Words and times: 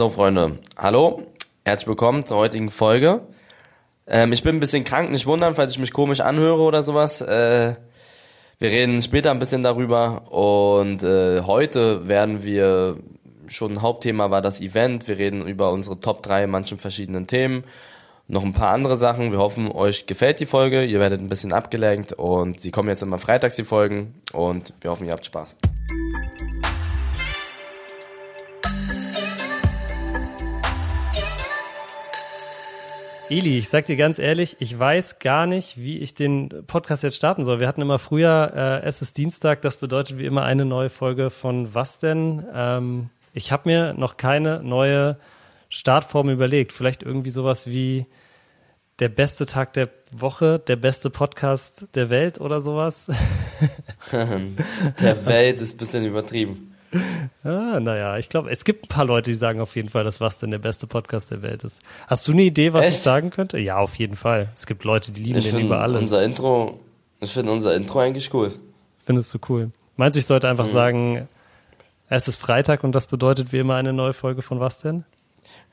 So, 0.00 0.08
Freunde, 0.08 0.58
hallo, 0.78 1.24
herzlich 1.62 1.86
willkommen 1.86 2.24
zur 2.24 2.38
heutigen 2.38 2.70
Folge. 2.70 3.20
Ähm, 4.06 4.32
ich 4.32 4.42
bin 4.42 4.56
ein 4.56 4.60
bisschen 4.60 4.82
krank, 4.82 5.10
nicht 5.10 5.26
wundern, 5.26 5.54
falls 5.54 5.72
ich 5.72 5.78
mich 5.78 5.92
komisch 5.92 6.20
anhöre 6.20 6.62
oder 6.62 6.82
sowas. 6.82 7.20
Äh, 7.20 7.74
wir 8.58 8.70
reden 8.70 9.02
später 9.02 9.30
ein 9.30 9.38
bisschen 9.38 9.60
darüber 9.60 10.32
und 10.32 11.02
äh, 11.02 11.42
heute 11.42 12.08
werden 12.08 12.42
wir 12.42 12.96
schon 13.46 13.72
ein 13.72 13.82
Hauptthema 13.82 14.30
war 14.30 14.40
das 14.40 14.62
Event. 14.62 15.06
Wir 15.06 15.18
reden 15.18 15.46
über 15.46 15.70
unsere 15.70 16.00
Top 16.00 16.22
3 16.22 16.46
manchen 16.46 16.78
verschiedenen 16.78 17.26
Themen. 17.26 17.64
Noch 18.26 18.42
ein 18.42 18.54
paar 18.54 18.72
andere 18.72 18.96
Sachen. 18.96 19.32
Wir 19.32 19.38
hoffen, 19.38 19.70
euch 19.70 20.06
gefällt 20.06 20.40
die 20.40 20.46
Folge. 20.46 20.82
Ihr 20.82 20.98
werdet 20.98 21.20
ein 21.20 21.28
bisschen 21.28 21.52
abgelenkt 21.52 22.14
und 22.14 22.58
sie 22.58 22.70
kommen 22.70 22.88
jetzt 22.88 23.02
immer 23.02 23.18
freitags 23.18 23.56
die 23.56 23.64
Folgen 23.64 24.14
und 24.32 24.72
wir 24.80 24.92
hoffen, 24.92 25.06
ihr 25.06 25.12
habt 25.12 25.26
Spaß. 25.26 25.56
Eli, 33.30 33.58
ich 33.58 33.68
sag 33.68 33.86
dir 33.86 33.94
ganz 33.94 34.18
ehrlich, 34.18 34.56
ich 34.58 34.76
weiß 34.76 35.20
gar 35.20 35.46
nicht, 35.46 35.78
wie 35.78 35.98
ich 35.98 36.16
den 36.16 36.48
Podcast 36.66 37.04
jetzt 37.04 37.14
starten 37.14 37.44
soll. 37.44 37.60
Wir 37.60 37.68
hatten 37.68 37.80
immer 37.80 38.00
früher, 38.00 38.52
äh, 38.82 38.84
es 38.84 39.02
ist 39.02 39.16
Dienstag, 39.18 39.62
das 39.62 39.76
bedeutet 39.76 40.18
wie 40.18 40.26
immer 40.26 40.42
eine 40.42 40.64
neue 40.64 40.90
Folge 40.90 41.30
von 41.30 41.72
Was 41.72 42.00
denn? 42.00 42.44
Ähm, 42.52 43.10
ich 43.32 43.52
habe 43.52 43.68
mir 43.68 43.94
noch 43.94 44.16
keine 44.16 44.64
neue 44.64 45.16
Startform 45.68 46.28
überlegt. 46.28 46.72
Vielleicht 46.72 47.04
irgendwie 47.04 47.30
sowas 47.30 47.68
wie 47.68 48.06
der 48.98 49.08
beste 49.08 49.46
Tag 49.46 49.74
der 49.74 49.90
Woche, 50.12 50.58
der 50.58 50.74
beste 50.74 51.08
Podcast 51.08 51.86
der 51.94 52.10
Welt 52.10 52.40
oder 52.40 52.60
sowas. 52.60 53.06
der 54.10 55.26
Welt 55.26 55.60
ist 55.60 55.74
ein 55.74 55.78
bisschen 55.78 56.04
übertrieben. 56.04 56.69
Ah, 57.44 57.78
naja, 57.80 58.18
ich 58.18 58.28
glaube, 58.28 58.50
es 58.50 58.64
gibt 58.64 58.84
ein 58.84 58.88
paar 58.88 59.04
Leute, 59.04 59.30
die 59.30 59.36
sagen 59.36 59.60
auf 59.60 59.76
jeden 59.76 59.88
Fall, 59.88 60.04
dass 60.04 60.20
was 60.20 60.38
denn 60.38 60.50
der 60.50 60.58
beste 60.58 60.86
Podcast 60.86 61.30
der 61.30 61.42
Welt 61.42 61.62
ist. 61.64 61.80
Hast 62.06 62.26
du 62.26 62.32
eine 62.32 62.42
Idee, 62.42 62.72
was 62.72 62.84
Echt? 62.84 62.96
ich 62.96 63.02
sagen 63.02 63.30
könnte? 63.30 63.58
Ja, 63.58 63.78
auf 63.78 63.94
jeden 63.96 64.16
Fall. 64.16 64.48
Es 64.56 64.66
gibt 64.66 64.84
Leute, 64.84 65.12
die 65.12 65.22
lieben 65.22 65.38
ich 65.38 65.50
den 65.50 65.66
über 65.66 65.80
alles. 65.80 66.00
Unser 66.00 66.22
Intro, 66.22 66.80
ich 67.20 67.32
finde 67.32 67.52
unser 67.52 67.74
Intro 67.74 68.00
eigentlich 68.00 68.34
cool. 68.34 68.52
Findest 69.04 69.32
du 69.32 69.38
cool? 69.48 69.70
Meinst 69.96 70.16
du, 70.16 70.18
ich 70.18 70.26
sollte 70.26 70.48
einfach 70.48 70.66
mhm. 70.66 70.72
sagen, 70.72 71.28
es 72.08 72.26
ist 72.26 72.38
Freitag 72.38 72.82
und 72.82 72.92
das 72.92 73.06
bedeutet 73.06 73.52
wie 73.52 73.58
immer 73.58 73.76
eine 73.76 73.92
neue 73.92 74.12
Folge 74.12 74.42
von 74.42 74.58
was 74.58 74.80
denn? 74.80 75.04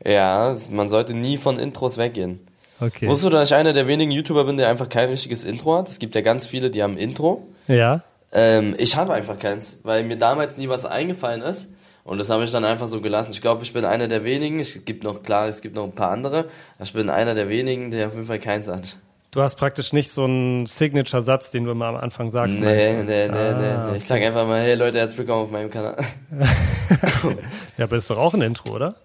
Ja, 0.05 0.55
man 0.69 0.89
sollte 0.89 1.13
nie 1.13 1.37
von 1.37 1.57
Intros 1.57 1.97
weggehen. 1.97 2.39
Okay. 2.79 3.07
Wusstest 3.07 3.25
du, 3.25 3.29
dass 3.31 3.49
ich 3.49 3.55
einer 3.55 3.73
der 3.73 3.87
wenigen 3.87 4.11
YouTuber 4.11 4.45
bin, 4.45 4.57
der 4.57 4.69
einfach 4.69 4.87
kein 4.87 5.09
richtiges 5.09 5.43
Intro 5.43 5.77
hat? 5.77 5.89
Es 5.89 5.97
gibt 5.97 6.13
ja 6.13 6.21
ganz 6.21 6.45
viele, 6.45 6.69
die 6.69 6.83
haben 6.83 6.97
Intro. 6.97 7.47
Ja. 7.67 8.03
Ähm, 8.31 8.75
ich 8.77 8.95
habe 8.95 9.13
einfach 9.13 9.39
keins, 9.39 9.79
weil 9.83 10.03
mir 10.03 10.17
damals 10.17 10.57
nie 10.57 10.69
was 10.69 10.85
eingefallen 10.85 11.41
ist. 11.41 11.73
Und 12.03 12.19
das 12.19 12.29
habe 12.29 12.45
ich 12.45 12.51
dann 12.51 12.63
einfach 12.63 12.87
so 12.87 13.01
gelassen. 13.01 13.31
Ich 13.31 13.41
glaube, 13.41 13.63
ich 13.63 13.73
bin 13.73 13.83
einer 13.83 14.07
der 14.07 14.23
wenigen. 14.23 14.61
Es 14.61 14.85
gibt 14.85 15.03
noch, 15.03 15.23
klar, 15.23 15.47
es 15.47 15.61
gibt 15.61 15.75
noch 15.75 15.83
ein 15.83 15.91
paar 15.91 16.11
andere. 16.11 16.45
Ich 16.81 16.93
bin 16.93 17.09
einer 17.09 17.35
der 17.35 17.49
wenigen, 17.49 17.91
der 17.91 18.07
auf 18.07 18.13
jeden 18.13 18.27
Fall 18.27 18.39
keins 18.39 18.69
hat. 18.69 18.95
Du 19.31 19.41
hast 19.41 19.55
praktisch 19.55 19.91
nicht 19.91 20.09
so 20.09 20.23
einen 20.23 20.65
Signature-Satz, 20.65 21.51
den 21.51 21.65
du 21.65 21.71
immer 21.71 21.87
am 21.87 21.97
Anfang 21.97 22.31
sagst. 22.31 22.57
Nee, 22.57 23.03
nee, 23.03 23.27
nee, 23.27 23.29
ah, 23.29 23.89
nee, 23.91 23.97
Ich 23.97 24.05
sage 24.05 24.25
einfach 24.25 24.47
mal, 24.47 24.61
hey 24.61 24.75
Leute, 24.75 24.99
herzlich 24.99 25.17
willkommen 25.17 25.43
auf 25.43 25.51
meinem 25.51 25.69
Kanal. 25.69 25.97
ja, 27.77 27.83
aber 27.83 27.97
ist 27.97 28.09
doch 28.09 28.17
auch 28.17 28.33
ein 28.33 28.41
Intro, 28.41 28.73
oder? 28.73 28.95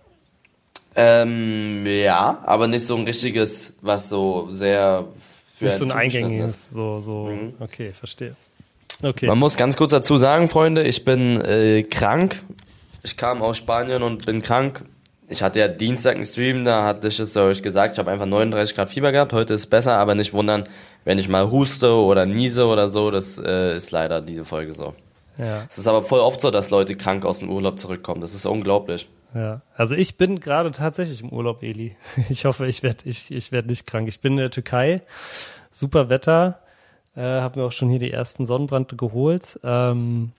Ähm, 0.94 1.84
ja, 1.86 2.38
aber 2.44 2.68
nicht 2.68 2.86
so 2.86 2.96
ein 2.96 3.04
richtiges, 3.04 3.78
was 3.80 4.08
so 4.08 4.48
sehr 4.50 5.06
für 5.58 5.64
Nicht 5.64 5.78
so 5.78 5.84
ein 5.86 5.92
eingängiges, 5.92 6.70
so, 6.70 7.00
so, 7.00 7.26
mhm. 7.26 7.54
okay, 7.58 7.92
verstehe. 7.92 8.36
Okay. 9.02 9.26
Man 9.26 9.38
muss 9.38 9.56
ganz 9.56 9.76
kurz 9.76 9.90
dazu 9.90 10.16
sagen, 10.18 10.48
Freunde, 10.48 10.84
ich 10.84 11.04
bin 11.04 11.40
äh, 11.40 11.82
krank. 11.82 12.42
Ich 13.02 13.16
kam 13.16 13.42
aus 13.42 13.58
Spanien 13.58 14.02
und 14.02 14.24
bin 14.24 14.42
krank. 14.42 14.84
Ich 15.28 15.42
hatte 15.42 15.58
ja 15.58 15.68
Dienstag 15.68 16.16
einen 16.16 16.26
Stream, 16.26 16.64
da 16.64 16.84
hatte 16.84 17.08
ich 17.08 17.18
es 17.18 17.36
euch 17.36 17.62
gesagt, 17.62 17.94
ich 17.94 17.98
habe 17.98 18.10
einfach 18.10 18.26
39 18.26 18.76
Grad 18.76 18.90
Fieber 18.90 19.12
gehabt. 19.12 19.32
Heute 19.32 19.54
ist 19.54 19.66
besser, 19.66 19.96
aber 19.96 20.14
nicht 20.14 20.34
wundern, 20.34 20.64
wenn 21.04 21.18
ich 21.18 21.28
mal 21.28 21.50
huste 21.50 21.94
oder 21.94 22.26
niese 22.26 22.66
oder 22.66 22.88
so. 22.88 23.10
Das 23.10 23.38
äh, 23.38 23.74
ist 23.74 23.90
leider 23.90 24.20
diese 24.20 24.44
Folge 24.44 24.72
so. 24.72 24.94
Ja. 25.38 25.64
Es 25.68 25.78
ist 25.78 25.88
aber 25.88 26.02
voll 26.02 26.20
oft 26.20 26.40
so, 26.40 26.50
dass 26.50 26.70
Leute 26.70 26.94
krank 26.94 27.24
aus 27.24 27.38
dem 27.38 27.50
Urlaub 27.50 27.78
zurückkommen. 27.78 28.20
Das 28.20 28.34
ist 28.34 28.46
unglaublich. 28.46 29.08
Ja, 29.34 29.62
also 29.74 29.94
ich 29.94 30.18
bin 30.18 30.40
gerade 30.40 30.70
tatsächlich 30.70 31.22
im 31.22 31.30
Urlaub, 31.30 31.62
Eli. 31.62 31.96
Ich 32.28 32.44
hoffe, 32.44 32.66
ich 32.66 32.82
werde 32.82 33.08
ich, 33.08 33.30
ich 33.30 33.50
werd 33.52 33.66
nicht 33.66 33.86
krank. 33.86 34.08
Ich 34.08 34.20
bin 34.20 34.32
in 34.32 34.38
der 34.38 34.50
Türkei. 34.50 35.02
Super 35.70 36.10
Wetter. 36.10 36.61
Äh, 37.14 37.20
habe 37.20 37.60
mir 37.60 37.66
auch 37.66 37.72
schon 37.72 37.88
hier 37.88 37.98
die 37.98 38.10
ersten 38.10 38.46
Sonnenbrände 38.46 38.96
geholt. 38.96 39.60
Ähm, 39.62 40.32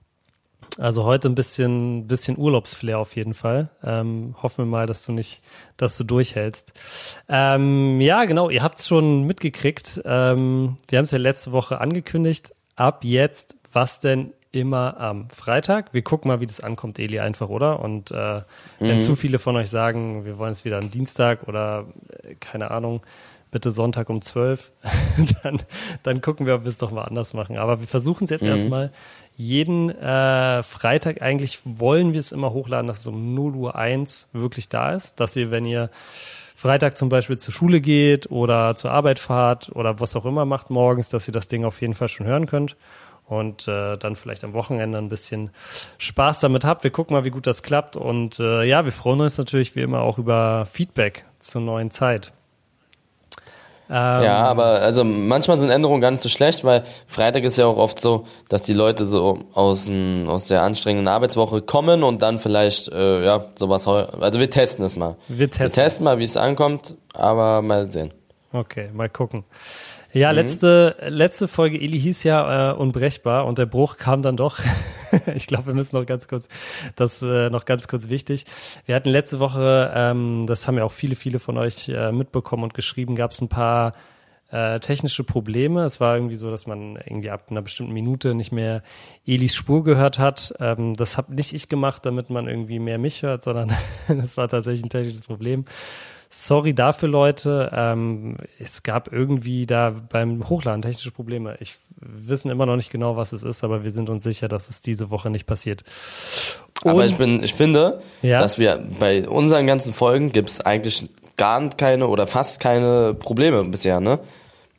also 0.77 1.03
heute 1.03 1.29
ein 1.29 1.35
bisschen, 1.35 2.07
bisschen 2.07 2.37
Urlaubsflair 2.37 2.97
auf 2.97 3.15
jeden 3.15 3.33
Fall. 3.33 3.69
Ähm, 3.83 4.35
hoffen 4.41 4.65
wir 4.65 4.69
mal, 4.69 4.87
dass 4.87 5.05
du 5.05 5.11
nicht, 5.11 5.41
dass 5.77 5.97
du 5.97 6.03
durchhältst. 6.03 6.73
Ähm, 7.29 8.01
ja, 8.01 8.25
genau, 8.25 8.49
ihr 8.49 8.63
habt 8.63 8.79
es 8.79 8.87
schon 8.87 9.23
mitgekriegt. 9.23 10.01
Ähm, 10.05 10.77
wir 10.87 10.97
haben 10.97 11.05
es 11.05 11.11
ja 11.11 11.19
letzte 11.19 11.51
Woche 11.51 11.79
angekündigt. 11.79 12.53
Ab 12.75 13.03
jetzt, 13.03 13.55
was 13.71 13.99
denn 13.99 14.33
immer 14.51 14.99
am 14.99 15.29
Freitag? 15.29 15.93
Wir 15.93 16.03
gucken 16.03 16.29
mal, 16.29 16.39
wie 16.39 16.45
das 16.45 16.59
ankommt, 16.59 16.99
Eli, 16.99 17.19
einfach, 17.19 17.49
oder? 17.49 17.79
Und 17.79 18.11
äh, 18.11 18.37
mhm. 18.37 18.41
wenn 18.79 19.01
zu 19.01 19.15
viele 19.15 19.39
von 19.39 19.55
euch 19.55 19.69
sagen, 19.69 20.25
wir 20.25 20.37
wollen 20.37 20.51
es 20.51 20.63
wieder 20.63 20.77
am 20.77 20.91
Dienstag 20.91 21.47
oder 21.47 21.87
äh, 22.23 22.35
keine 22.35 22.71
Ahnung, 22.71 23.01
bitte 23.53 23.71
Sonntag 23.71 24.09
um 24.09 24.21
12. 24.21 24.73
dann, 25.43 25.61
dann 26.03 26.21
gucken 26.21 26.45
wir, 26.45 26.55
ob 26.55 26.63
wir 26.63 26.69
es 26.69 26.77
doch 26.77 26.91
mal 26.91 27.03
anders 27.03 27.33
machen. 27.33 27.57
Aber 27.57 27.79
wir 27.79 27.87
versuchen 27.87 28.25
es 28.25 28.29
jetzt 28.31 28.41
mhm. 28.41 28.49
erstmal. 28.49 28.91
Jeden 29.35 29.89
äh, 29.89 30.61
Freitag 30.61 31.21
eigentlich 31.21 31.59
wollen 31.63 32.11
wir 32.11 32.19
es 32.19 32.31
immer 32.31 32.51
hochladen, 32.51 32.87
dass 32.87 32.99
es 32.99 33.07
um 33.07 33.33
0 33.33 33.55
Uhr 33.55 33.75
1 33.75 34.29
wirklich 34.33 34.67
da 34.67 34.91
ist. 34.91 35.19
Dass 35.19 35.35
ihr, 35.35 35.51
wenn 35.51 35.65
ihr 35.65 35.89
Freitag 36.55 36.97
zum 36.97 37.09
Beispiel 37.09 37.37
zur 37.37 37.53
Schule 37.53 37.79
geht 37.79 38.29
oder 38.29 38.75
zur 38.75 38.91
Arbeit 38.91 39.19
fahrt 39.19 39.71
oder 39.73 39.99
was 39.99 40.15
auch 40.15 40.25
immer 40.25 40.45
macht 40.45 40.69
morgens, 40.69 41.09
dass 41.09 41.27
ihr 41.27 41.33
das 41.33 41.47
Ding 41.47 41.63
auf 41.63 41.81
jeden 41.81 41.93
Fall 41.93 42.09
schon 42.09 42.25
hören 42.25 42.45
könnt 42.45 42.75
und 43.25 43.67
äh, 43.67 43.97
dann 43.97 44.15
vielleicht 44.15 44.43
am 44.43 44.53
Wochenende 44.53 44.97
ein 44.97 45.09
bisschen 45.09 45.49
Spaß 45.97 46.39
damit 46.41 46.65
habt. 46.65 46.83
Wir 46.83 46.91
gucken 46.91 47.15
mal, 47.15 47.23
wie 47.23 47.31
gut 47.31 47.47
das 47.47 47.63
klappt 47.63 47.95
und 47.95 48.39
äh, 48.39 48.63
ja, 48.63 48.85
wir 48.85 48.91
freuen 48.91 49.21
uns 49.21 49.37
natürlich 49.37 49.75
wie 49.75 49.81
immer 49.81 50.01
auch 50.01 50.17
über 50.17 50.65
Feedback 50.65 51.25
zur 51.39 51.61
neuen 51.61 51.91
Zeit. 51.91 52.33
Ähm, 53.89 54.23
ja, 54.23 54.37
aber 54.37 54.81
also 54.81 55.03
manchmal 55.03 55.59
sind 55.59 55.69
Änderungen 55.69 56.01
gar 56.01 56.11
nicht 56.11 56.21
so 56.21 56.29
schlecht, 56.29 56.63
weil 56.63 56.83
Freitag 57.05 57.43
ist 57.43 57.57
ja 57.57 57.65
auch 57.65 57.77
oft 57.77 57.99
so, 57.99 58.25
dass 58.49 58.61
die 58.61 58.73
Leute 58.73 59.05
so 59.05 59.39
aus, 59.53 59.87
n, 59.87 60.27
aus 60.29 60.47
der 60.47 60.61
anstrengenden 60.63 61.07
Arbeitswoche 61.07 61.61
kommen 61.61 62.03
und 62.03 62.21
dann 62.21 62.39
vielleicht, 62.39 62.87
äh, 62.89 63.25
ja, 63.25 63.45
sowas, 63.55 63.87
also 63.87 64.39
wir 64.39 64.49
testen 64.49 64.85
es 64.85 64.95
mal. 64.95 65.15
Wir 65.27 65.49
testen, 65.49 65.65
wir 65.65 65.71
testen 65.71 66.03
mal, 66.05 66.17
wie 66.17 66.23
es 66.23 66.37
ankommt, 66.37 66.95
aber 67.13 67.61
mal 67.61 67.91
sehen. 67.91 68.13
Okay, 68.53 68.89
mal 68.93 69.09
gucken. 69.09 69.43
Ja, 70.13 70.29
mhm. 70.29 70.35
letzte, 70.35 70.95
letzte 71.07 71.47
Folge 71.47 71.79
Eli 71.79 71.99
hieß 71.99 72.23
ja 72.23 72.71
äh, 72.71 72.75
unbrechbar 72.75 73.45
und 73.45 73.57
der 73.57 73.65
Bruch 73.65 73.97
kam 73.97 74.21
dann 74.21 74.37
doch. 74.37 74.59
ich 75.35 75.47
glaube, 75.47 75.67
wir 75.67 75.73
müssen 75.73 75.95
noch 75.95 76.05
ganz 76.05 76.27
kurz, 76.27 76.47
das 76.95 77.21
äh, 77.23 77.49
noch 77.49 77.65
ganz 77.65 77.87
kurz 77.87 78.09
wichtig. 78.09 78.45
Wir 78.85 78.95
hatten 78.95 79.09
letzte 79.09 79.39
Woche, 79.39 79.91
ähm, 79.95 80.45
das 80.47 80.67
haben 80.67 80.77
ja 80.77 80.83
auch 80.83 80.91
viele, 80.91 81.15
viele 81.15 81.39
von 81.39 81.57
euch 81.57 81.89
äh, 81.89 82.11
mitbekommen 82.11 82.63
und 82.63 82.75
geschrieben, 82.75 83.15
gab 83.15 83.31
es 83.31 83.41
ein 83.41 83.49
paar 83.49 83.93
äh, 84.51 84.79
technische 84.79 85.23
Probleme. 85.23 85.83
Es 85.83 85.99
war 85.99 86.15
irgendwie 86.15 86.35
so, 86.35 86.51
dass 86.51 86.67
man 86.67 86.95
irgendwie 86.97 87.31
ab 87.31 87.47
einer 87.49 87.63
bestimmten 87.63 87.93
Minute 87.93 88.35
nicht 88.35 88.51
mehr 88.51 88.83
Elis 89.25 89.55
Spur 89.55 89.83
gehört 89.83 90.19
hat. 90.19 90.53
Ähm, 90.59 90.93
das 90.93 91.17
habe 91.17 91.33
nicht 91.33 91.53
ich 91.53 91.69
gemacht, 91.69 92.05
damit 92.05 92.29
man 92.29 92.47
irgendwie 92.47 92.77
mehr 92.77 92.99
mich 92.99 93.23
hört, 93.23 93.41
sondern 93.41 93.73
das 94.07 94.37
war 94.37 94.47
tatsächlich 94.47 94.85
ein 94.85 94.89
technisches 94.89 95.25
Problem. 95.25 95.65
Sorry 96.35 96.73
dafür, 96.73 97.09
Leute. 97.09 97.69
Ähm, 97.75 98.37
es 98.57 98.81
gab 98.81 99.13
irgendwie 99.13 99.67
da 99.67 99.93
beim 100.09 100.49
Hochladen 100.49 100.81
technische 100.81 101.11
Probleme. 101.11 101.57
Ich 101.59 101.75
wissen 101.95 102.49
immer 102.49 102.65
noch 102.65 102.75
nicht 102.75 102.91
genau, 102.91 103.15
was 103.15 103.33
es 103.33 103.43
ist, 103.43 103.63
aber 103.63 103.83
wir 103.83 103.91
sind 103.91 104.09
uns 104.09 104.23
sicher, 104.23 104.47
dass 104.47 104.67
es 104.67 104.81
diese 104.81 105.11
Woche 105.11 105.29
nicht 105.29 105.45
passiert. 105.45 105.83
Und, 106.83 106.89
aber 106.89 107.05
ich 107.05 107.17
bin, 107.17 107.43
ich 107.43 107.53
finde, 107.53 108.01
ja? 108.23 108.39
dass 108.39 108.57
wir 108.57 108.83
bei 108.99 109.29
unseren 109.29 109.67
ganzen 109.67 109.93
Folgen 109.93 110.31
gibt 110.31 110.49
es 110.49 110.59
eigentlich 110.59 111.03
gar 111.37 111.69
keine 111.69 112.07
oder 112.07 112.25
fast 112.25 112.59
keine 112.59 113.13
Probleme 113.13 113.63
bisher, 113.65 113.99
ne? 113.99 114.17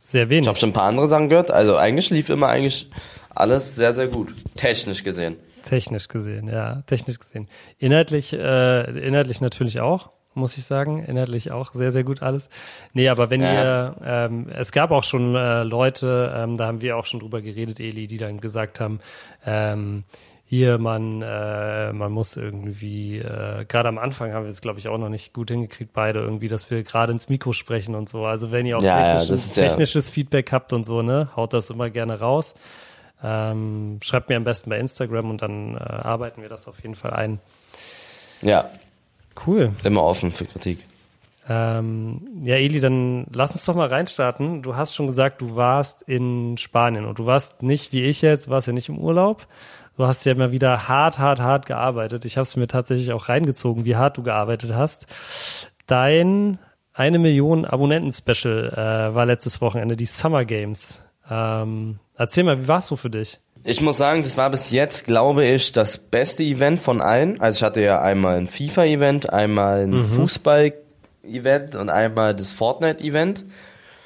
Sehr 0.01 0.31
wenig. 0.31 0.43
Ich 0.43 0.49
habe 0.49 0.59
schon 0.59 0.71
ein 0.71 0.75
paar 0.75 0.89
andere 0.89 1.09
Sachen 1.09 1.29
gehört. 1.29 1.53
Also 1.53 1.77
eigentlich 1.77 2.11
lief 2.11 2.31
immer 2.31 2.49
eigentlich 2.49 2.91
alles 3.33 3.77
sehr, 3.77 3.95
sehr 3.95 4.09
gut. 4.09 4.35
Technisch 4.57 5.05
gesehen. 5.05 5.37
Technisch 5.63 6.09
gesehen, 6.09 6.49
ja, 6.49 6.83
technisch 6.89 7.21
gesehen. 7.21 7.47
Inhaltlich, 7.79 8.33
äh, 8.33 9.07
inhaltlich 9.07 9.41
natürlich 9.41 9.81
auch 9.81 10.11
muss 10.35 10.57
ich 10.57 10.65
sagen. 10.65 11.05
Inhaltlich 11.05 11.51
auch 11.51 11.73
sehr, 11.73 11.93
sehr 11.93 12.05
gut 12.05 12.23
alles. 12.23 12.49
Nee, 12.93 13.09
aber 13.09 13.31
wenn 13.31 13.43
ja. 13.43 13.53
ihr, 13.53 13.97
ähm, 14.05 14.49
es 14.55 14.73
gab 14.73 14.91
auch 14.91 15.05
schon 15.05 15.35
äh, 15.35 15.63
Leute, 15.63 16.33
ähm, 16.37 16.57
da 16.57 16.67
haben 16.67 16.81
wir 16.81 16.97
auch 16.97 17.07
schon 17.07 17.21
drüber 17.21 17.43
geredet, 17.43 17.81
Eli, 17.81 18.07
die 18.07 18.19
dann 18.19 18.41
gesagt 18.41 18.81
haben, 18.81 19.01
ähm, 19.47 20.05
hier, 20.47 20.79
man, 20.79 21.23
äh, 21.23 21.93
man 21.93 22.13
muss 22.13 22.37
irgendwie, 22.37 23.19
äh, 23.19 23.65
gerade 23.67 23.89
am 23.89 23.99
Anfang 23.99 24.33
haben 24.33 24.45
wir 24.45 24.51
es, 24.51 24.61
glaube 24.61 24.79
ich, 24.79 24.89
auch 24.89 24.99
noch 24.99 25.09
nicht 25.09 25.33
gut 25.33 25.51
hingekriegt, 25.51 25.93
beide 25.93 26.21
irgendwie, 26.21 26.49
dass 26.49 26.71
wir 26.71 26.83
gerade 26.83 27.13
ins 27.13 27.29
Mikro 27.29 27.53
sprechen 27.53 27.95
und 27.95 28.09
so. 28.09 28.27
Also 28.27 28.53
wenn 28.53 28.67
ihr 28.67 28.77
auch 28.77 28.83
ja, 28.83 29.19
technisches, 29.19 29.57
ja, 29.57 29.65
technisches 29.65 30.11
Feedback 30.11 30.53
habt 30.53 30.73
und 30.73 30.85
so, 30.85 31.03
ne, 31.03 31.31
haut 31.35 31.55
das 31.55 31.71
immer 31.71 31.89
gerne 31.91 32.21
raus. 32.21 32.55
Ähm, 33.23 33.99
schreibt 34.03 34.29
mir 34.29 34.37
am 34.37 34.45
besten 34.45 34.69
bei 34.69 34.79
Instagram 34.79 35.31
und 35.31 35.41
dann 35.41 35.77
äh, 35.77 35.79
arbeiten 35.79 36.43
wir 36.43 36.51
das 36.51 36.69
auf 36.69 36.81
jeden 36.83 36.95
Fall 36.95 37.15
ein. 37.15 37.41
Ja, 38.43 38.71
Cool. 39.47 39.73
Immer 39.83 40.03
offen 40.03 40.31
für 40.31 40.45
Kritik. 40.45 40.79
Ähm, 41.49 42.23
ja, 42.43 42.55
Eli, 42.57 42.81
dann 42.81 43.27
lass 43.33 43.53
uns 43.53 43.65
doch 43.65 43.75
mal 43.75 43.89
reinstarten. 43.89 44.63
Du 44.63 44.77
hast 44.77 44.95
schon 44.95 45.07
gesagt, 45.07 45.43
du 45.43 45.57
warst 45.57 46.03
in 46.03 46.57
Spanien 46.57 47.05
und 47.05 47.19
du 47.19 47.27
warst 47.27 47.63
nicht 47.63 47.93
wie 47.93 48.03
ich 48.03 48.23
jetzt, 48.23 48.49
warst 48.49 48.67
ja 48.67 48.73
nicht 48.73 48.89
im 48.89 48.99
Urlaub. 48.99 49.47
Du 49.97 50.07
hast 50.07 50.25
ja 50.25 50.33
immer 50.33 50.53
wieder 50.53 50.89
hart, 50.89 51.19
hart, 51.19 51.41
hart 51.41 51.67
gearbeitet. 51.67 52.25
Ich 52.25 52.37
habe 52.37 52.45
es 52.45 52.57
mir 52.57 52.67
tatsächlich 52.67 53.13
auch 53.13 53.29
reingezogen, 53.29 53.85
wie 53.85 53.97
hart 53.97 54.17
du 54.17 54.23
gearbeitet 54.23 54.73
hast. 54.75 55.07
Dein 55.87 56.59
eine 56.95 57.19
Million 57.19 57.65
Abonnenten-Special 57.65 58.73
äh, 58.73 59.15
war 59.15 59.27
letztes 59.27 59.61
Wochenende, 59.61 59.97
die 59.97 60.07
Summer 60.07 60.45
Games. 60.45 61.03
Ähm, 61.29 61.99
erzähl 62.17 62.45
mal, 62.45 62.63
wie 62.63 62.69
war 62.69 62.79
es 62.79 62.87
so 62.87 62.97
für 62.97 63.11
dich? 63.11 63.41
Ich 63.67 63.81
muss 63.81 63.97
sagen, 63.97 64.23
das 64.23 64.37
war 64.37 64.51
bis 64.51 64.71
jetzt, 64.71 65.07
glaube 65.07 65.47
ich, 65.47 65.73
das 65.73 65.97
beste 65.97 66.43
Event 66.43 66.81
von 66.81 67.01
allen. 67.01 67.41
Also 67.41 67.59
ich 67.59 67.63
hatte 67.63 67.81
ja 67.81 68.03
einmal 68.03 68.37
ein 68.37 68.47
FIFA-Event, 68.47 69.33
einmal 69.33 69.85
ein 69.85 69.91
mhm. 69.91 70.05
Fußball-Event 70.05 71.75
und 71.75 71.89
einmal 71.89 72.35
das 72.35 72.53
Fortnite-Event. 72.53 73.47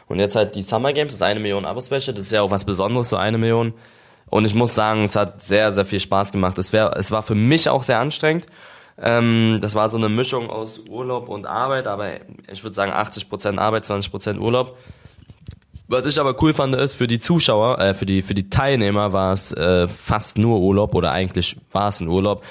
Und 0.07 0.21
jetzt 0.21 0.37
halt 0.37 0.55
die 0.55 0.63
Summer 0.63 0.93
Games, 0.93 1.13
das 1.13 1.23
eine 1.23 1.41
Million 1.41 1.67
Abo-Special, 1.67 2.15
das 2.15 2.27
ist 2.27 2.33
ja 2.33 2.43
auch 2.43 2.53
was 2.53 2.65
Besonderes, 2.65 3.11
so 3.11 3.17
eine 3.17 3.37
Million. 3.37 3.75
Und 4.31 4.45
ich 4.45 4.55
muss 4.55 4.77
sagen, 4.77 5.03
es 5.05 5.17
hat 5.17 5.43
sehr, 5.43 5.73
sehr 5.73 5.85
viel 5.85 6.01
Spaß 6.01 6.31
gemacht. 6.31 6.57
Es, 6.59 6.73
wär, 6.73 6.97
es 6.97 7.11
war 7.11 7.25
für 7.25 7.35
mich 7.35 7.69
auch 7.69 7.83
sehr 7.83 7.99
anstrengend. 7.99 8.47
Ähm, 8.97 9.59
das 9.61 9.75
war 9.75 9.89
so 9.89 9.97
eine 9.97 10.09
Mischung 10.09 10.51
aus 10.51 10.85
Urlaub 10.89 11.29
und 11.29 11.47
Arbeit, 11.47 11.89
aber 11.89 12.11
ich 12.51 12.63
würde 12.63 12.75
sagen 12.75 12.93
80% 12.93 13.59
Arbeit, 13.59 13.85
20% 13.85 14.39
Urlaub. 14.39 14.77
Was 15.89 16.05
ich 16.05 16.21
aber 16.21 16.41
cool 16.43 16.53
fand, 16.53 16.75
ist 16.75 16.95
für 16.95 17.07
die 17.07 17.19
Zuschauer, 17.19 17.79
äh, 17.79 17.95
für 17.95 18.07
die 18.07 18.21
für 18.23 18.35
die 18.35 18.51
Teilnehmer 18.51 19.15
war 19.15 19.33
es 19.33 19.53
äh, 19.53 19.89
fast 19.89 20.37
nur 20.37 20.61
Urlaub 20.61 20.95
oder 20.95 21.13
eigentlich 21.13 21.57
war 21.73 21.89
es 21.89 22.01
ein 22.01 22.09
Urlaub. 22.09 22.45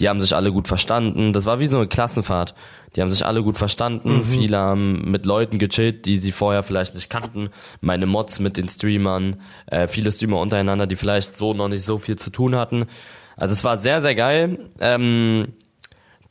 Die 0.00 0.08
haben 0.08 0.20
sich 0.20 0.34
alle 0.34 0.50
gut 0.52 0.66
verstanden. 0.66 1.32
Das 1.32 1.46
war 1.46 1.60
wie 1.60 1.66
so 1.66 1.76
eine 1.76 1.86
Klassenfahrt. 1.86 2.54
Die 2.96 3.00
haben 3.00 3.12
sich 3.12 3.24
alle 3.24 3.42
gut 3.42 3.56
verstanden. 3.56 4.16
Mhm. 4.16 4.24
Viele 4.24 4.58
haben 4.58 5.10
mit 5.10 5.26
Leuten 5.26 5.58
gechillt, 5.58 6.06
die 6.06 6.18
sie 6.18 6.32
vorher 6.32 6.62
vielleicht 6.64 6.94
nicht 6.94 7.08
kannten. 7.08 7.50
Meine 7.80 8.06
Mods 8.06 8.40
mit 8.40 8.56
den 8.56 8.68
Streamern, 8.68 9.36
äh, 9.66 9.86
viele 9.86 10.10
Streamer 10.10 10.40
untereinander, 10.40 10.86
die 10.86 10.96
vielleicht 10.96 11.36
so 11.36 11.54
noch 11.54 11.68
nicht 11.68 11.84
so 11.84 11.98
viel 11.98 12.16
zu 12.16 12.30
tun 12.30 12.56
hatten. 12.56 12.86
Also 13.36 13.52
es 13.52 13.62
war 13.64 13.76
sehr, 13.76 14.00
sehr 14.00 14.14
geil. 14.14 14.70
Ähm, 14.80 15.52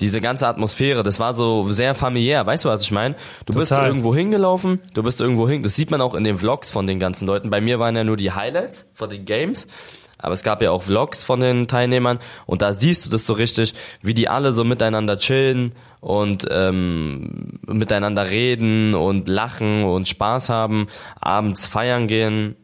diese 0.02 0.20
ganze 0.20 0.48
Atmosphäre, 0.48 1.04
das 1.04 1.20
war 1.20 1.34
so 1.34 1.70
sehr 1.70 1.94
familiär, 1.96 2.46
weißt 2.46 2.66
du, 2.66 2.70
was 2.70 2.82
ich 2.82 2.92
meine? 2.92 3.16
Du 3.46 3.54
Total. 3.54 3.60
bist 3.60 3.72
irgendwo 3.72 4.16
hingelaufen, 4.16 4.80
du 4.94 5.04
bist 5.04 5.22
irgendwo 5.22 5.48
hin, 5.48 5.62
das 5.62 5.76
sieht 5.76 5.92
man 5.92 6.02
auch 6.02 6.16
in 6.16 6.24
den 6.24 6.40
Vlogs 6.40 6.72
von 6.72 6.88
den 6.88 7.00
ganzen 7.00 7.28
Leuten. 7.28 7.50
Bei 7.52 7.62
mir 7.62 7.80
waren 7.80 7.96
ja 7.96 8.04
nur 8.04 8.18
die 8.18 8.32
Highlights 8.32 8.90
von 8.94 9.10
den 9.10 9.26
Games, 9.26 9.68
aber 10.18 10.34
es 10.34 10.44
gab 10.44 10.62
ja 10.62 10.72
auch 10.72 10.84
Vlogs 10.84 11.24
von 11.24 11.40
den 11.40 11.68
Teilnehmern 11.68 12.20
und 12.48 12.64
da 12.64 12.74
siehst 12.74 13.06
du 13.06 13.10
das 13.12 13.26
so 13.26 13.34
richtig, 13.34 13.76
wie 14.02 14.16
die 14.16 14.28
alle 14.28 14.54
so 14.54 14.64
miteinander 14.64 15.18
chillen 15.18 15.74
und 16.00 16.48
ähm, 16.50 17.60
miteinander 17.68 18.30
reden 18.30 18.96
und 18.96 19.28
lachen 19.28 19.84
und 19.84 20.08
Spaß 20.08 20.50
haben, 20.50 20.88
abends 21.20 21.68
feiern 21.68 22.08
gehen 22.08 22.56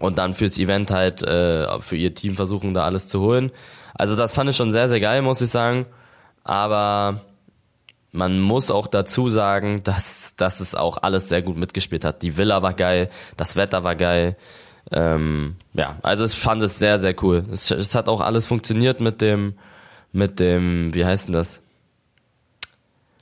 und 0.00 0.18
dann 0.18 0.34
fürs 0.34 0.58
Event 0.58 0.90
halt 0.90 1.22
äh, 1.22 1.78
für 1.78 1.96
ihr 1.96 2.12
Team 2.14 2.34
versuchen, 2.34 2.74
da 2.74 2.84
alles 2.84 3.08
zu 3.08 3.20
holen. 3.20 3.52
Also 3.94 4.16
das 4.16 4.34
fand 4.34 4.50
ich 4.50 4.56
schon 4.56 4.72
sehr, 4.72 4.88
sehr 4.88 5.00
geil, 5.00 5.22
muss 5.22 5.40
ich 5.40 5.48
sagen 5.48 5.86
aber 6.46 7.22
man 8.12 8.40
muss 8.40 8.70
auch 8.70 8.86
dazu 8.86 9.28
sagen, 9.28 9.82
dass, 9.82 10.36
dass 10.36 10.60
es 10.60 10.74
auch 10.74 10.98
alles 11.02 11.28
sehr 11.28 11.42
gut 11.42 11.56
mitgespielt 11.56 12.04
hat. 12.04 12.22
Die 12.22 12.38
Villa 12.38 12.62
war 12.62 12.72
geil, 12.72 13.10
das 13.36 13.56
Wetter 13.56 13.84
war 13.84 13.96
geil. 13.96 14.36
Ähm, 14.92 15.56
ja, 15.74 15.96
also 16.02 16.24
ich 16.24 16.34
fand 16.34 16.62
es 16.62 16.78
sehr, 16.78 16.98
sehr 17.00 17.14
cool. 17.22 17.44
Es, 17.50 17.70
es 17.72 17.94
hat 17.94 18.08
auch 18.08 18.20
alles 18.20 18.46
funktioniert 18.46 19.00
mit 19.00 19.20
dem, 19.20 19.54
mit 20.12 20.38
dem, 20.38 20.94
wie 20.94 21.04
heißt 21.04 21.26
denn 21.26 21.34
das? 21.34 21.60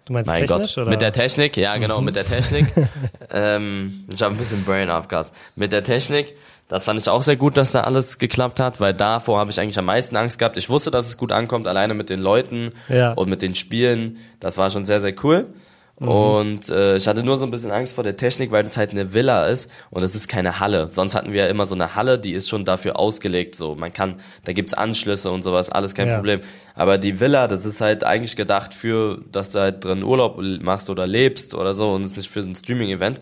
Du 0.04 0.12
meinst 0.12 0.28
mein 0.28 0.46
Gott, 0.46 0.76
oder? 0.76 0.90
mit 0.90 1.00
der 1.00 1.12
Technik, 1.12 1.56
ja 1.56 1.78
genau, 1.78 2.00
mhm. 2.00 2.04
mit 2.04 2.16
der 2.16 2.26
Technik. 2.26 2.66
ähm, 3.30 4.04
ich 4.12 4.22
habe 4.22 4.34
ein 4.34 4.38
bisschen 4.38 4.62
Brain 4.64 4.90
Aufgas. 4.90 5.32
Mit 5.56 5.72
der 5.72 5.82
Technik 5.82 6.34
das 6.74 6.86
fand 6.86 7.00
ich 7.00 7.08
auch 7.08 7.22
sehr 7.22 7.36
gut, 7.36 7.56
dass 7.56 7.70
da 7.70 7.82
alles 7.82 8.18
geklappt 8.18 8.58
hat, 8.58 8.80
weil 8.80 8.94
davor 8.94 9.38
habe 9.38 9.48
ich 9.52 9.60
eigentlich 9.60 9.78
am 9.78 9.84
meisten 9.84 10.16
Angst 10.16 10.40
gehabt. 10.40 10.56
Ich 10.56 10.68
wusste, 10.68 10.90
dass 10.90 11.06
es 11.06 11.16
gut 11.16 11.30
ankommt, 11.30 11.68
alleine 11.68 11.94
mit 11.94 12.10
den 12.10 12.18
Leuten 12.18 12.72
ja. 12.88 13.12
und 13.12 13.30
mit 13.30 13.42
den 13.42 13.54
Spielen. 13.54 14.18
Das 14.40 14.58
war 14.58 14.70
schon 14.70 14.84
sehr, 14.84 15.00
sehr 15.00 15.14
cool. 15.22 15.54
Mhm. 16.00 16.08
Und 16.08 16.68
äh, 16.70 16.96
ich 16.96 17.06
hatte 17.06 17.22
nur 17.22 17.36
so 17.36 17.44
ein 17.44 17.52
bisschen 17.52 17.70
Angst 17.70 17.94
vor 17.94 18.02
der 18.02 18.16
Technik, 18.16 18.50
weil 18.50 18.64
es 18.64 18.76
halt 18.76 18.90
eine 18.90 19.14
Villa 19.14 19.46
ist 19.46 19.70
und 19.90 20.02
es 20.02 20.16
ist 20.16 20.26
keine 20.26 20.58
Halle. 20.58 20.88
Sonst 20.88 21.14
hatten 21.14 21.32
wir 21.32 21.44
ja 21.44 21.48
immer 21.48 21.64
so 21.66 21.76
eine 21.76 21.94
Halle, 21.94 22.18
die 22.18 22.32
ist 22.32 22.48
schon 22.48 22.64
dafür 22.64 22.98
ausgelegt. 22.98 23.54
So, 23.54 23.76
man 23.76 23.92
kann, 23.92 24.16
da 24.44 24.52
gibt's 24.52 24.74
Anschlüsse 24.74 25.30
und 25.30 25.42
sowas, 25.42 25.70
alles 25.70 25.94
kein 25.94 26.08
ja. 26.08 26.16
Problem. 26.16 26.40
Aber 26.74 26.98
die 26.98 27.20
Villa, 27.20 27.46
das 27.46 27.64
ist 27.64 27.80
halt 27.80 28.02
eigentlich 28.02 28.34
gedacht 28.34 28.74
für, 28.74 29.20
dass 29.30 29.50
du 29.50 29.60
halt 29.60 29.84
drin 29.84 30.02
Urlaub 30.02 30.40
machst 30.60 30.90
oder 30.90 31.06
lebst 31.06 31.54
oder 31.54 31.72
so 31.72 31.92
und 31.92 32.02
ist 32.02 32.16
nicht 32.16 32.32
für 32.32 32.40
ein 32.40 32.56
Streaming-Event. 32.56 33.20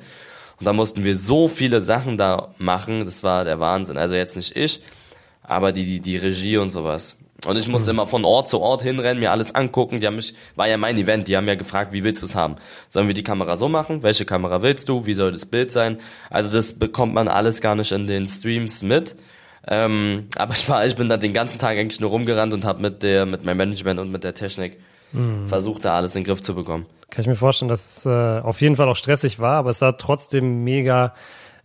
Und 0.62 0.66
da 0.66 0.72
mussten 0.72 1.02
wir 1.02 1.16
so 1.16 1.48
viele 1.48 1.80
Sachen 1.80 2.16
da 2.16 2.54
machen, 2.56 3.04
das 3.04 3.24
war 3.24 3.44
der 3.44 3.58
Wahnsinn. 3.58 3.96
Also 3.96 4.14
jetzt 4.14 4.36
nicht 4.36 4.54
ich, 4.54 4.80
aber 5.42 5.72
die, 5.72 5.84
die, 5.84 5.98
die 5.98 6.16
Regie 6.16 6.56
und 6.56 6.68
sowas. 6.68 7.16
Und 7.48 7.56
ich 7.56 7.66
musste 7.66 7.92
mhm. 7.92 7.98
immer 7.98 8.06
von 8.06 8.24
Ort 8.24 8.48
zu 8.48 8.60
Ort 8.60 8.84
hinrennen, 8.84 9.18
mir 9.18 9.32
alles 9.32 9.56
angucken. 9.56 9.98
Die 9.98 10.06
haben 10.06 10.14
mich, 10.14 10.34
war 10.54 10.68
ja 10.68 10.76
mein 10.76 10.96
Event, 10.98 11.26
die 11.26 11.36
haben 11.36 11.48
ja 11.48 11.56
gefragt, 11.56 11.92
wie 11.92 12.04
willst 12.04 12.22
du 12.22 12.26
es 12.26 12.36
haben? 12.36 12.54
Sollen 12.88 13.08
wir 13.08 13.14
die 13.14 13.24
Kamera 13.24 13.56
so 13.56 13.68
machen? 13.68 14.04
Welche 14.04 14.24
Kamera 14.24 14.62
willst 14.62 14.88
du? 14.88 15.04
Wie 15.04 15.14
soll 15.14 15.32
das 15.32 15.46
Bild 15.46 15.72
sein? 15.72 15.98
Also 16.30 16.52
das 16.52 16.78
bekommt 16.78 17.12
man 17.12 17.26
alles 17.26 17.60
gar 17.60 17.74
nicht 17.74 17.90
in 17.90 18.06
den 18.06 18.26
Streams 18.26 18.84
mit. 18.84 19.16
Ähm, 19.66 20.28
aber 20.36 20.54
ich 20.54 20.68
war, 20.68 20.86
ich 20.86 20.94
bin 20.94 21.08
da 21.08 21.16
den 21.16 21.32
ganzen 21.32 21.58
Tag 21.58 21.76
eigentlich 21.76 21.98
nur 21.98 22.10
rumgerannt 22.10 22.54
und 22.54 22.64
habe 22.64 22.80
mit 22.80 23.02
der, 23.02 23.26
mit 23.26 23.44
meinem 23.44 23.56
Management 23.56 23.98
und 23.98 24.12
mit 24.12 24.22
der 24.22 24.34
Technik 24.34 24.78
mhm. 25.10 25.48
versucht, 25.48 25.84
da 25.84 25.96
alles 25.96 26.14
in 26.14 26.22
den 26.22 26.28
Griff 26.28 26.40
zu 26.40 26.54
bekommen. 26.54 26.86
Kann 27.12 27.20
ich 27.20 27.28
mir 27.28 27.36
vorstellen, 27.36 27.68
dass 27.68 27.98
es 27.98 28.06
äh, 28.06 28.40
auf 28.40 28.62
jeden 28.62 28.74
Fall 28.74 28.88
auch 28.88 28.96
stressig 28.96 29.38
war, 29.38 29.56
aber 29.56 29.68
es 29.68 29.80
sah 29.80 29.92
trotzdem 29.92 30.64
mega 30.64 31.12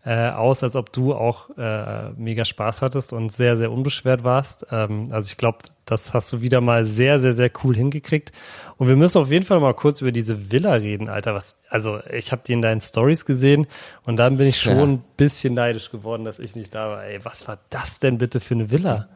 äh, 0.05 0.29
aus, 0.31 0.61
als 0.61 0.75
ob 0.75 0.91
du 0.91 1.15
auch 1.15 1.57
äh, 1.57 2.09
mega 2.17 2.43
Spaß 2.43 2.81
hattest 2.81 3.13
und 3.13 3.31
sehr, 3.31 3.55
sehr 3.55 3.71
unbeschwert 3.71 4.25
warst. 4.25 4.67
Ähm, 4.71 5.07
also 5.09 5.27
ich 5.27 5.37
glaube, 5.37 5.59
das 5.85 6.13
hast 6.13 6.33
du 6.33 6.41
wieder 6.41 6.59
mal 6.59 6.83
sehr, 6.83 7.21
sehr, 7.21 7.33
sehr 7.33 7.49
cool 7.63 7.77
hingekriegt. 7.77 8.33
Und 8.75 8.89
wir 8.89 8.97
müssen 8.97 9.19
auf 9.19 9.31
jeden 9.31 9.45
Fall 9.45 9.61
mal 9.61 9.73
kurz 9.73 10.01
über 10.01 10.11
diese 10.11 10.51
Villa 10.51 10.73
reden, 10.73 11.07
Alter. 11.07 11.33
Was, 11.33 11.55
also 11.69 12.01
ich 12.11 12.33
habe 12.33 12.41
die 12.45 12.51
in 12.51 12.61
deinen 12.61 12.81
Stories 12.81 13.23
gesehen 13.23 13.67
und 14.03 14.17
dann 14.17 14.35
bin 14.35 14.47
ich 14.47 14.59
schon 14.59 14.75
ja. 14.75 14.83
ein 14.83 15.03
bisschen 15.15 15.53
neidisch 15.53 15.91
geworden, 15.91 16.25
dass 16.25 16.39
ich 16.39 16.57
nicht 16.57 16.75
da 16.75 16.89
war. 16.89 17.05
Ey, 17.05 17.23
was 17.23 17.47
war 17.47 17.57
das 17.69 17.99
denn 17.99 18.17
bitte 18.17 18.41
für 18.41 18.55
eine 18.55 18.69
Villa? 18.69 19.07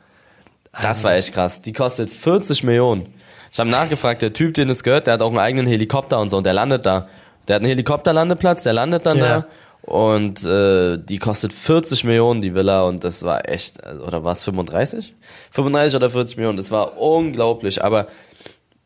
Das 0.81 1.03
war 1.03 1.13
echt 1.13 1.33
krass. 1.33 1.61
Die 1.61 1.73
kostet 1.73 2.09
40 2.09 2.63
Millionen. 2.63 3.13
Ich 3.51 3.59
habe 3.59 3.69
nachgefragt, 3.69 4.21
der 4.21 4.33
Typ, 4.33 4.53
den 4.53 4.69
es 4.69 4.83
gehört, 4.83 5.07
der 5.07 5.15
hat 5.15 5.21
auch 5.21 5.29
einen 5.29 5.39
eigenen 5.39 5.67
Helikopter 5.67 6.19
und 6.19 6.29
so 6.29 6.37
und 6.37 6.45
der 6.45 6.53
landet 6.53 6.85
da. 6.85 7.07
Der 7.47 7.55
hat 7.55 7.61
einen 7.61 7.69
Helikopterlandeplatz, 7.69 8.63
der 8.63 8.73
landet 8.73 9.05
dann 9.05 9.17
ja. 9.17 9.25
da 9.25 9.47
und 9.81 10.43
äh, 10.45 10.97
die 10.97 11.17
kostet 11.17 11.53
40 11.53 12.03
Millionen, 12.03 12.41
die 12.41 12.53
Villa, 12.53 12.83
und 12.83 13.03
das 13.03 13.23
war 13.23 13.49
echt, 13.49 13.85
oder 13.85 14.23
war 14.23 14.33
es 14.33 14.43
35? 14.43 15.15
35 15.51 15.95
oder 15.95 16.09
40 16.09 16.37
Millionen, 16.37 16.57
das 16.57 16.71
war 16.71 16.97
unglaublich, 16.97 17.83
aber 17.83 18.07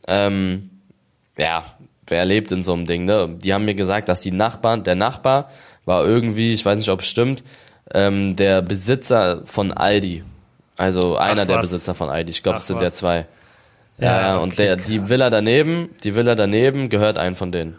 ähm, 0.07 0.69
ja, 1.37 1.65
wer 2.07 2.25
lebt 2.25 2.51
in 2.51 2.63
so 2.63 2.73
einem 2.73 2.85
Ding, 2.85 3.05
ne? 3.05 3.35
Die 3.37 3.53
haben 3.53 3.65
mir 3.65 3.75
gesagt, 3.75 4.07
dass 4.07 4.21
die 4.21 4.31
Nachbarn, 4.31 4.83
der 4.83 4.95
Nachbar 4.95 5.49
war 5.83 6.05
irgendwie, 6.05 6.53
ich 6.53 6.65
weiß 6.65 6.79
nicht, 6.79 6.89
ob 6.89 7.01
es 7.01 7.07
stimmt, 7.07 7.43
ähm, 7.93 8.35
der 8.35 8.61
Besitzer 8.61 9.43
von 9.45 9.71
Aldi. 9.71 10.23
Also 10.77 11.17
einer 11.17 11.43
Ach, 11.43 11.47
der 11.47 11.57
Besitzer 11.59 11.93
von 11.93 12.09
Aldi. 12.09 12.31
Ich 12.31 12.43
glaube, 12.43 12.57
es 12.57 12.67
sind 12.67 12.77
was. 12.77 12.83
ja 12.83 12.91
zwei. 12.91 13.25
Ja, 13.97 14.21
ja 14.21 14.37
und 14.37 14.57
der, 14.59 14.75
die 14.75 15.09
Villa 15.09 15.29
daneben, 15.29 15.89
die 16.03 16.15
Villa 16.15 16.35
daneben 16.35 16.89
gehört 16.89 17.17
einem 17.17 17.35
von 17.35 17.51
denen. 17.51 17.77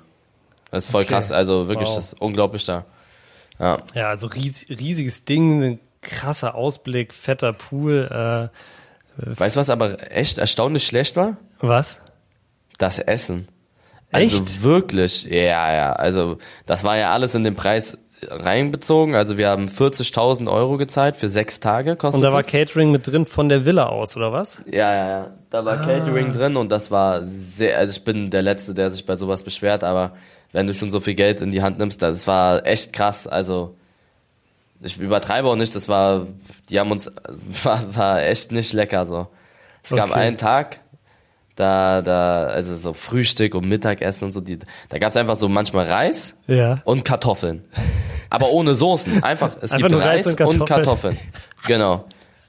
Das 0.70 0.84
ist 0.84 0.90
voll 0.90 1.02
okay. 1.02 1.14
krass, 1.14 1.32
also 1.32 1.68
wirklich, 1.68 1.88
wow. 1.88 1.96
das 1.96 2.12
ist 2.12 2.20
unglaublich 2.20 2.64
da. 2.64 2.84
Ja, 3.58 3.78
ja 3.94 4.08
also 4.08 4.26
ries, 4.26 4.66
riesiges 4.68 5.24
Ding, 5.24 5.62
ein 5.62 5.80
krasser 6.02 6.54
Ausblick, 6.54 7.14
fetter 7.14 7.52
Pool. 7.52 8.08
Äh, 8.10 9.28
weißt 9.38 9.56
du, 9.56 9.60
was 9.60 9.70
aber 9.70 10.10
echt 10.10 10.38
erstaunlich 10.38 10.86
schlecht 10.86 11.16
war? 11.16 11.36
Was? 11.60 11.98
Das 12.78 12.98
Essen. 12.98 13.48
Also 14.12 14.42
echt? 14.42 14.62
wirklich, 14.62 15.24
ja, 15.24 15.72
ja. 15.72 15.92
Also 15.92 16.38
das 16.64 16.84
war 16.84 16.96
ja 16.96 17.12
alles 17.12 17.34
in 17.34 17.44
dem 17.44 17.54
Preis 17.54 17.98
reinbezogen. 18.22 19.14
Also 19.14 19.36
wir 19.36 19.48
haben 19.48 19.66
40.000 19.66 20.50
Euro 20.50 20.76
gezahlt 20.76 21.16
für 21.16 21.28
sechs 21.28 21.60
Tage. 21.60 21.96
Kostet 21.96 22.22
und 22.22 22.22
da 22.22 22.32
war 22.32 22.42
das. 22.42 22.50
Catering 22.50 22.90
mit 22.90 23.06
drin 23.06 23.26
von 23.26 23.48
der 23.48 23.64
Villa 23.64 23.86
aus, 23.86 24.16
oder 24.16 24.32
was? 24.32 24.62
Ja, 24.66 24.94
ja, 24.94 25.08
ja. 25.08 25.30
Da 25.50 25.64
war 25.64 25.80
ah. 25.80 25.84
Catering 25.84 26.32
drin 26.32 26.56
und 26.56 26.70
das 26.70 26.90
war 26.90 27.24
sehr, 27.24 27.78
also 27.78 27.92
ich 27.92 28.04
bin 28.04 28.30
der 28.30 28.42
Letzte, 28.42 28.74
der 28.74 28.90
sich 28.90 29.04
bei 29.04 29.16
sowas 29.16 29.42
beschwert, 29.42 29.84
aber 29.84 30.12
wenn 30.52 30.66
du 30.66 30.74
schon 30.74 30.90
so 30.90 31.00
viel 31.00 31.14
Geld 31.14 31.42
in 31.42 31.50
die 31.50 31.62
Hand 31.62 31.78
nimmst, 31.78 32.02
das 32.02 32.26
war 32.26 32.66
echt 32.66 32.92
krass. 32.92 33.26
Also 33.26 33.76
ich 34.80 34.98
übertreibe 34.98 35.48
auch 35.48 35.56
nicht, 35.56 35.74
das 35.74 35.88
war, 35.88 36.26
die 36.70 36.80
haben 36.80 36.90
uns, 36.90 37.10
war, 37.62 37.82
war 37.94 38.22
echt 38.22 38.52
nicht 38.52 38.72
lecker 38.72 39.06
so. 39.06 39.28
Es 39.82 39.92
okay. 39.92 40.00
gab 40.00 40.12
einen 40.12 40.36
Tag, 40.36 40.80
da, 41.56 42.02
da, 42.02 42.46
also 42.46 42.76
so 42.76 42.92
Frühstück 42.92 43.54
und 43.54 43.66
Mittagessen 43.66 44.26
und 44.26 44.32
so, 44.32 44.40
die, 44.40 44.58
da 44.88 44.98
gab's 44.98 45.16
einfach 45.16 45.36
so 45.36 45.48
manchmal 45.48 45.86
Reis 45.86 46.34
ja. 46.46 46.82
und 46.84 47.04
Kartoffeln. 47.04 47.64
Aber 48.28 48.50
ohne 48.50 48.74
Soßen. 48.74 49.22
Einfach, 49.22 49.56
es 49.60 49.72
einfach 49.72 49.88
gibt 49.88 50.00
Reis, 50.00 50.26
Reis 50.26 50.26
und, 50.26 50.36
Kartoffeln. 50.36 50.60
und, 50.60 50.68
Kartoffeln. 50.68 51.16
Genau. 51.66 52.04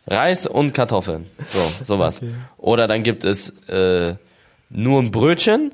Reis 0.05 0.45
und 0.45 0.73
Kartoffeln. 0.73 1.25
So, 1.49 1.85
sowas. 1.85 2.21
Okay. 2.21 2.31
Oder 2.57 2.87
dann 2.87 3.03
gibt 3.03 3.23
es 3.23 3.49
äh, 3.67 4.15
nur 4.69 5.01
ein 5.01 5.11
Brötchen 5.11 5.73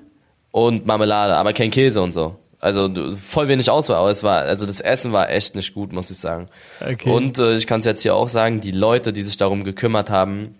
und 0.51 0.85
Marmelade, 0.85 1.35
aber 1.35 1.53
kein 1.53 1.71
Käse 1.71 2.01
und 2.01 2.11
so. 2.11 2.35
Also 2.59 2.89
voll 3.17 3.49
wenig 3.49 3.69
Auswahl, 3.69 3.97
aber 3.97 4.09
es 4.09 4.23
war, 4.23 4.43
also 4.43 4.65
das 4.65 4.79
Essen 4.79 5.11
war 5.11 5.29
echt 5.29 5.55
nicht 5.55 5.73
gut, 5.73 5.91
muss 5.91 6.09
ich 6.09 6.17
sagen. 6.17 6.47
Okay. 6.79 7.09
Und 7.09 7.37
äh, 7.37 7.55
ich 7.55 7.67
kann 7.67 7.79
es 7.79 7.85
jetzt 7.85 8.03
hier 8.03 8.15
auch 8.15 8.29
sagen, 8.29 8.61
die 8.61 8.71
Leute, 8.71 9.11
die 9.11 9.23
sich 9.23 9.35
darum 9.35 9.65
gekümmert 9.65 10.09
haben, 10.09 10.55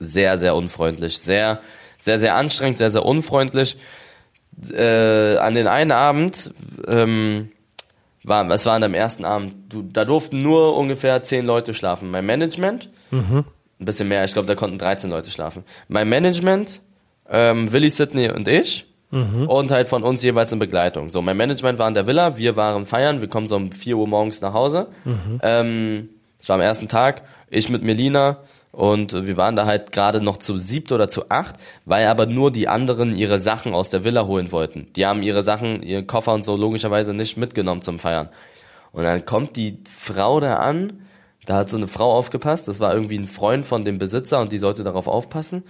sehr, 0.00 0.38
sehr 0.38 0.54
unfreundlich, 0.54 1.18
sehr, 1.18 1.60
sehr, 1.98 2.18
sehr 2.18 2.34
anstrengend, 2.34 2.78
sehr, 2.78 2.90
sehr 2.90 3.04
unfreundlich. 3.04 3.76
Äh, 4.72 5.36
an 5.36 5.54
den 5.54 5.68
einen 5.68 5.92
Abend, 5.92 6.52
ähm, 6.86 7.50
war, 8.24 8.48
es 8.50 8.66
war 8.66 8.74
an 8.74 8.82
dem 8.82 8.94
ersten 8.94 9.24
Abend, 9.24 9.54
du, 9.68 9.82
da 9.82 10.04
durften 10.04 10.38
nur 10.38 10.76
ungefähr 10.76 11.22
zehn 11.22 11.44
Leute 11.44 11.74
schlafen. 11.74 12.10
Mein 12.10 12.26
Management, 12.26 12.90
ein 13.80 13.84
bisschen 13.84 14.08
mehr, 14.08 14.24
ich 14.24 14.32
glaube, 14.32 14.48
da 14.48 14.54
konnten 14.54 14.78
13 14.78 15.10
Leute 15.10 15.30
schlafen. 15.30 15.64
Mein 15.88 16.08
Management, 16.08 16.82
ähm, 17.30 17.70
Willi, 17.72 17.90
Sidney 17.90 18.30
und 18.30 18.48
ich. 18.48 18.86
Und 19.46 19.70
halt 19.70 19.88
von 19.88 20.02
uns 20.02 20.22
jeweils 20.22 20.52
in 20.52 20.58
Begleitung. 20.58 21.08
So, 21.08 21.22
mein 21.22 21.36
Management 21.38 21.78
war 21.78 21.88
in 21.88 21.94
der 21.94 22.06
Villa, 22.06 22.36
wir 22.36 22.56
waren 22.56 22.84
feiern, 22.84 23.22
wir 23.22 23.28
kommen 23.28 23.46
so 23.46 23.56
um 23.56 23.72
4 23.72 23.96
Uhr 23.96 24.06
morgens 24.06 24.42
nach 24.42 24.52
Hause. 24.52 24.88
Ähm, 25.42 26.10
das 26.38 26.48
war 26.50 26.56
am 26.56 26.60
ersten 26.60 26.88
Tag, 26.88 27.22
ich 27.48 27.70
mit 27.70 27.82
Melina 27.82 28.38
und 28.72 29.14
wir 29.26 29.36
waren 29.36 29.56
da 29.56 29.66
halt 29.66 29.92
gerade 29.92 30.20
noch 30.20 30.36
zu 30.36 30.58
siebt 30.58 30.92
oder 30.92 31.08
zu 31.08 31.30
acht, 31.30 31.56
weil 31.84 32.06
aber 32.06 32.26
nur 32.26 32.50
die 32.50 32.68
anderen 32.68 33.16
ihre 33.16 33.40
Sachen 33.40 33.74
aus 33.74 33.88
der 33.88 34.04
Villa 34.04 34.26
holen 34.26 34.52
wollten. 34.52 34.88
Die 34.94 35.06
haben 35.06 35.22
ihre 35.22 35.42
Sachen, 35.42 35.82
ihre 35.82 36.04
Koffer 36.04 36.34
und 36.34 36.44
so 36.44 36.56
logischerweise 36.56 37.14
nicht 37.14 37.36
mitgenommen 37.36 37.82
zum 37.82 37.98
Feiern. 37.98 38.28
Und 38.92 39.04
dann 39.04 39.24
kommt 39.24 39.56
die 39.56 39.78
Frau 39.90 40.40
da 40.40 40.56
an, 40.56 41.00
da 41.46 41.56
hat 41.56 41.70
so 41.70 41.76
eine 41.76 41.88
Frau 41.88 42.12
aufgepasst, 42.12 42.68
das 42.68 42.78
war 42.78 42.92
irgendwie 42.92 43.18
ein 43.18 43.26
Freund 43.26 43.64
von 43.64 43.84
dem 43.84 43.98
Besitzer 43.98 44.40
und 44.40 44.52
die 44.52 44.58
sollte 44.58 44.84
darauf 44.84 45.08
aufpassen. 45.08 45.64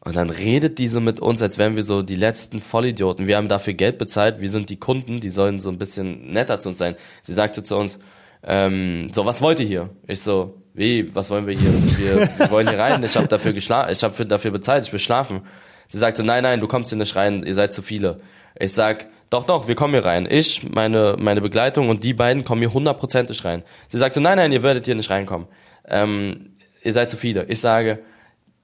Und 0.00 0.16
dann 0.16 0.30
redet 0.30 0.78
diese 0.78 0.98
mit 0.98 1.20
uns, 1.20 1.40
als 1.42 1.58
wären 1.58 1.76
wir 1.76 1.84
so 1.84 2.02
die 2.02 2.16
letzten 2.16 2.58
Vollidioten. 2.58 3.28
Wir 3.28 3.36
haben 3.36 3.46
dafür 3.46 3.74
Geld 3.74 3.98
bezahlt, 3.98 4.40
wir 4.40 4.50
sind 4.50 4.68
die 4.68 4.78
Kunden, 4.78 5.20
die 5.20 5.30
sollen 5.30 5.60
so 5.60 5.70
ein 5.70 5.78
bisschen 5.78 6.32
netter 6.32 6.58
zu 6.58 6.70
uns 6.70 6.78
sein. 6.78 6.96
Sie 7.22 7.34
sagte 7.34 7.62
zu 7.62 7.76
uns, 7.76 8.00
ähm, 8.42 9.08
so, 9.14 9.24
was 9.26 9.40
wollt 9.42 9.60
ihr 9.60 9.66
hier? 9.66 9.90
Ich 10.08 10.20
so, 10.20 10.61
wie, 10.74 11.14
was 11.14 11.30
wollen 11.30 11.46
wir 11.46 11.56
hier? 11.56 11.72
Wir, 11.98 12.28
wir 12.38 12.50
wollen 12.50 12.68
hier 12.68 12.78
rein, 12.78 13.02
ich 13.02 13.16
habe 13.16 13.28
dafür 13.28 13.52
geschlafen, 13.52 13.92
ich 13.92 14.02
habe 14.02 14.26
dafür 14.26 14.50
bezahlt, 14.50 14.86
ich 14.86 14.92
will 14.92 15.00
schlafen. 15.00 15.42
Sie 15.88 15.98
sagte, 15.98 16.22
nein, 16.22 16.42
nein, 16.42 16.60
du 16.60 16.68
kommst 16.68 16.88
hier 16.88 16.98
nicht 16.98 17.14
rein, 17.16 17.42
ihr 17.42 17.54
seid 17.54 17.74
zu 17.74 17.82
viele. 17.82 18.20
Ich 18.58 18.72
sag, 18.72 19.06
doch, 19.28 19.44
doch, 19.44 19.68
wir 19.68 19.74
kommen 19.74 19.94
hier 19.94 20.04
rein. 20.04 20.26
Ich, 20.30 20.70
meine, 20.70 21.16
meine 21.18 21.40
Begleitung 21.40 21.88
und 21.88 22.04
die 22.04 22.14
beiden 22.14 22.44
kommen 22.44 22.60
hier 22.60 22.72
hundertprozentig 22.72 23.44
rein. 23.44 23.62
Sie 23.88 23.98
sagte, 23.98 24.20
nein, 24.20 24.36
nein, 24.36 24.52
ihr 24.52 24.62
werdet 24.62 24.86
hier 24.86 24.94
nicht 24.94 25.10
reinkommen. 25.10 25.46
Ähm, 25.86 26.52
ihr 26.82 26.92
seid 26.92 27.10
zu 27.10 27.16
viele. 27.16 27.44
Ich 27.46 27.60
sage, 27.60 28.00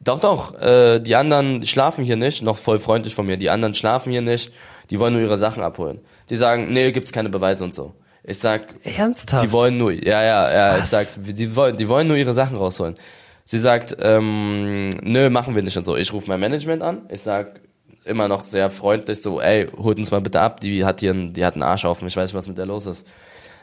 doch, 0.00 0.20
doch, 0.20 0.58
äh, 0.60 1.00
die 1.00 1.16
anderen 1.16 1.66
schlafen 1.66 2.04
hier 2.04 2.16
nicht, 2.16 2.42
noch 2.42 2.56
voll 2.56 2.78
freundlich 2.78 3.14
von 3.14 3.26
mir, 3.26 3.36
die 3.36 3.50
anderen 3.50 3.74
schlafen 3.74 4.12
hier 4.12 4.22
nicht, 4.22 4.52
die 4.90 4.98
wollen 5.00 5.12
nur 5.12 5.22
ihre 5.22 5.38
Sachen 5.38 5.62
abholen. 5.62 6.00
Die 6.30 6.36
sagen, 6.36 6.72
nee, 6.72 6.92
gibt's 6.92 7.12
keine 7.12 7.28
Beweise 7.28 7.64
und 7.64 7.74
so. 7.74 7.94
Ich 8.28 8.38
sag, 8.38 8.75
Ernsthaft? 8.85 9.42
die 9.42 9.52
wollen 9.52 9.78
nur, 9.78 9.90
ja, 9.90 10.23
ja, 10.23 10.52
ja, 10.52 10.75
ich 10.76 10.82
Was? 10.82 10.90
sag, 10.90 11.06
die 11.16 11.56
wollen, 11.56 11.78
die 11.78 11.88
wollen 11.88 12.06
nur 12.06 12.16
ihre 12.18 12.35
Sachen 12.35 12.58
rausholen. 12.58 12.97
Sie 13.44 13.58
sagt, 13.58 13.97
ähm, 14.02 14.90
nö, 15.02 15.30
machen 15.30 15.54
wir 15.54 15.62
nicht 15.62 15.78
und 15.78 15.85
so. 15.85 15.97
Ich 15.97 16.12
rufe 16.12 16.28
mein 16.28 16.38
Management 16.38 16.82
an, 16.82 17.06
ich 17.08 17.23
sag 17.23 17.61
immer 18.04 18.28
noch 18.28 18.44
sehr 18.44 18.68
freundlich 18.68 19.23
so, 19.23 19.40
ey, 19.40 19.66
holt 19.78 19.99
uns 19.99 20.11
mal 20.11 20.20
bitte 20.20 20.42
ab, 20.42 20.61
die 20.61 20.85
hat 20.85 21.00
hier 21.00 21.12
einen, 21.12 21.32
die 21.32 21.42
hat 21.42 21.54
einen 21.54 21.62
Arsch 21.62 21.87
auf 21.87 22.02
mich, 22.02 22.12
ich 22.12 22.16
weiß 22.18 22.28
nicht, 22.28 22.35
was 22.35 22.49
mit 22.49 22.58
der 22.58 22.66
los 22.66 22.85
ist. 22.85 23.06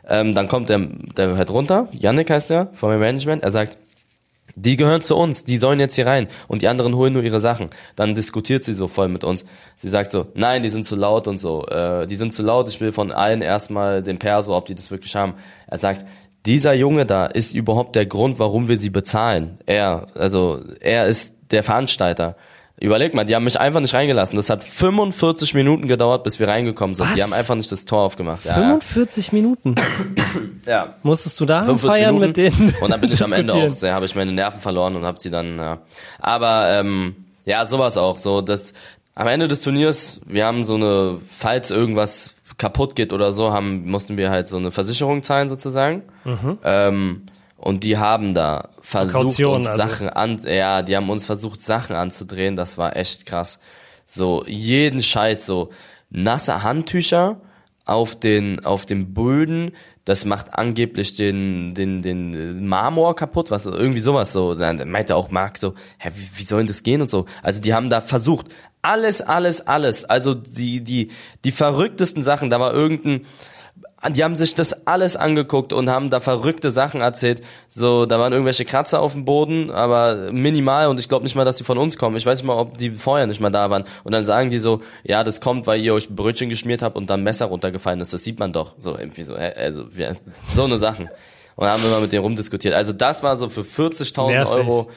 Ähm, 0.08 0.34
dann 0.34 0.48
kommt 0.48 0.70
der, 0.70 0.80
der 0.80 1.38
halt 1.38 1.52
runter, 1.52 1.88
Yannick 1.92 2.32
heißt 2.32 2.50
der, 2.50 2.70
von 2.74 2.90
meinem 2.90 3.02
Management, 3.02 3.44
er 3.44 3.52
sagt, 3.52 3.78
die 4.56 4.78
gehören 4.78 5.02
zu 5.02 5.16
uns, 5.16 5.44
die 5.44 5.58
sollen 5.58 5.80
jetzt 5.80 5.96
hier 5.96 6.08
rein 6.08 6.28
und 6.48 6.62
die 6.62 6.68
anderen 6.68 6.96
holen 6.96 7.14
nur 7.14 7.24
ihre 7.24 7.42
Sachen. 7.42 7.70
Dann 7.96 8.16
diskutiert 8.16 8.64
sie 8.64 8.74
so 8.74 8.88
voll 8.88 9.10
mit 9.10 9.24
uns. 9.24 9.46
Sie 9.76 9.90
sagt 9.90 10.12
so, 10.12 10.28
nein, 10.34 10.62
die 10.62 10.70
sind 10.70 10.86
zu 10.86 10.96
laut 10.96 11.28
und 11.28 11.40
so. 11.40 11.66
Äh, 11.68 12.08
die 12.08 12.16
sind 12.16 12.34
zu 12.34 12.44
laut, 12.44 12.70
ich 12.70 12.80
will 12.82 12.92
von 12.92 13.12
allen 13.12 13.42
erstmal 13.42 14.02
den 14.02 14.18
Perso, 14.18 14.56
ob 14.56 14.66
die 14.66 14.76
das 14.76 14.92
wirklich 14.92 15.16
haben. 15.16 15.34
Er 15.68 15.80
sagt, 15.80 16.06
dieser 16.46 16.74
Junge 16.74 17.06
da 17.06 17.26
ist 17.26 17.54
überhaupt 17.54 17.96
der 17.96 18.06
Grund, 18.06 18.40
warum 18.40 18.68
wir 18.68 18.80
sie 18.80 18.90
bezahlen. 18.90 19.58
Er, 19.66 20.08
also 20.16 20.62
er 20.80 21.08
ist 21.08 21.36
der 21.52 21.64
Veranstalter. 21.64 22.36
Überleg 22.78 23.14
mal, 23.14 23.24
die 23.24 23.36
haben 23.36 23.46
mich 23.46 23.58
einfach 23.58 23.80
nicht 23.80 23.94
reingelassen. 23.94 24.36
Das 24.36 24.50
hat 24.50 24.64
45 24.64 25.54
Minuten 25.54 25.88
gedauert, 25.88 26.24
bis 26.26 26.40
wir 26.40 26.48
reingekommen 26.50 26.94
sind. 26.94 27.08
Die 27.16 27.20
Was? 27.20 27.24
haben 27.24 27.34
einfach 27.34 27.56
nicht 27.56 27.72
das 27.72 27.86
Tor 27.86 28.02
aufgemacht. 28.02 28.44
Ja, 28.44 28.56
45 28.56 29.32
Minuten. 29.32 29.76
ja. 30.66 30.96
Musstest 31.02 31.40
du 31.40 31.46
da 31.46 31.64
45 31.64 31.90
feiern 31.90 32.16
Minuten. 32.16 32.28
mit 32.28 32.38
denen? 32.38 32.76
Und 32.82 32.90
dann 32.90 33.00
bin 33.00 33.12
ich 33.14 33.24
am 33.24 33.32
Ende 33.32 33.54
auch 33.54 33.72
sehr, 33.72 33.94
habe 33.94 34.06
ich 34.06 34.16
meine 34.16 34.34
Nerven 34.34 34.60
verloren 34.60 34.98
und 34.98 35.06
habe 35.06 35.22
sie 35.22 35.32
dann, 35.32 35.58
ja. 35.58 35.78
Aber 36.20 36.70
ähm, 36.70 37.16
ja, 37.46 37.66
sowas 37.66 37.98
auch. 37.98 38.18
So, 38.18 38.42
das 38.42 38.74
am 39.16 39.28
Ende 39.28 39.48
des 39.48 39.62
Turniers, 39.62 40.20
wir 40.26 40.46
haben 40.46 40.66
so 40.66 40.76
eine, 40.76 41.20
falls 41.26 41.72
irgendwas 41.72 42.32
kaputt 42.58 42.96
geht 42.98 43.14
oder 43.14 43.32
so, 43.32 43.54
haben, 43.54 43.90
mussten 43.90 44.18
wir 44.18 44.30
halt 44.30 44.50
so 44.50 44.58
eine 44.58 44.72
Versicherung 44.72 45.24
zahlen 45.24 45.48
sozusagen. 45.48 46.04
Ähm, 46.64 47.22
und 47.58 47.84
die 47.84 47.98
haben 47.98 48.34
da 48.34 48.70
versucht, 48.82 49.14
Kaution, 49.14 49.56
uns 49.56 49.68
also. 49.68 49.82
Sachen 49.82 50.10
an, 50.10 50.42
ja, 50.46 50.82
die 50.82 50.96
haben 50.96 51.10
uns 51.10 51.26
versucht, 51.26 51.62
Sachen 51.62 51.96
anzudrehen. 51.96 52.56
Das 52.56 52.78
war 52.78 52.96
echt 52.96 53.26
krass. 53.26 53.60
So, 54.06 54.44
jeden 54.46 55.02
Scheiß, 55.02 55.46
so 55.46 55.72
nasse 56.10 56.64
Handtücher 56.64 57.42
auf 57.86 58.20
den, 58.20 58.66
auf 58.66 58.86
dem 58.86 59.14
Böden, 59.14 59.72
das 60.06 60.26
macht 60.26 60.54
angeblich 60.54 61.16
den, 61.16 61.74
den, 61.74 62.04
den 62.04 62.68
Marmor 62.68 63.16
kaputt, 63.16 63.50
was, 63.50 63.66
irgendwie 63.66 64.00
sowas 64.00 64.32
so. 64.34 64.54
Dann 64.54 64.90
meinte 64.90 65.16
auch 65.16 65.32
Marc 65.32 65.58
so, 65.58 65.74
hä, 65.98 66.12
wie, 66.14 66.40
wie 66.40 66.44
soll 66.44 66.60
denn 66.60 66.68
das 66.68 66.84
gehen 66.84 67.02
und 67.02 67.10
so. 67.10 67.26
Also 67.42 67.60
die 67.60 67.74
haben 67.74 67.90
da 67.90 68.02
versucht, 68.02 68.48
alles, 68.84 69.22
alles, 69.22 69.66
alles, 69.66 70.06
also 70.06 70.36
die, 70.36 70.82
die, 70.84 71.10
die 71.44 71.52
verrücktesten 71.52 72.22
Sachen, 72.22 72.52
da 72.52 72.60
war 72.60 72.72
irgendein, 72.72 73.26
die 74.10 74.24
haben 74.24 74.36
sich 74.36 74.54
das 74.54 74.86
alles 74.86 75.16
angeguckt 75.16 75.74
und 75.74 75.90
haben 75.90 76.10
da 76.10 76.20
verrückte 76.20 76.70
Sachen 76.70 77.02
erzählt. 77.02 77.42
So, 77.68 78.06
da 78.06 78.20
waren 78.20 78.34
irgendwelche 78.34 78.66
Kratzer 78.66 79.00
auf 79.00 79.14
dem 79.14 79.26
Boden, 79.26 79.72
aber 79.72 80.32
minimal 80.32 80.88
und 80.90 81.00
ich 81.00 81.10
glaube 81.10 81.24
nicht 81.24 81.36
mal, 81.36 81.46
dass 81.46 81.58
die 81.58 81.64
von 81.64 81.78
uns 81.78 81.98
kommen. 81.98 82.16
Ich 82.16 82.26
weiß 82.26 82.40
nicht 82.40 82.48
mal, 82.48 82.58
ob 82.58 82.78
die 82.78 82.92
vorher 82.92 83.26
nicht 83.26 83.40
mal 83.40 83.50
da 83.50 83.70
waren. 83.70 83.86
Und 84.04 84.12
dann 84.12 84.26
sagen 84.26 84.50
die 84.50 84.60
so, 84.60 84.82
ja, 85.04 85.24
das 85.24 85.42
kommt, 85.42 85.66
weil 85.66 85.82
ihr 85.82 85.94
euch 85.94 86.10
Brötchen 86.10 86.50
geschmiert 86.50 86.82
habt 86.82 86.96
und 86.96 87.10
dann 87.10 87.24
Messer 87.24 87.48
runtergefallen 87.48 88.00
ist. 88.02 88.14
Das 88.14 88.24
sieht 88.24 88.40
man 88.40 88.54
doch. 88.54 88.76
So, 88.78 88.98
irgendwie 88.98 89.24
so, 89.24 89.34
also, 89.36 89.86
so 90.54 90.64
eine 90.64 90.78
Sachen. 90.78 91.10
Und 91.56 91.68
haben 91.68 91.84
immer 91.84 92.02
mit 92.02 92.12
denen 92.12 92.24
rumdiskutiert. 92.24 92.74
Also 92.74 92.92
das 92.92 93.24
war 93.24 93.38
so 93.38 93.50
für 93.50 93.62
40.000 93.62 94.28
Nervig. 94.28 94.54
Euro. 94.54 94.92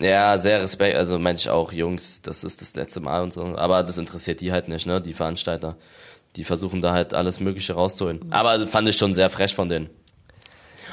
Ja, 0.00 0.38
sehr 0.38 0.62
Respekt. 0.62 0.96
Also 0.96 1.18
meinte 1.18 1.40
ich 1.40 1.50
auch, 1.50 1.72
Jungs, 1.72 2.22
das 2.22 2.44
ist 2.44 2.62
das 2.62 2.74
letzte 2.76 3.00
Mal 3.00 3.22
und 3.22 3.32
so. 3.32 3.42
Aber 3.56 3.82
das 3.82 3.98
interessiert 3.98 4.40
die 4.40 4.52
halt 4.52 4.68
nicht, 4.68 4.86
ne? 4.86 5.00
Die 5.00 5.12
Veranstalter. 5.12 5.76
Die 6.36 6.44
versuchen 6.44 6.80
da 6.80 6.92
halt 6.92 7.14
alles 7.14 7.40
Mögliche 7.40 7.74
rauszuholen. 7.74 8.32
Aber 8.32 8.66
fand 8.66 8.88
ich 8.88 8.96
schon 8.96 9.14
sehr 9.14 9.30
frech 9.30 9.54
von 9.54 9.68
denen. 9.68 9.90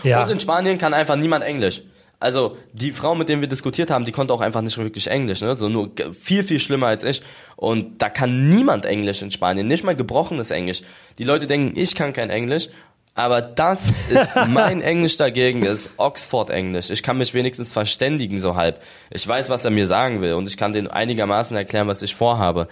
Ja. 0.04 0.24
Und 0.24 0.32
in 0.32 0.40
Spanien 0.40 0.78
kann 0.78 0.94
einfach 0.94 1.16
niemand 1.16 1.44
Englisch. 1.44 1.82
Also 2.22 2.58
die 2.74 2.92
Frau, 2.92 3.16
mit 3.16 3.30
der 3.30 3.40
wir 3.40 3.48
diskutiert 3.48 3.90
haben, 3.90 4.04
die 4.04 4.12
konnte 4.12 4.34
auch 4.34 4.42
einfach 4.42 4.62
nicht 4.62 4.78
wirklich 4.78 5.08
Englisch, 5.08 5.42
ne? 5.42 5.56
So 5.56 5.70
nur 5.70 5.92
viel, 6.12 6.44
viel 6.44 6.60
schlimmer 6.60 6.88
als 6.88 7.06
ich. 7.06 7.22
Und 7.56 8.02
da 8.02 8.10
kann 8.10 8.50
niemand 8.50 8.86
Englisch 8.86 9.22
in 9.22 9.32
Spanien, 9.32 9.68
nicht 9.68 9.86
mal 9.86 9.96
gebrochenes 9.96 10.52
Englisch. 10.52 10.82
Die 11.18 11.24
Leute 11.24 11.48
denken, 11.48 11.80
ich 11.80 11.96
kann 11.96 12.12
kein 12.12 12.30
Englisch. 12.30 12.68
Aber 13.16 13.42
das 13.42 14.10
ist 14.12 14.32
mein 14.50 14.82
Englisch 14.82 15.16
dagegen, 15.16 15.64
ist 15.64 15.92
Oxford-Englisch. 15.98 16.90
Ich 16.90 17.04
kann 17.04 17.18
mich 17.18 17.34
wenigstens 17.34 17.72
verständigen, 17.72 18.40
so 18.40 18.56
halb. 18.56 18.82
Ich 19.12 19.26
weiß, 19.26 19.50
was 19.50 19.64
er 19.64 19.72
mir 19.72 19.88
sagen 19.88 20.22
will 20.22 20.34
und 20.34 20.48
ich 20.48 20.58
kann 20.58 20.74
den 20.74 20.88
einigermaßen 20.88 21.56
erklären, 21.56 21.88
was 21.88 22.02
ich 22.02 22.16
vorhabe. 22.16 22.68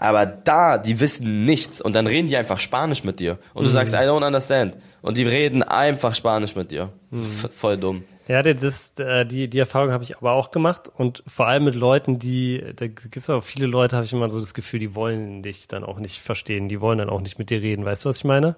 Aber 0.00 0.24
da, 0.24 0.78
die 0.78 0.98
wissen 0.98 1.44
nichts 1.44 1.80
und 1.80 1.94
dann 1.94 2.06
reden 2.06 2.26
die 2.26 2.36
einfach 2.36 2.58
Spanisch 2.58 3.04
mit 3.04 3.20
dir. 3.20 3.38
Und 3.52 3.64
du 3.64 3.70
sagst, 3.70 3.92
I 3.94 3.98
don't 3.98 4.26
understand. 4.26 4.78
Und 5.02 5.18
die 5.18 5.24
reden 5.24 5.62
einfach 5.62 6.14
Spanisch 6.14 6.56
mit 6.56 6.72
dir. 6.72 6.88
V- 7.12 7.48
voll 7.48 7.76
dumm. 7.76 8.04
Ja, 8.26 8.42
das, 8.42 8.98
äh, 8.98 9.26
die, 9.26 9.48
die 9.48 9.58
Erfahrung 9.58 9.90
habe 9.92 10.02
ich 10.04 10.16
aber 10.16 10.32
auch 10.32 10.52
gemacht 10.52 10.90
und 10.96 11.22
vor 11.26 11.48
allem 11.48 11.64
mit 11.64 11.74
Leuten, 11.74 12.18
die, 12.18 12.62
da 12.76 12.86
gibt 12.86 13.16
es 13.16 13.28
auch 13.28 13.42
viele 13.42 13.66
Leute, 13.66 13.96
habe 13.96 14.06
ich 14.06 14.12
immer 14.12 14.30
so 14.30 14.38
das 14.40 14.54
Gefühl, 14.54 14.78
die 14.80 14.94
wollen 14.94 15.42
dich 15.42 15.68
dann 15.68 15.84
auch 15.84 15.98
nicht 15.98 16.20
verstehen, 16.20 16.68
die 16.68 16.80
wollen 16.80 16.98
dann 16.98 17.10
auch 17.10 17.20
nicht 17.20 17.38
mit 17.38 17.50
dir 17.50 17.60
reden, 17.60 17.84
weißt 17.84 18.04
du, 18.04 18.08
was 18.08 18.18
ich 18.18 18.24
meine? 18.24 18.56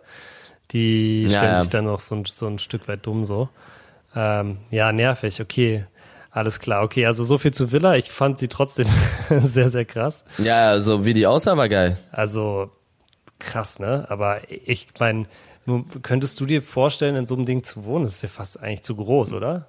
Die 0.72 1.22
Ja, 1.24 1.28
stellen 1.38 1.52
ja. 1.54 1.60
sich 1.62 1.70
dann 1.70 1.88
auch 1.88 2.00
so 2.00 2.14
ein, 2.16 2.24
so 2.26 2.46
ein 2.46 2.58
Stück 2.58 2.86
weit 2.86 3.04
dumm 3.06 3.24
so. 3.24 3.48
Ähm, 4.14 4.58
ja, 4.70 4.92
nervig, 4.92 5.40
okay. 5.40 5.86
Alles 6.34 6.60
klar, 6.60 6.82
okay, 6.82 7.04
also 7.04 7.24
so 7.24 7.36
viel 7.36 7.52
zu 7.52 7.72
Villa. 7.72 7.96
Ich 7.96 8.10
fand 8.10 8.38
sie 8.38 8.48
trotzdem 8.48 8.88
sehr, 9.28 9.70
sehr 9.70 9.84
krass. 9.84 10.24
Ja, 10.38 10.80
so 10.80 11.04
wie 11.04 11.12
die 11.12 11.26
aussah, 11.26 11.58
war 11.58 11.68
geil. 11.68 11.98
Also 12.10 12.70
krass, 13.38 13.78
ne? 13.78 14.06
Aber 14.08 14.40
ich 14.48 14.88
meine, 14.98 15.26
könntest 16.02 16.40
du 16.40 16.46
dir 16.46 16.62
vorstellen, 16.62 17.16
in 17.16 17.26
so 17.26 17.34
einem 17.34 17.44
Ding 17.44 17.62
zu 17.64 17.84
wohnen? 17.84 18.04
Das 18.04 18.14
ist 18.14 18.22
ja 18.22 18.30
fast 18.30 18.60
eigentlich 18.60 18.82
zu 18.82 18.96
groß, 18.96 19.34
oder? 19.34 19.68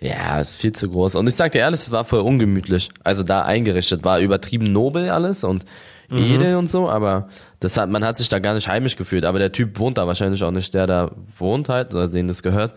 Ja, 0.00 0.40
ist 0.40 0.56
viel 0.56 0.72
zu 0.72 0.88
groß. 0.88 1.14
Und 1.14 1.28
ich 1.28 1.36
sag 1.36 1.52
dir 1.52 1.58
ehrlich, 1.58 1.80
es 1.80 1.90
war 1.90 2.04
voll 2.04 2.20
ungemütlich. 2.20 2.88
Also 3.04 3.22
da 3.22 3.42
eingerichtet 3.42 4.02
war 4.02 4.18
übertrieben 4.18 4.72
nobel 4.72 5.10
alles 5.10 5.44
und 5.44 5.66
edel 6.10 6.56
und 6.56 6.70
so, 6.70 6.90
aber 6.90 7.28
das 7.60 7.78
hat, 7.78 7.88
man 7.88 8.04
hat 8.04 8.18
sich 8.18 8.28
da 8.28 8.38
gar 8.38 8.54
nicht 8.54 8.68
heimisch 8.68 8.96
gefühlt. 8.96 9.24
Aber 9.24 9.38
der 9.38 9.52
Typ 9.52 9.78
wohnt 9.78 9.98
da 9.98 10.06
wahrscheinlich 10.06 10.42
auch 10.42 10.50
nicht, 10.50 10.74
der 10.74 10.86
da 10.86 11.10
wohnt 11.38 11.68
halt, 11.68 11.94
oder 11.94 12.08
denen 12.08 12.28
das 12.28 12.42
gehört. 12.42 12.74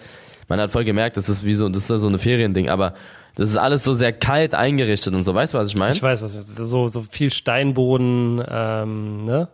Man 0.48 0.60
hat 0.60 0.72
voll 0.72 0.84
gemerkt, 0.84 1.18
das 1.18 1.30
ist 1.30 1.44
wie 1.44 1.54
so, 1.54 1.68
das 1.70 1.90
ist 1.90 2.02
so 2.02 2.08
eine 2.08 2.20
Feriending, 2.20 2.70
aber 2.70 2.94
Das 3.36 3.50
ist 3.50 3.58
alles 3.58 3.84
so 3.84 3.94
sehr 3.94 4.14
kalt 4.14 4.56
eingerichtet 4.56 5.14
und 5.14 5.24
so. 5.24 5.34
Weißt 5.36 5.54
du, 5.54 5.58
was 5.58 5.68
ich 5.68 5.76
meine? 5.76 5.94
Ich 5.94 6.02
weiß, 6.02 6.22
was 6.22 6.34
so 6.34 6.88
so 6.88 7.04
viel 7.10 7.32
Steinboden, 7.32 8.42
ähm, 8.50 9.26
ne? 9.26 9.50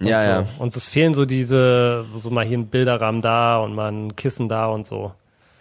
Und 0.00 0.08
ja, 0.08 0.16
so. 0.16 0.28
ja. 0.28 0.46
Und 0.58 0.76
es 0.76 0.86
fehlen 0.86 1.14
so 1.14 1.24
diese, 1.24 2.04
so 2.16 2.30
mal 2.30 2.44
hier 2.44 2.58
ein 2.58 2.66
Bilderrahmen 2.66 3.22
da 3.22 3.58
und 3.58 3.74
mal 3.74 3.92
ein 3.92 4.16
Kissen 4.16 4.48
da 4.48 4.66
und 4.66 4.86
so. 4.86 5.12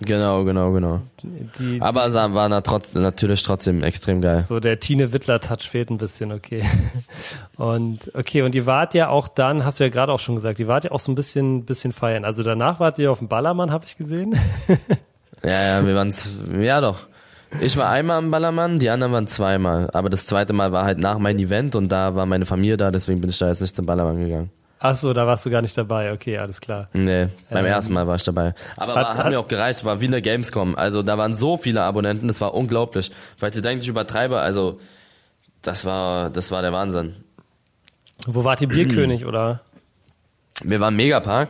Genau, 0.04 0.44
genau, 0.44 0.72
genau. 0.72 1.02
Die, 1.22 1.80
Aber 1.80 2.08
es 2.08 2.16
war 2.16 2.50
na, 2.50 2.62
trotz, 2.62 2.96
natürlich 2.96 3.44
trotzdem 3.44 3.84
extrem 3.84 4.22
geil. 4.22 4.46
So 4.50 4.60
der 4.60 4.80
Tine 4.80 5.14
Wittler 5.14 5.40
Touch 5.40 5.70
fehlt 5.70 5.92
ein 5.92 5.98
bisschen, 5.98 6.32
okay. 6.32 6.64
Und 7.58 8.12
okay, 8.16 8.42
und 8.42 8.56
ihr 8.56 8.66
wart 8.66 8.96
ja 8.96 9.10
auch 9.10 9.28
dann, 9.28 9.64
hast 9.64 9.80
du 9.80 9.84
ja 9.84 9.92
gerade 9.92 10.12
auch 10.12 10.20
schon 10.20 10.34
gesagt, 10.34 10.60
ihr 10.60 10.68
wart 10.68 10.84
ja 10.86 10.92
auch 10.92 11.00
so 11.00 11.12
ein 11.12 11.16
bisschen 11.16 11.66
bisschen 11.66 11.92
feiern. 11.92 12.26
Also 12.26 12.42
danach 12.42 12.80
wart 12.80 12.98
ihr 12.98 13.12
auf 13.12 13.20
dem 13.20 13.28
Ballermann, 13.28 13.72
habe 13.72 13.86
ich 13.86 13.98
gesehen. 13.98 14.36
Ja, 15.44 15.80
ja, 15.80 15.86
wir 15.88 15.96
waren, 15.96 16.14
ja 16.62 16.82
doch. 16.82 17.08
Ich 17.60 17.76
war 17.76 17.90
einmal 17.90 18.18
am 18.18 18.32
Ballermann, 18.32 18.80
die 18.80 18.90
anderen 18.90 19.12
waren 19.12 19.28
zweimal. 19.28 19.90
Aber 19.92 20.10
das 20.10 20.28
zweite 20.28 20.54
Mal 20.54 20.72
war 20.72 20.86
halt 20.86 21.00
nach 21.00 21.18
meinem 21.18 21.40
Event 21.40 21.76
und 21.76 21.90
da 21.90 22.16
war 22.16 22.26
meine 22.26 22.46
Familie 22.46 22.78
da, 22.78 22.92
deswegen 22.92 23.22
bin 23.22 23.30
ich 23.30 23.40
da 23.40 23.50
jetzt 23.50 23.62
nicht 23.62 23.76
zum 23.76 23.86
Ballermann 23.86 24.20
gegangen. 24.20 24.52
Ach 24.84 24.96
so, 24.96 25.14
da 25.14 25.28
warst 25.28 25.46
du 25.46 25.52
gar 25.52 25.62
nicht 25.62 25.78
dabei. 25.78 26.12
Okay, 26.12 26.40
alles 26.40 26.60
klar. 26.60 26.88
Nee, 26.94 27.28
beim 27.52 27.66
Ähm, 27.66 27.72
ersten 27.72 27.94
Mal 27.94 28.08
war 28.08 28.16
ich 28.16 28.24
dabei. 28.24 28.56
Aber 28.78 28.96
hat- 28.96 29.06
war, 29.06 29.14
hat, 29.14 29.18
hat- 29.26 29.30
mir 29.30 29.40
auch 29.40 29.48
gereicht, 29.48 29.86
war 29.86 30.02
wie 30.02 30.08
eine 30.08 30.22
Gamescom. 30.24 30.76
Also 30.76 31.04
da 31.04 31.20
waren 31.20 31.36
so 31.36 31.56
viele 31.58 31.84
Abonnenten, 31.84 32.28
das 32.28 32.42
war 32.42 32.56
unglaublich. 32.56 33.12
Falls 33.38 33.56
ihr 33.56 33.62
denkt, 33.62 33.84
ich 33.84 33.90
übertreibe, 33.90 34.40
also 34.40 34.80
das 35.62 35.86
war, 35.86 36.32
das 36.32 36.50
war 36.50 36.64
der 36.64 36.74
Wahnsinn. 36.74 37.16
Wo 38.26 38.44
wart 38.44 38.62
ihr 38.62 38.68
Bierkönig 38.70 39.26
oder? 39.28 39.62
Wir 40.64 40.80
waren 40.80 40.94
im 40.94 40.98
Megapark 40.98 41.50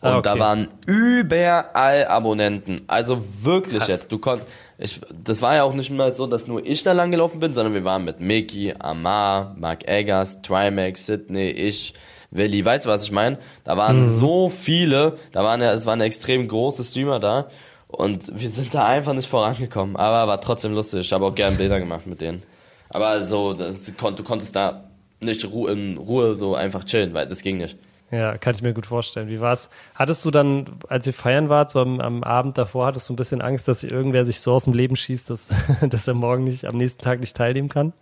und 0.00 0.08
Ah, 0.08 0.16
okay. 0.18 0.30
da 0.34 0.38
waren 0.38 0.68
überall 0.86 2.06
Abonnenten. 2.06 2.80
Also 2.86 3.22
wirklich 3.42 3.80
Krass. 3.80 3.88
jetzt. 3.88 4.12
Du 4.12 4.18
konntest, 4.18 4.50
ich, 4.78 5.00
das 5.22 5.40
war 5.42 5.54
ja 5.56 5.62
auch 5.64 5.74
nicht 5.74 5.90
mal 5.90 6.12
so, 6.14 6.26
dass 6.26 6.46
nur 6.46 6.64
ich 6.64 6.82
da 6.82 6.92
lang 6.92 7.10
gelaufen 7.10 7.40
bin, 7.40 7.52
sondern 7.52 7.74
wir 7.74 7.84
waren 7.84 8.04
mit 8.04 8.20
Mickey, 8.20 8.74
Amar, 8.78 9.54
Mark 9.58 9.86
Eggers, 9.88 10.42
Trimax, 10.42 11.06
Sydney, 11.06 11.50
ich, 11.50 11.94
Willi. 12.30 12.64
Weißt 12.64 12.84
du, 12.86 12.90
was 12.90 13.04
ich 13.04 13.12
meine? 13.12 13.38
Da 13.62 13.76
waren 13.76 14.00
Mhm. 14.00 14.08
so 14.08 14.48
viele. 14.48 15.16
Da 15.32 15.44
waren 15.44 15.60
ja, 15.60 15.72
es 15.72 15.86
waren 15.86 16.00
extrem 16.00 16.48
große 16.48 16.82
Streamer 16.82 17.20
da. 17.20 17.48
Und 17.86 18.38
wir 18.40 18.48
sind 18.48 18.74
da 18.74 18.86
einfach 18.86 19.12
nicht 19.12 19.28
vorangekommen. 19.28 19.94
Aber 19.94 20.26
war 20.26 20.40
trotzdem 20.40 20.74
lustig. 20.74 21.00
Ich 21.00 21.12
habe 21.12 21.26
auch 21.26 21.34
gern 21.34 21.56
Bilder 21.56 21.78
gemacht 21.78 22.06
mit 22.06 22.20
denen. 22.20 22.42
Aber 22.90 23.22
so, 23.22 23.52
das, 23.52 23.92
du 23.96 24.22
konntest 24.24 24.56
da 24.56 24.84
nicht 25.20 25.44
Ruhe, 25.48 25.70
in 25.72 25.96
Ruhe 25.98 26.34
so 26.34 26.54
einfach 26.56 26.82
chillen, 26.84 27.14
weil 27.14 27.26
das 27.28 27.42
ging 27.42 27.58
nicht. 27.58 27.76
Ja, 28.14 28.38
kann 28.38 28.54
ich 28.54 28.62
mir 28.62 28.72
gut 28.74 28.86
vorstellen. 28.86 29.28
Wie 29.28 29.40
war's? 29.40 29.70
Hattest 29.94 30.24
du 30.24 30.30
dann, 30.30 30.66
als 30.88 31.06
ihr 31.06 31.14
feiern 31.14 31.48
wart, 31.48 31.70
so 31.70 31.80
am, 31.80 32.00
am 32.00 32.22
Abend 32.22 32.56
davor, 32.58 32.86
hattest 32.86 33.08
du 33.08 33.12
ein 33.12 33.16
bisschen 33.16 33.40
Angst, 33.40 33.66
dass 33.66 33.82
irgendwer 33.82 34.24
sich 34.24 34.40
so 34.40 34.52
aus 34.52 34.64
dem 34.64 34.72
Leben 34.72 34.94
schießt, 34.96 35.30
dass, 35.30 35.48
dass 35.88 36.06
er 36.06 36.14
morgen 36.14 36.44
nicht, 36.44 36.64
am 36.66 36.76
nächsten 36.76 37.02
Tag 37.02 37.20
nicht 37.20 37.36
teilnehmen 37.36 37.68
kann? 37.68 37.92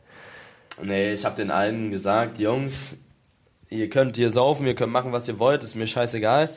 Nee, 0.82 1.12
ich 1.12 1.24
habe 1.24 1.36
den 1.36 1.50
allen 1.50 1.90
gesagt, 1.90 2.38
Jungs, 2.38 2.96
ihr 3.70 3.88
könnt 3.90 4.16
hier 4.16 4.30
saufen, 4.30 4.66
ihr 4.66 4.74
könnt 4.74 4.92
machen, 4.92 5.12
was 5.12 5.28
ihr 5.28 5.38
wollt, 5.38 5.62
ist 5.64 5.74
mir 5.76 5.86
scheißegal. 5.86 6.48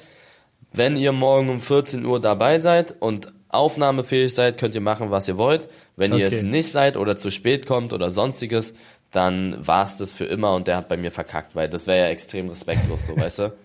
Wenn 0.73 0.95
ihr 0.97 1.11
morgen 1.11 1.49
um 1.49 1.59
14 1.59 2.05
Uhr 2.05 2.19
dabei 2.19 2.59
seid 2.59 2.95
und 2.99 3.33
aufnahmefähig 3.49 4.33
seid, 4.33 4.57
könnt 4.57 4.75
ihr 4.75 4.81
machen, 4.81 5.11
was 5.11 5.27
ihr 5.27 5.37
wollt. 5.37 5.69
Wenn 5.95 6.11
ihr 6.11 6.25
Okay. 6.25 6.35
es 6.37 6.41
nicht 6.43 6.71
seid 6.71 6.97
oder 6.97 7.15
zu 7.17 7.31
spät 7.31 7.65
kommt 7.65 7.93
oder 7.93 8.11
sonstiges, 8.11 8.73
dann 9.15 9.55
war's 9.65 9.97
das 9.97 10.13
für 10.13 10.25
immer 10.25 10.53
und 10.55 10.67
der 10.67 10.77
hat 10.77 10.87
bei 10.87 10.97
mir 10.97 11.11
verkackt, 11.11 11.55
weil 11.55 11.69
das 11.69 11.87
wäre 11.87 11.99
ja 11.99 12.07
extrem 12.07 12.49
respektlos, 12.49 13.07
so 13.07 13.17
weißt 13.17 13.39
du. 13.39 13.53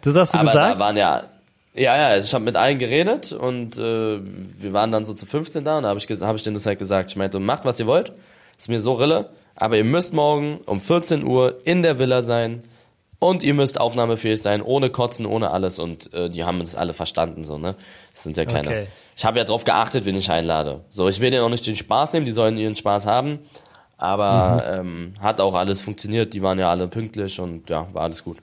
Das 0.00 0.14
hast 0.16 0.32
du 0.32 0.38
Aber 0.38 0.52
gesagt? 0.52 0.76
da 0.76 0.80
waren 0.80 0.96
ja, 0.96 1.24
ja, 1.74 1.96
ja, 1.96 2.08
also 2.08 2.24
ich 2.24 2.32
habe 2.32 2.44
mit 2.44 2.56
allen 2.56 2.78
geredet 2.78 3.32
und 3.32 3.76
äh, 3.76 4.18
wir 4.22 4.72
waren 4.72 4.90
dann 4.90 5.04
so 5.04 5.12
zu 5.12 5.26
15 5.26 5.64
da 5.64 5.76
und 5.76 5.82
da 5.82 5.90
habe 5.90 5.98
ich, 5.98 6.08
hab 6.08 6.34
ich 6.34 6.42
denen 6.42 6.54
das 6.54 6.64
halt 6.64 6.78
gesagt. 6.78 7.10
Ich 7.10 7.16
meinte, 7.16 7.38
macht 7.38 7.66
was 7.66 7.78
ihr 7.78 7.86
wollt, 7.86 8.12
ist 8.56 8.70
mir 8.70 8.80
so 8.80 8.94
Rille, 8.94 9.28
aber 9.54 9.76
ihr 9.76 9.84
müsst 9.84 10.14
morgen 10.14 10.60
um 10.64 10.80
14 10.80 11.24
Uhr 11.24 11.60
in 11.64 11.82
der 11.82 11.98
Villa 11.98 12.22
sein 12.22 12.64
und 13.18 13.42
ihr 13.42 13.52
müsst 13.52 13.78
aufnahmefähig 13.78 14.40
sein, 14.40 14.62
ohne 14.62 14.88
Kotzen, 14.88 15.26
ohne 15.26 15.50
alles 15.50 15.78
und 15.78 16.12
äh, 16.14 16.30
die 16.30 16.44
haben 16.44 16.60
das 16.60 16.74
alle 16.74 16.94
verstanden, 16.94 17.44
so, 17.44 17.58
ne? 17.58 17.74
Das 18.12 18.22
sind 18.22 18.38
ja 18.38 18.46
keine. 18.46 18.68
Okay. 18.68 18.86
Ich 19.14 19.24
habe 19.26 19.38
ja 19.38 19.44
drauf 19.44 19.64
geachtet, 19.64 20.06
wen 20.06 20.16
ich 20.16 20.30
einlade. 20.30 20.80
So, 20.90 21.08
ich 21.08 21.20
will 21.20 21.30
denen 21.30 21.42
auch 21.42 21.50
nicht 21.50 21.66
den 21.66 21.76
Spaß 21.76 22.14
nehmen, 22.14 22.24
die 22.24 22.32
sollen 22.32 22.56
ihren 22.56 22.74
Spaß 22.74 23.06
haben, 23.06 23.40
aber 23.98 24.62
ähm, 24.66 25.14
hat 25.20 25.40
auch 25.40 25.54
alles 25.54 25.80
funktioniert, 25.80 26.34
die 26.34 26.42
waren 26.42 26.58
ja 26.58 26.70
alle 26.70 26.88
pünktlich 26.88 27.40
und 27.40 27.68
ja, 27.70 27.86
war 27.92 28.02
alles 28.02 28.22
gut. 28.22 28.38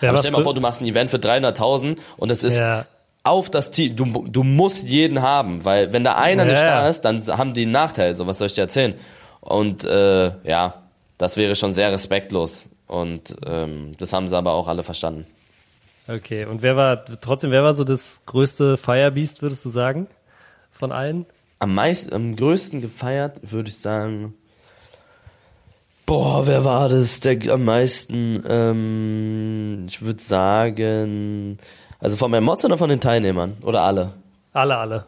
ja, 0.00 0.10
Aber 0.10 0.18
stell 0.18 0.30
dir 0.30 0.36
mal 0.38 0.42
vor, 0.42 0.54
du 0.54 0.60
machst 0.60 0.82
ein 0.82 0.86
Event 0.86 1.10
für 1.10 1.16
300.000 1.16 1.96
und 2.16 2.30
es 2.30 2.44
ist 2.44 2.58
ja, 2.58 2.86
auf 3.24 3.50
das 3.50 3.70
Team. 3.70 3.96
Du, 3.96 4.24
du 4.28 4.42
musst 4.42 4.88
jeden 4.88 5.22
haben, 5.22 5.64
weil 5.64 5.92
wenn 5.92 6.04
da 6.04 6.16
einer 6.16 6.44
Ja, 6.44 6.50
nicht 6.50 6.62
da 6.62 6.88
ist, 6.88 7.02
dann 7.02 7.26
haben 7.26 7.54
die 7.54 7.62
einen 7.62 7.72
Nachteil. 7.72 8.14
So, 8.14 8.26
was 8.26 8.38
soll 8.38 8.46
ich 8.46 8.54
dir 8.54 8.62
erzählen? 8.62 8.94
Und 9.40 9.84
äh, 9.84 10.32
ja, 10.44 10.82
das 11.16 11.36
wäre 11.36 11.54
schon 11.54 11.72
sehr 11.72 11.92
respektlos. 11.92 12.68
Und 12.86 13.36
ähm, 13.46 13.92
das 13.98 14.12
haben 14.12 14.28
sie 14.28 14.36
aber 14.36 14.52
auch 14.52 14.68
alle 14.68 14.82
verstanden. 14.82 15.26
okay. 16.08 16.44
Und 16.46 16.62
wer 16.62 16.76
war, 16.76 17.04
trotzdem, 17.04 17.50
wer 17.50 17.62
war 17.62 17.74
so 17.74 17.84
das 17.84 18.22
größte 18.26 18.76
Firebeast, 18.76 19.42
würdest 19.42 19.64
du 19.64 19.68
sagen? 19.68 20.06
Von 20.72 20.92
allen? 20.92 21.26
Am 21.58 21.74
meisten, 21.74 22.14
am 22.14 22.36
größten 22.36 22.80
gefeiert, 22.80 23.40
würde 23.42 23.68
ich 23.68 23.78
sagen. 23.78 24.34
Boah, 26.08 26.46
wer 26.46 26.64
war 26.64 26.88
das, 26.88 27.20
der 27.20 27.36
am 27.52 27.66
meisten? 27.66 28.42
Ähm, 28.48 29.84
ich 29.86 30.00
würde 30.00 30.22
sagen, 30.22 31.58
also 32.00 32.16
von 32.16 32.30
meinen 32.30 32.44
Mods 32.44 32.64
oder 32.64 32.78
von 32.78 32.88
den 32.88 32.98
Teilnehmern 32.98 33.58
oder 33.60 33.82
alle? 33.82 34.14
Alle, 34.54 34.78
alle. 34.78 35.06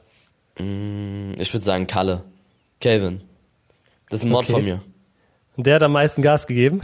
Mm, 0.58 1.32
Ich 1.38 1.54
würde 1.54 1.64
sagen 1.64 1.86
Kalle. 1.86 2.20
Calvin. 2.82 3.22
Das 4.10 4.20
ist 4.20 4.24
ein 4.26 4.30
Mod 4.30 4.44
Okay. 4.44 4.52
von 4.52 4.62
mir. 4.64 4.82
Und 5.56 5.66
der 5.66 5.76
hat 5.76 5.82
am 5.84 5.92
meisten 5.92 6.20
Gas 6.20 6.46
gegeben? 6.46 6.82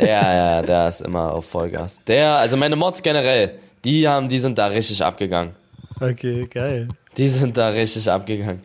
Ja, 0.00 0.32
ja, 0.34 0.62
der 0.66 0.88
ist 0.88 1.02
immer 1.02 1.34
auf 1.34 1.44
Vollgas. 1.44 2.02
Der, 2.04 2.36
also 2.36 2.56
meine 2.56 2.76
Mods 2.76 3.02
generell, 3.02 3.58
die 3.84 4.08
haben, 4.08 4.30
die 4.30 4.38
sind 4.38 4.56
da 4.56 4.68
richtig 4.68 5.04
abgegangen. 5.04 5.52
Okay, 6.00 6.46
geil. 6.46 6.88
Die 7.18 7.28
sind 7.28 7.58
da 7.58 7.68
richtig 7.68 8.10
abgegangen. 8.10 8.62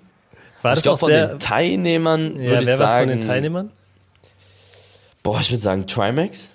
War 0.62 0.71
ich 0.71 0.75
das 0.77 0.84
glaube 0.84 0.95
auch 0.95 0.99
von 1.01 1.10
der, 1.10 1.27
den 1.34 1.39
Teilnehmern 1.39 2.39
ja, 2.39 2.47
würde 2.49 2.62
ich 2.62 2.67
wer 2.67 2.79
war 2.79 2.89
sagen. 2.91 3.10
von 3.10 3.19
den 3.19 3.27
Teilnehmern? 3.27 3.71
Boah, 5.26 5.40
ich 5.40 5.50
würde 5.50 5.58
sagen 5.62 5.88
Trimax. 5.88 6.50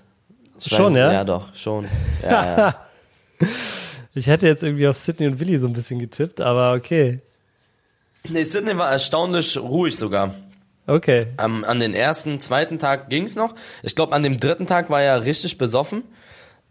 Ich 0.60 0.68
Schon, 0.68 0.94
ja? 0.94 1.12
Ja, 1.12 1.24
doch, 1.24 1.52
schon. 1.56 1.88
Ja, 2.22 2.56
ja. 2.56 3.48
Ich 4.14 4.28
hätte 4.28 4.46
jetzt 4.46 4.62
irgendwie 4.62 4.86
auf 4.86 4.96
Sydney 4.96 5.26
und 5.26 5.40
Willi 5.40 5.58
so 5.58 5.66
ein 5.66 5.72
bisschen 5.72 5.98
getippt, 5.98 6.40
aber 6.40 6.74
okay. 6.74 7.18
nee, 8.28 8.44
Sydney 8.44 8.78
war 8.78 8.92
erstaunlich 8.92 9.56
ruhig 9.58 9.96
sogar. 9.96 10.34
Okay. 10.86 11.26
Am, 11.36 11.64
an 11.64 11.80
den 11.80 11.94
ersten, 11.94 12.38
zweiten 12.38 12.78
Tag 12.78 13.10
ging's 13.10 13.34
noch. 13.34 13.56
Ich 13.82 13.96
glaube, 13.96 14.12
an 14.12 14.22
dem 14.22 14.38
dritten 14.38 14.68
Tag 14.68 14.88
war 14.88 15.02
er 15.02 15.24
richtig 15.24 15.58
besoffen. 15.58 16.04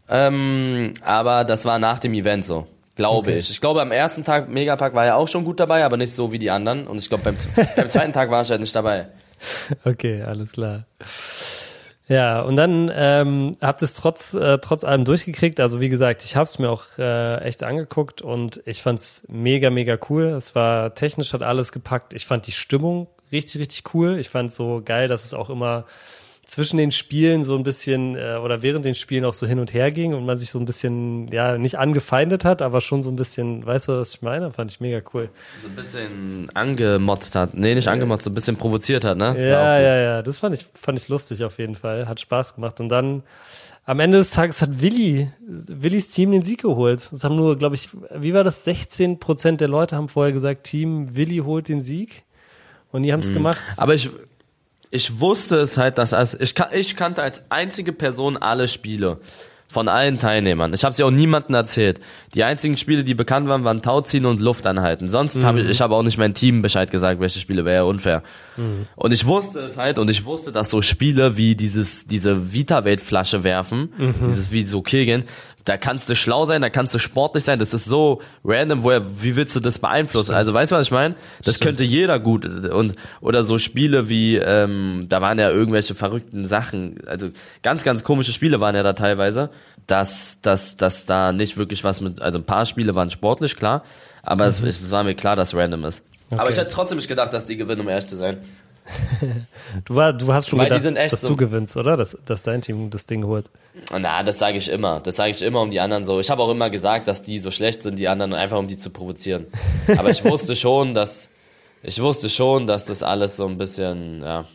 Ähm, 0.08 0.94
aber 1.04 1.44
das 1.44 1.66
war 1.66 1.80
nach 1.80 2.00
dem 2.00 2.14
Event 2.14 2.46
so. 2.46 2.66
Glaube 2.96 3.30
Okay. 3.30 3.40
ich. 3.40 3.50
Ich 3.50 3.60
glaube, 3.60 3.82
am 3.82 3.92
ersten 3.92 4.24
Tag 4.24 4.48
Megapack 4.48 4.94
war 4.94 5.06
er 5.06 5.18
auch 5.18 5.28
schon 5.28 5.44
gut 5.44 5.60
dabei, 5.60 5.84
aber 5.84 5.98
nicht 5.98 6.14
so 6.14 6.32
wie 6.32 6.40
die 6.40 6.50
anderen. 6.50 6.88
Und 6.88 6.98
ich 6.98 7.10
glaube, 7.10 7.26
beim, 7.26 7.38
beim 7.76 7.90
zweiten 7.90 8.14
Tag 8.14 8.32
war 8.32 8.42
ich 8.42 8.50
halt 8.50 8.62
nicht 8.62 8.74
dabei. 8.74 9.10
Okay, 9.86 10.22
alles 10.22 10.52
klar. 10.52 10.86
Ja, 12.10 12.42
und 12.42 12.56
dann 12.56 12.92
ähm, 12.92 13.56
habt 13.62 13.84
es 13.84 13.94
trotz, 13.94 14.34
äh, 14.34 14.58
trotz 14.58 14.84
allem 14.84 15.06
durchgekriegt. 15.06 15.60
Also 15.60 15.80
wie 15.80 15.90
gesagt, 15.90 16.24
ich 16.24 16.36
habe 16.36 16.46
es 16.46 16.58
mir 16.58 16.72
auch 16.72 16.86
äh, 16.98 17.38
echt 17.44 17.62
angeguckt 17.62 18.24
und 18.24 18.62
ich 18.66 18.82
fand's 18.82 19.24
mega, 19.30 19.70
mega 19.70 19.96
cool. 20.10 20.24
Es 20.24 20.56
war 20.56 20.96
technisch 20.96 21.34
hat 21.34 21.44
alles 21.44 21.72
gepackt. 21.72 22.14
Ich 22.14 22.26
fand 22.26 22.48
die 22.48 22.52
Stimmung 22.52 23.08
richtig, 23.32 23.62
richtig 23.62 23.94
cool. 23.94 24.18
Ich 24.18 24.30
fand 24.30 24.52
so 24.52 24.82
geil, 24.84 25.08
dass 25.08 25.24
es 25.24 25.36
auch 25.36 25.52
immer 25.52 25.86
zwischen 26.50 26.78
den 26.78 26.92
Spielen 26.92 27.44
so 27.44 27.56
ein 27.56 27.64
bisschen 27.64 28.16
äh, 28.16 28.38
oder 28.44 28.64
während 28.64 28.84
den 28.84 28.96
Spielen 28.96 29.24
auch 29.24 29.34
so 29.36 29.46
hin 29.46 29.60
und 29.60 29.74
her 29.74 29.92
ging 29.92 30.14
und 30.16 30.26
man 30.26 30.38
sich 30.40 30.50
so 30.50 30.60
ein 30.60 30.66
bisschen, 30.66 31.28
ja, 31.32 31.58
nicht 31.60 31.78
angefeindet 31.78 32.44
hat, 32.44 32.62
aber 32.64 32.82
schon 32.82 33.04
so 33.04 33.10
ein 33.12 33.16
bisschen, 33.16 33.66
weißt 33.66 33.88
du, 33.88 34.00
was 34.00 34.16
ich 34.16 34.22
meine? 34.24 34.52
Fand 34.52 34.72
ich 34.72 34.80
mega 34.80 35.00
cool. 35.14 35.30
So 35.62 35.68
ein 35.68 35.76
bisschen 35.76 36.50
angemotzt 36.56 37.36
hat. 37.36 37.54
Nee, 37.54 37.76
nicht 37.76 37.88
angemotzt, 37.88 38.24
so 38.24 38.32
ein 38.32 38.34
bisschen 38.34 38.56
provoziert 38.58 39.06
hat, 39.06 39.18
ne? 39.18 39.36
Ja, 39.38 39.80
ja, 39.80 39.96
ja, 39.98 40.22
das 40.24 40.40
fand 40.40 40.56
ich, 40.56 40.66
fand 40.74 40.98
ich 41.00 41.08
lustig 41.08 41.44
auf 41.44 41.60
jeden 41.60 41.76
Fall. 41.76 42.08
Hat 42.08 42.20
Spaß 42.20 42.56
gemacht. 42.56 42.80
Und 42.80 42.90
dann 42.90 43.22
am 43.86 44.00
Ende 44.00 44.18
des 44.18 44.32
Tages 44.32 44.62
hat 44.62 44.82
Willi, 44.82 45.30
Willis 45.48 46.10
Team 46.10 46.32
den 46.32 46.42
Sieg 46.42 46.62
geholt. 46.64 47.10
Das 47.12 47.24
haben 47.24 47.36
nur, 47.36 47.58
glaube 47.58 47.76
ich, 47.76 47.90
wie 48.16 48.34
war 48.34 48.44
das? 48.44 48.64
16 48.64 49.20
Prozent 49.20 49.62
der 49.62 49.68
Leute 49.68 49.96
haben 49.96 50.10
vorher 50.10 50.34
gesagt, 50.34 50.64
Team 50.64 51.16
Willi 51.16 51.38
holt 51.38 51.68
den 51.68 51.82
Sieg. 51.84 52.24
Und 52.92 53.04
die 53.04 53.14
haben 53.14 53.20
Mhm. 53.20 53.26
es 53.26 53.34
gemacht. 53.34 53.58
Aber 53.78 53.94
ich, 53.94 54.10
ich 54.92 55.20
wusste 55.20 55.58
es 55.58 55.78
halt, 55.78 55.98
dass 55.98 56.14
als 56.14 56.34
ich, 56.40 56.54
ich 56.74 56.96
kannte 56.96 57.22
als 57.22 57.52
einzige 57.52 57.94
Person 57.94 58.38
alle 58.38 58.68
Spiele 58.68 59.20
von 59.72 59.88
allen 59.88 60.18
Teilnehmern. 60.18 60.74
Ich 60.74 60.84
habe 60.84 60.96
sie 60.96 61.04
auch 61.04 61.12
niemandem 61.12 61.54
erzählt. 61.54 62.02
Die 62.34 62.44
einzigen 62.44 62.76
Spiele, 62.76 63.04
die 63.04 63.14
bekannt 63.14 63.48
waren, 63.48 63.64
waren 63.64 63.84
Tauziehen 63.84 64.26
und 64.26 64.42
Luft 64.42 64.66
anhalten. 64.66 65.10
Sonst 65.10 65.44
habe 65.44 65.62
ich, 65.62 65.70
ich 65.70 65.80
habe 65.80 65.96
auch 65.96 66.02
nicht 66.02 66.18
mein 66.18 66.34
Team 66.34 66.64
Bescheid 66.64 66.90
gesagt, 66.90 67.20
welche 67.22 67.38
Spiele 67.38 67.66
wäre 67.66 67.76
ja 67.76 67.84
unfair. 67.84 68.24
Und 68.96 69.12
ich 69.12 69.28
wusste 69.28 69.60
es 69.60 69.78
halt 69.78 70.00
und 70.00 70.10
ich 70.10 70.26
wusste, 70.26 70.52
dass 70.52 70.72
so 70.72 70.82
Spiele 70.82 71.38
wie 71.38 71.56
dieses 71.56 72.08
diese 72.08 72.52
Vita-Welt-Flasche 72.52 73.44
werfen, 73.44 73.94
dieses 74.26 74.52
wie 74.52 74.66
so 74.66 74.82
Kegeln, 74.82 75.26
da 75.66 75.78
kannst 75.78 76.10
du 76.10 76.16
schlau 76.16 76.46
sein, 76.46 76.62
da 76.62 76.70
kannst 76.70 76.94
du 76.96 77.00
sportlich 77.00 77.44
sein, 77.44 77.60
das 77.60 77.74
ist 77.74 77.86
so 77.86 78.22
random, 78.44 78.84
woher, 78.84 79.02
wie 79.22 79.36
willst 79.36 79.56
du 79.56 79.60
das 79.60 79.80
beeinflussen? 79.80 80.28
Stimmt. 80.28 80.38
Also 80.38 80.54
weißt 80.54 80.72
du, 80.72 80.76
was 80.78 80.88
ich 80.88 80.92
meine? 80.92 81.16
Das 81.44 81.56
Stimmt. 81.56 81.66
könnte 81.66 81.84
jeder 81.84 82.20
gut 82.20 82.46
und 82.46 82.96
oder 83.22 83.44
so 83.44 83.58
Spiele 83.58 84.10
wie, 84.10 84.38
ähm, 84.38 85.06
da 85.10 85.22
waren 85.22 85.38
ja 85.38 85.50
irgendwelche 85.50 85.96
verrückten 85.96 86.46
Sachen, 86.46 86.96
also 87.06 87.30
ganz, 87.62 87.84
ganz 87.84 88.04
komische 88.04 88.34
Spiele 88.34 88.60
waren 88.62 88.76
ja 88.76 88.84
da 88.84 88.94
teilweise, 88.94 89.50
dass, 89.88 90.42
dass, 90.42 90.78
dass 90.78 91.06
da 91.06 91.32
nicht 91.34 91.58
wirklich 91.58 91.84
was 91.84 92.02
mit, 92.02 92.22
also 92.22 92.40
ein 92.40 92.46
paar 92.46 92.66
Spiele 92.66 92.96
waren 92.96 93.12
sportlich, 93.12 93.56
klar, 93.56 93.84
aber 94.24 94.46
es, 94.46 94.62
es 94.62 94.92
war 94.92 95.04
mir 95.04 95.16
klar, 95.16 95.36
dass 95.36 95.56
random 95.56 95.86
ist. 95.86 96.04
Aber 96.32 96.36
Mhm. 96.36 96.40
Okay. 96.42 96.52
ich 96.52 96.58
hätte 96.60 96.70
trotzdem 96.70 96.98
nicht 96.98 97.08
gedacht, 97.08 97.34
dass 97.34 97.46
die 97.46 97.58
gewinnen, 97.58 97.82
um 97.82 97.90
ehrlich 97.90 98.06
zu 98.06 98.16
sein. 98.16 98.38
Du, 99.86 99.96
war, 99.96 100.14
du 100.14 100.34
hast 100.34 100.48
schon 100.50 100.60
Weil 100.60 100.70
gedacht, 100.70 101.12
dass 101.14 101.22
so- 101.22 101.30
du 101.30 101.36
gewinnst, 101.38 101.76
oder? 101.78 101.96
Dass, 101.98 102.18
dass 102.26 102.44
dein 102.44 102.62
Team 102.62 102.90
das 102.90 103.06
Ding 103.06 103.24
holt. 103.26 103.50
Na, 103.98 104.24
das 104.24 104.40
sage 104.40 104.58
ich 104.58 104.70
immer. 104.70 105.00
Das 105.00 105.16
sage 105.18 105.32
ich 105.32 105.42
immer 105.42 105.62
um 105.62 105.70
die 105.72 105.80
anderen 105.80 106.06
so. 106.06 106.20
Ich 106.20 106.30
habe 106.30 106.42
auch 106.42 106.50
immer 106.50 106.70
gesagt, 106.70 107.08
dass 107.08 107.22
die 107.24 107.40
so 107.40 107.52
schlecht 107.52 107.84
sind, 107.84 108.00
die 108.00 108.08
anderen, 108.08 108.34
einfach 108.34 108.58
um 108.58 108.68
die 108.68 108.78
zu 108.78 108.90
provozieren. 108.90 109.48
Aber 109.98 110.10
ich 110.10 110.24
wusste 110.26 110.56
schon, 110.56 110.94
dass 110.94 111.30
ich 111.84 112.02
wusste 112.02 112.30
schon, 112.30 112.68
dass 112.68 112.86
das 112.86 113.04
alles 113.04 113.38
so 113.38 113.46
ein 113.48 113.58
bisschen, 113.58 114.22
ja, 114.22 114.46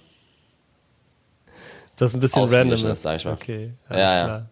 Das 1.97 2.11
ist 2.11 2.15
ein 2.17 2.21
bisschen 2.21 2.45
random 2.45 2.91
ist, 2.91 3.03
sag 3.03 3.17
ich 3.17 3.25
mal. 3.25 3.35
Okay, 3.35 3.71
Ja, 3.89 3.97
alles 3.97 4.03
ja. 4.19 4.25
klar. 4.25 4.47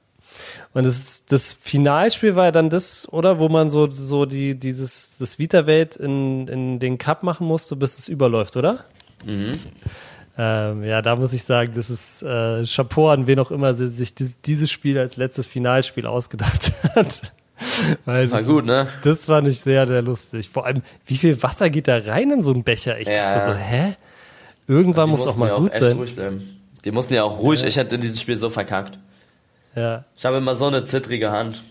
Und 0.75 0.87
das, 0.87 1.25
das 1.27 1.53
Finalspiel 1.53 2.35
war 2.35 2.47
ja 2.47 2.51
dann 2.51 2.71
das, 2.71 3.07
oder? 3.13 3.39
Wo 3.41 3.51
man 3.51 3.69
so, 3.69 3.91
so 3.91 4.25
die, 4.25 4.59
dieses, 4.59 5.17
das 5.19 5.39
Vita-Welt 5.39 5.97
in, 5.97 6.49
in 6.49 6.79
den 6.79 6.97
Cup 6.97 7.23
machen 7.25 7.47
musste, 7.47 7.77
bis 7.77 7.99
es 7.99 8.09
überläuft, 8.09 8.57
oder? 8.57 8.85
Mhm. 9.25 9.59
Ähm, 10.39 10.85
ja, 10.85 11.03
da 11.03 11.15
muss 11.17 11.33
ich 11.35 11.45
sagen, 11.45 11.73
das 11.75 11.91
ist 11.91 12.23
äh, 12.23 12.65
Chapeau 12.65 13.09
an 13.11 13.27
wen 13.27 13.39
auch 13.39 13.51
immer 13.51 13.75
sie 13.75 13.89
sich 13.89 14.15
dies, 14.15 14.41
dieses 14.41 14.71
Spiel 14.71 14.99
als 14.99 15.17
letztes 15.19 15.47
Finalspiel 15.47 16.07
ausgedacht 16.07 16.73
hat. 16.95 17.33
Weil 18.07 18.31
war 18.33 18.43
gut, 18.43 18.61
ist, 18.63 18.67
ne? 18.67 18.89
Das 19.05 19.27
fand 19.27 19.47
ich 19.47 19.61
sehr, 19.61 19.87
sehr 19.87 20.01
lustig. 20.03 20.49
Vor 20.49 20.65
allem, 20.67 20.83
wie 21.07 21.17
viel 21.17 21.41
Wasser 21.43 21.69
geht 21.71 21.87
da 21.87 21.99
rein 21.99 22.31
in 22.31 22.43
so 22.43 22.51
einen 22.51 22.65
Becher? 22.65 22.99
Ich 22.99 23.09
Ja. 23.09 23.35
dachte 23.35 23.53
so, 23.53 23.55
hä? 23.55 23.95
Irgendwann 24.67 25.11
muss 25.11 25.27
auch 25.27 25.37
mal 25.37 25.49
ja 25.49 25.59
gut 25.59 25.73
echt 25.73 25.83
sein. 25.85 25.97
ruhig 25.97 26.15
bleiben. 26.15 26.59
Die 26.85 26.91
mussten 26.93 27.15
ja 27.15 27.25
auch 27.25 27.39
ruhig, 27.39 27.63
ich 27.63 27.77
hätte 27.77 27.95
in 27.97 28.01
diesem 28.01 28.17
Spiel 28.17 28.37
so 28.37 28.49
verkackt. 28.51 28.99
Ja, 29.77 30.05
Ich 30.17 30.25
habe 30.25 30.39
immer 30.39 30.55
so 30.55 30.67
eine 30.67 30.85
zittrige 30.85 31.31
Hand 31.31 31.63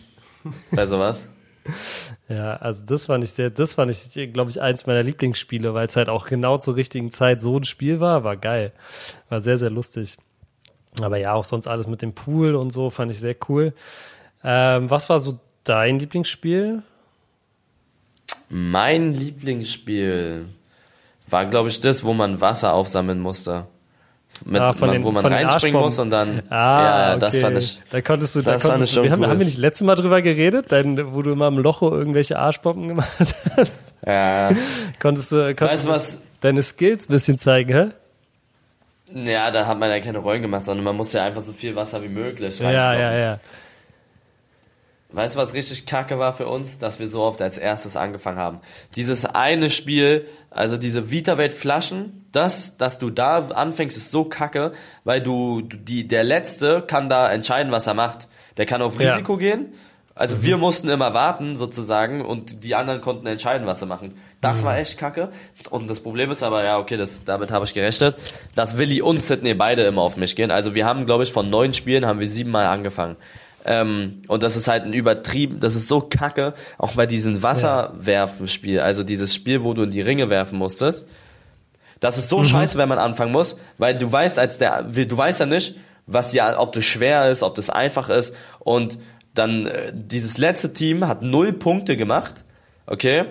bei 0.71 0.85
sowas. 0.85 1.27
ja, 2.31 2.55
also 2.55 2.85
das 2.85 3.07
fand 3.07 3.23
ich 3.23 3.31
sehr, 3.31 3.49
das 3.49 3.73
fand 3.73 3.91
ich, 3.91 4.31
glaube 4.31 4.49
ich, 4.49 4.61
eins 4.61 4.85
meiner 4.85 5.03
Lieblingsspiele, 5.03 5.73
weil 5.73 5.87
es 5.87 5.97
halt 5.97 6.07
auch 6.07 6.27
genau 6.27 6.57
zur 6.57 6.77
richtigen 6.77 7.11
Zeit 7.11 7.41
so 7.41 7.57
ein 7.57 7.65
Spiel 7.65 7.99
war, 7.99 8.23
war 8.23 8.37
geil. 8.37 8.71
War 9.27 9.41
sehr, 9.41 9.57
sehr 9.57 9.69
lustig. 9.69 10.17
Aber 11.01 11.17
ja, 11.17 11.33
auch 11.33 11.43
sonst 11.43 11.67
alles 11.67 11.87
mit 11.87 12.01
dem 12.01 12.13
Pool 12.13 12.55
und 12.55 12.71
so 12.71 12.89
fand 12.89 13.11
ich 13.11 13.19
sehr 13.19 13.35
cool. 13.49 13.73
Ähm, 14.45 14.89
was 14.89 15.09
war 15.09 15.19
so 15.19 15.39
dein 15.65 15.99
Lieblingsspiel? 15.99 16.83
Mein 18.49 19.13
Lieblingsspiel 19.13 20.47
war, 21.27 21.45
glaube 21.47 21.67
ich, 21.67 21.81
das, 21.81 22.03
wo 22.05 22.13
man 22.13 22.39
Wasser 22.39 22.73
aufsammeln 22.73 23.19
musste. 23.19 23.67
Mit, 24.43 24.59
Ah, 24.59 24.73
man, 24.79 24.91
den- 24.91 25.03
wo 25.03 25.11
man 25.11 25.23
reinspringen 25.25 25.79
muss 25.79 25.99
und 25.99 26.09
dann. 26.09 26.41
Ah, 26.49 26.81
ja, 26.83 27.09
okay. 27.11 27.19
das 27.19 27.37
fand 27.37 27.57
ich. 27.59 27.79
Da 27.91 28.01
konntest 28.01 28.35
du, 28.35 28.41
da 28.41 28.57
konntest 28.57 28.91
du, 28.91 28.95
schon 28.95 29.03
wir 29.03 29.11
haben, 29.11 29.21
cool. 29.21 29.29
haben 29.29 29.37
wir 29.39 29.45
nicht 29.45 29.59
letztes 29.59 29.85
Mal 29.85 29.95
drüber 29.95 30.21
geredet, 30.23 30.65
dein, 30.69 31.13
wo 31.13 31.21
du 31.21 31.31
immer 31.33 31.47
im 31.47 31.59
Locho 31.59 31.95
irgendwelche 31.95 32.39
Arschbomben 32.39 32.87
gemacht 32.87 33.09
hast? 33.55 33.93
Ja, 34.05 34.49
konntest 34.99 35.31
du, 35.31 35.53
konntest 35.55 35.61
Weißt 35.61 35.85
du 35.85 35.89
was? 35.89 36.17
deine 36.41 36.63
Skills 36.63 37.07
ein 37.07 37.13
bisschen 37.13 37.37
zeigen, 37.37 37.71
hä? 39.13 39.29
ja, 39.29 39.51
da 39.51 39.67
hat 39.67 39.77
man 39.77 39.89
ja 39.89 39.99
keine 39.99 40.19
Rollen 40.19 40.41
gemacht, 40.41 40.63
sondern 40.65 40.85
man 40.85 40.95
muss 40.95 41.13
ja 41.13 41.23
einfach 41.25 41.41
so 41.41 41.51
viel 41.53 41.75
Wasser 41.75 42.01
wie 42.01 42.07
möglich 42.07 42.59
Ja, 42.59 42.67
reinkloppen. 42.91 42.99
ja, 43.01 43.17
ja. 43.17 43.39
Weißt 45.13 45.35
du, 45.35 45.39
was 45.39 45.53
richtig 45.53 45.85
kacke 45.85 46.19
war 46.19 46.31
für 46.33 46.47
uns? 46.47 46.77
Dass 46.77 46.99
wir 46.99 47.07
so 47.07 47.21
oft 47.21 47.41
als 47.41 47.57
erstes 47.57 47.97
angefangen 47.97 48.37
haben. 48.37 48.59
Dieses 48.95 49.25
eine 49.25 49.69
Spiel, 49.69 50.25
also 50.49 50.77
diese 50.77 51.11
Vita-Welt-Flaschen, 51.11 52.25
das, 52.31 52.77
dass 52.77 52.97
du 52.97 53.09
da 53.09 53.49
anfängst, 53.49 53.97
ist 53.97 54.11
so 54.11 54.23
kacke, 54.23 54.71
weil 55.03 55.21
du, 55.21 55.61
die, 55.61 56.07
der 56.07 56.23
Letzte 56.23 56.81
kann 56.81 57.09
da 57.09 57.29
entscheiden, 57.31 57.71
was 57.71 57.87
er 57.87 57.93
macht. 57.93 58.27
Der 58.57 58.65
kann 58.65 58.81
auf 58.81 58.99
Ja. 58.99 59.11
Risiko 59.11 59.37
gehen. 59.37 59.73
Also 60.13 60.43
wir 60.43 60.57
mussten 60.57 60.89
immer 60.89 61.13
warten, 61.13 61.55
sozusagen, 61.55 62.23
und 62.23 62.63
die 62.63 62.75
anderen 62.75 63.01
konnten 63.01 63.25
entscheiden, 63.27 63.65
was 63.65 63.79
sie 63.79 63.85
machen. 63.85 64.13
Das 64.41 64.63
war 64.63 64.77
echt 64.77 64.97
kacke. 64.97 65.29
Und 65.69 65.89
das 65.89 66.01
Problem 66.01 66.31
ist 66.31 66.43
aber, 66.43 66.63
ja, 66.63 66.77
okay, 66.77 66.97
das, 66.97 67.23
damit 67.23 67.51
habe 67.51 67.65
ich 67.65 67.73
gerechnet, 67.73 68.15
dass 68.53 68.77
Willi 68.77 69.01
und 69.01 69.21
Sidney 69.21 69.53
beide 69.53 69.83
immer 69.83 70.01
auf 70.01 70.17
mich 70.17 70.35
gehen. 70.35 70.51
Also 70.51 70.75
wir 70.75 70.85
haben, 70.85 71.05
glaube 71.05 71.23
ich, 71.23 71.31
von 71.31 71.49
neun 71.49 71.73
Spielen 71.73 72.05
haben 72.05 72.19
wir 72.19 72.27
siebenmal 72.27 72.65
angefangen. 72.67 73.15
Ähm, 73.65 74.21
und 74.27 74.43
das 74.43 74.55
ist 74.55 74.67
halt 74.67 74.83
ein 74.83 74.93
übertrieben, 74.93 75.59
das 75.59 75.75
ist 75.75 75.87
so 75.87 76.01
kacke, 76.01 76.53
auch 76.77 76.93
bei 76.93 77.05
diesem 77.05 77.43
Wasserwerfen-Spiel, 77.43 78.79
also 78.79 79.03
dieses 79.03 79.35
Spiel, 79.35 79.63
wo 79.63 79.73
du 79.73 79.83
in 79.83 79.91
die 79.91 80.01
Ringe 80.01 80.29
werfen 80.29 80.57
musstest. 80.57 81.07
Das 81.99 82.17
ist 82.17 82.29
so 82.29 82.43
scheiße, 82.43 82.79
wenn 82.79 82.89
man 82.89 82.97
anfangen 82.97 83.31
muss, 83.31 83.59
weil 83.77 83.95
du 83.95 84.11
weißt 84.11 84.39
als 84.39 84.57
der, 84.57 84.83
du 84.83 85.17
weißt 85.17 85.39
ja 85.41 85.45
nicht, 85.45 85.75
was 86.07 86.33
ja, 86.33 86.59
ob 86.59 86.73
das 86.73 86.83
schwer 86.83 87.29
ist, 87.29 87.43
ob 87.43 87.53
das 87.53 87.69
einfach 87.69 88.09
ist. 88.09 88.35
Und 88.59 88.97
dann 89.35 89.67
äh, 89.67 89.93
dieses 89.93 90.37
letzte 90.39 90.73
Team 90.73 91.07
hat 91.07 91.21
null 91.21 91.53
Punkte 91.53 91.95
gemacht, 91.95 92.43
okay? 92.87 93.25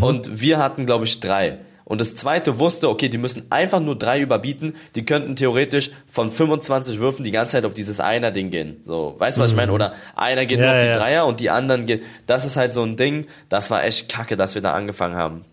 Und 0.00 0.40
wir 0.40 0.58
hatten, 0.58 0.86
glaube 0.86 1.06
ich, 1.06 1.18
drei. 1.20 1.58
Und 1.92 2.00
das 2.00 2.16
zweite 2.16 2.58
wusste, 2.58 2.88
okay, 2.88 3.10
die 3.10 3.18
müssen 3.18 3.48
einfach 3.50 3.78
nur 3.78 3.98
drei 3.98 4.18
überbieten. 4.18 4.76
Die 4.94 5.04
könnten 5.04 5.36
theoretisch 5.36 5.90
von 6.10 6.30
25 6.30 7.00
Würfen 7.00 7.22
die 7.22 7.30
ganze 7.32 7.52
Zeit 7.52 7.66
auf 7.66 7.74
dieses 7.74 8.00
Einer-Ding 8.00 8.48
gehen. 8.50 8.78
So, 8.82 9.14
weißt 9.18 9.36
du, 9.36 9.42
was 9.42 9.50
ich 9.50 9.56
meine? 9.58 9.72
Oder 9.72 9.92
einer 10.16 10.46
geht 10.46 10.58
Ja, 10.58 10.64
nur 10.68 10.74
auf 10.74 10.80
die 10.80 10.86
ja. 10.86 10.94
Dreier 10.94 11.26
und 11.26 11.38
die 11.38 11.50
anderen 11.50 11.84
gehen. 11.84 12.00
Das 12.26 12.46
ist 12.46 12.56
halt 12.56 12.72
so 12.72 12.82
ein 12.82 12.96
Ding. 12.96 13.26
Das 13.50 13.70
war 13.70 13.84
echt 13.84 14.08
kacke, 14.10 14.38
dass 14.38 14.54
wir 14.54 14.62
da 14.62 14.72
angefangen 14.72 15.16
haben. 15.16 15.44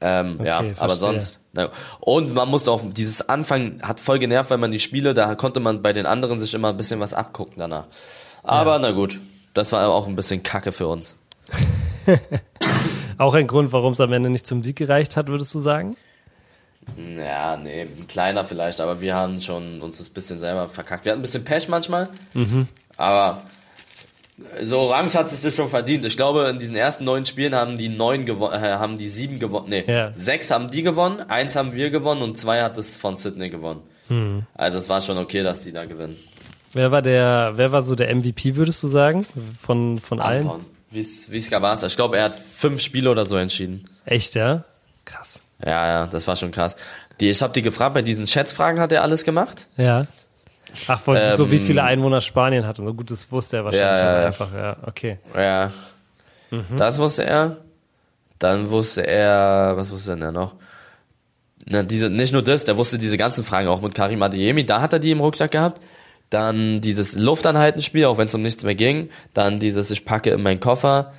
Ähm, 0.00 0.38
ja, 0.44 0.60
Okay, 0.60 0.74
aber 0.76 0.90
verstehe. 0.90 0.98
sonst. 0.98 1.40
Na, 1.52 1.70
und 1.98 2.32
man 2.32 2.48
muss 2.48 2.68
auch, 2.68 2.82
dieses 2.92 3.28
Anfangen 3.28 3.80
hat 3.82 3.98
voll 3.98 4.20
genervt, 4.20 4.50
weil 4.50 4.58
man 4.58 4.70
die 4.70 4.78
Spiele, 4.78 5.14
da 5.14 5.34
konnte 5.34 5.58
man 5.58 5.82
bei 5.82 5.92
den 5.92 6.06
anderen 6.06 6.38
sich 6.38 6.54
immer 6.54 6.68
ein 6.68 6.76
bisschen 6.76 7.00
was 7.00 7.12
abgucken 7.12 7.54
danach. 7.56 7.86
Aber 8.44 8.78
na 8.78 8.92
gut, 8.92 9.18
das 9.52 9.72
war 9.72 9.88
auch 9.88 10.06
ein 10.06 10.14
bisschen 10.14 10.44
kacke 10.44 10.70
für 10.70 10.86
uns. 10.86 11.16
Auch 13.18 13.34
ein 13.34 13.46
Grund, 13.46 13.72
warum 13.72 13.92
es 13.94 14.00
am 14.00 14.12
Ende 14.12 14.30
nicht 14.30 14.46
zum 14.46 14.62
Sieg 14.62 14.76
gereicht 14.76 15.16
hat, 15.16 15.28
würdest 15.28 15.54
du 15.54 15.60
sagen? 15.60 15.96
Ja, 17.18 17.56
nee, 17.56 17.82
ein 17.82 18.06
kleiner 18.06 18.44
vielleicht, 18.44 18.80
aber 18.80 19.00
wir 19.00 19.14
haben 19.14 19.40
schon 19.42 19.80
uns 19.82 19.98
das 19.98 20.08
bisschen 20.08 20.38
selber 20.38 20.68
verkackt. 20.68 21.04
Wir 21.04 21.12
hatten 21.12 21.20
ein 21.20 21.22
bisschen 21.22 21.44
Pech 21.44 21.68
manchmal, 21.68 22.08
Mhm. 22.34 22.68
aber 22.96 23.42
so 24.62 24.78
Orange 24.80 25.14
hat 25.16 25.28
sich 25.30 25.40
das 25.40 25.54
schon 25.54 25.68
verdient. 25.68 26.04
Ich 26.04 26.16
glaube, 26.16 26.46
in 26.48 26.58
diesen 26.58 26.76
ersten 26.76 27.04
neun 27.04 27.24
Spielen 27.24 27.54
haben 27.54 27.76
die 27.76 27.88
neun 27.88 28.24
gewonnen, 28.26 28.62
äh, 28.62 28.74
haben 28.74 28.98
die 28.98 29.08
sieben 29.08 29.38
gewonnen, 29.40 29.70
nee, 29.70 29.82
Ja. 29.86 30.12
sechs 30.14 30.50
haben 30.50 30.70
die 30.70 30.82
gewonnen, 30.82 31.22
eins 31.28 31.56
haben 31.56 31.74
wir 31.74 31.90
gewonnen 31.90 32.22
und 32.22 32.36
zwei 32.38 32.62
hat 32.62 32.76
es 32.78 32.96
von 32.96 33.16
Sydney 33.16 33.48
gewonnen. 33.50 33.80
Mhm. 34.08 34.42
Also 34.54 34.78
es 34.78 34.88
war 34.88 35.00
schon 35.00 35.18
okay, 35.18 35.42
dass 35.42 35.62
die 35.64 35.72
da 35.72 35.86
gewinnen. 35.86 36.16
Wer 36.72 36.92
war 36.92 37.02
der, 37.02 37.54
wer 37.56 37.72
war 37.72 37.82
so 37.82 37.94
der 37.96 38.14
MVP, 38.14 38.54
würdest 38.56 38.82
du 38.82 38.88
sagen? 38.88 39.26
Von, 39.60 39.98
von 39.98 40.20
allen? 40.20 40.48
Anton, 40.92 41.32
Wiska 41.32 41.58
Barca. 41.58 41.86
Ich 41.86 41.96
glaube, 41.96 42.16
er 42.18 42.24
hat 42.24 42.34
fünf 42.34 42.80
Spiele 42.80 43.10
oder 43.10 43.24
so 43.24 43.36
entschieden. 43.36 43.84
Echt, 44.04 44.34
ja? 44.34 44.64
Krass. 45.04 45.40
Ja, 45.64 45.86
ja, 45.86 46.06
das 46.06 46.26
war 46.26 46.36
schon 46.36 46.50
krass. 46.52 46.76
Die, 47.20 47.30
ich 47.30 47.42
habe 47.42 47.52
die 47.52 47.62
gefragt, 47.62 47.94
bei 47.94 48.02
diesen 48.02 48.26
Schätzfragen 48.26 48.80
hat 48.80 48.92
er 48.92 49.02
alles 49.02 49.24
gemacht. 49.24 49.68
Ja. 49.76 50.06
Ach, 50.88 51.00
von, 51.00 51.16
so 51.34 51.44
Ähm, 51.44 51.50
wie 51.50 51.58
viele 51.58 51.82
Einwohner 51.82 52.20
Spanien 52.20 52.66
hat 52.66 52.78
und 52.78 52.86
so 52.86 52.94
gut, 52.94 53.10
das 53.10 53.30
wusste 53.32 53.58
er 53.58 53.64
wahrscheinlich 53.64 53.98
Ja, 53.98 54.20
ja. 54.20 54.26
einfach, 54.26 54.52
ja, 54.52 54.76
okay. 54.86 55.18
Ja. 55.34 55.72
Mhm. 56.50 56.76
Das 56.76 56.98
wusste 56.98 57.24
er. 57.24 57.56
Dann 58.38 58.70
wusste 58.70 59.06
er, 59.06 59.74
was 59.76 59.90
wusste 59.90 60.12
er 60.12 60.16
denn 60.16 60.34
noch? 60.34 60.54
Na, 61.64 61.82
diese, 61.82 62.10
nicht 62.10 62.32
nur 62.32 62.42
das, 62.42 62.64
der 62.64 62.76
wusste 62.76 62.98
diese 62.98 63.16
ganzen 63.16 63.44
Fragen 63.44 63.68
auch 63.68 63.80
mit 63.80 63.94
Karim 63.94 64.22
Adeyemi, 64.22 64.64
da 64.66 64.82
hat 64.82 64.92
er 64.92 64.98
die 64.98 65.10
im 65.10 65.20
Rucksack 65.20 65.50
gehabt. 65.50 65.80
Dann 66.30 66.80
dieses 66.80 67.16
Luftanhaltenspiel, 67.16 68.04
auch 68.06 68.18
wenn 68.18 68.26
es 68.28 68.34
um 68.34 68.42
nichts 68.42 68.64
mehr 68.64 68.74
ging. 68.74 69.10
Dann 69.34 69.58
dieses 69.58 69.90
Ich 69.90 70.04
packe 70.04 70.30
in 70.30 70.42
meinen 70.42 70.60
Koffer. 70.60 71.12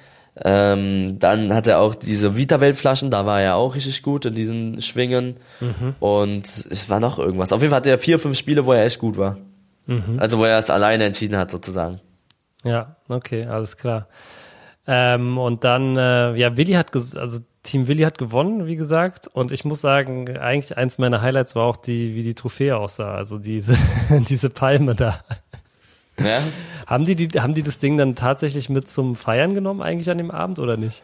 Ähm, 0.44 1.18
dann 1.18 1.52
hat 1.54 1.66
er 1.66 1.80
auch 1.80 1.96
diese 1.96 2.36
Vita-Weltflaschen, 2.36 3.10
da 3.10 3.26
war 3.26 3.42
er 3.42 3.56
auch 3.56 3.74
richtig 3.74 4.04
gut 4.04 4.26
in 4.26 4.36
diesen 4.36 4.82
Schwingen. 4.84 5.36
Mhm. 5.62 5.96
Und 6.00 6.46
es 6.46 6.90
war 6.92 7.00
noch 7.00 7.18
irgendwas. 7.18 7.52
Auf 7.54 7.62
jeden 7.62 7.72
Fall 7.72 7.78
hatte 7.78 7.90
er 7.90 7.98
vier, 7.98 8.20
fünf 8.20 8.38
Spiele, 8.38 8.66
wo 8.66 8.74
er 8.74 8.86
echt 8.86 9.00
gut 9.00 9.18
war. 9.18 9.38
Mhm. 9.88 10.18
Also 10.20 10.38
wo 10.38 10.44
er 10.44 10.58
es 10.60 10.70
alleine 10.70 11.06
entschieden 11.06 11.38
hat, 11.38 11.50
sozusagen. 11.50 12.02
Ja, 12.64 12.98
okay, 13.08 13.46
alles 13.46 13.78
klar. 13.78 14.08
Ähm, 14.86 15.38
und 15.38 15.64
dann, 15.64 15.98
äh, 15.98 16.36
ja, 16.36 16.56
Willi 16.56 16.74
hat, 16.74 16.92
ges- 16.92 17.18
also 17.18 17.40
Team 17.68 17.88
Willi 17.88 18.04
hat 18.04 18.18
gewonnen, 18.18 18.66
wie 18.66 18.76
gesagt. 18.76 19.28
Und 19.28 19.52
ich 19.52 19.66
muss 19.66 19.82
sagen, 19.82 20.38
eigentlich 20.38 20.78
eins 20.78 20.98
meiner 20.98 21.22
Highlights 21.22 21.56
war 21.56 21.66
auch 21.66 21.78
die, 21.78 22.16
wie 22.16 22.24
die 22.24 22.34
Trophäe 22.34 22.78
aussah. 22.78 23.16
Also 23.16 23.38
diese, 23.38 23.78
diese 24.30 24.50
Palme 24.50 24.96
da. 24.96 25.20
Ja? 26.20 26.42
Haben 26.88 27.06
die, 27.06 27.16
die, 27.16 27.40
haben 27.40 27.54
die 27.54 27.64
das 27.64 27.80
Ding 27.80 27.98
dann 27.98 28.16
tatsächlich 28.16 28.70
mit 28.70 28.90
zum 28.90 29.16
Feiern 29.16 29.54
genommen, 29.54 29.82
eigentlich 29.82 30.10
an 30.10 30.18
dem 30.18 30.32
Abend 30.32 30.60
oder 30.60 30.78
nicht? 30.78 31.04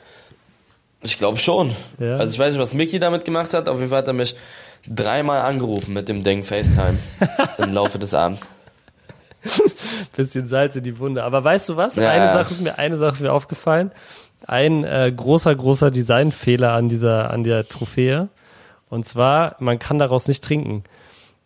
Ich 1.02 1.17
glaube 1.17 1.38
schon. 1.38 1.76
Ja. 1.99 2.15
Also 2.15 2.34
ich 2.34 2.39
weiß 2.39 2.54
nicht, 2.54 2.62
was 2.62 2.73
Mickey 2.73 2.97
damit 2.97 3.26
gemacht 3.26 3.54
hat. 3.54 3.67
Auf 3.67 3.78
jeden 3.78 3.89
Fall 3.89 3.99
hat 3.99 4.08
er 4.08 4.13
mich 4.13 4.36
dreimal 4.88 5.41
angerufen 5.41 5.93
mit 5.93 6.10
dem 6.10 6.23
Ding 6.23 6.43
FaceTime 6.43 6.97
im 7.58 7.73
Laufe 7.73 7.99
des 7.99 8.13
Abends. 8.13 8.41
bisschen 10.15 10.47
Salz 10.47 10.76
in 10.76 10.84
die 10.84 10.97
Wunde. 10.99 11.23
Aber 11.23 11.43
weißt 11.43 11.69
du 11.69 11.78
was? 11.78 11.97
Ja, 11.97 12.10
eine. 12.10 12.32
Sache 12.32 12.54
ist 12.54 12.62
mir, 12.62 12.78
eine 12.78 12.97
Sache 12.97 13.15
ist 13.15 13.21
mir 13.21 13.34
aufgefallen. 13.34 13.91
Ein 14.45 14.84
äh, 14.84 15.12
großer, 15.15 15.56
großer 15.56 15.89
Designfehler 15.91 16.73
an 16.73 16.89
dieser, 16.89 17.32
an 17.32 17.43
der 17.43 17.67
Trophäe. 17.67 18.29
Und 18.89 19.06
zwar, 19.06 19.56
man 19.60 19.79
kann 19.79 19.99
daraus 19.99 20.27
nicht 20.27 20.43
trinken. 20.43 20.84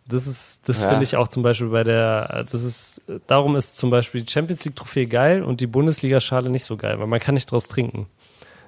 Das 0.07 0.25
ist, 0.25 0.67
das 0.69 0.81
Ja. 0.81 0.89
finde 0.89 1.03
ich 1.03 1.15
auch 1.17 1.27
zum 1.27 1.43
Beispiel 1.43 1.67
bei 1.67 1.83
der, 1.83 2.45
das 2.49 2.63
ist, 2.63 3.01
darum 3.27 3.55
ist 3.55 3.77
zum 3.77 3.89
Beispiel 3.89 4.21
die 4.21 4.31
Champions 4.31 4.63
League 4.65 4.75
Trophäe 4.75 5.05
geil 5.05 5.43
und 5.43 5.60
die 5.62 5.67
Bundesliga-Schale 5.67 6.49
nicht 6.49 6.63
so 6.65 6.77
geil, 6.77 6.97
weil 6.99 7.07
man 7.07 7.19
kann 7.19 7.33
nicht 7.36 7.51
draus 7.51 7.67
trinken. 7.67 8.07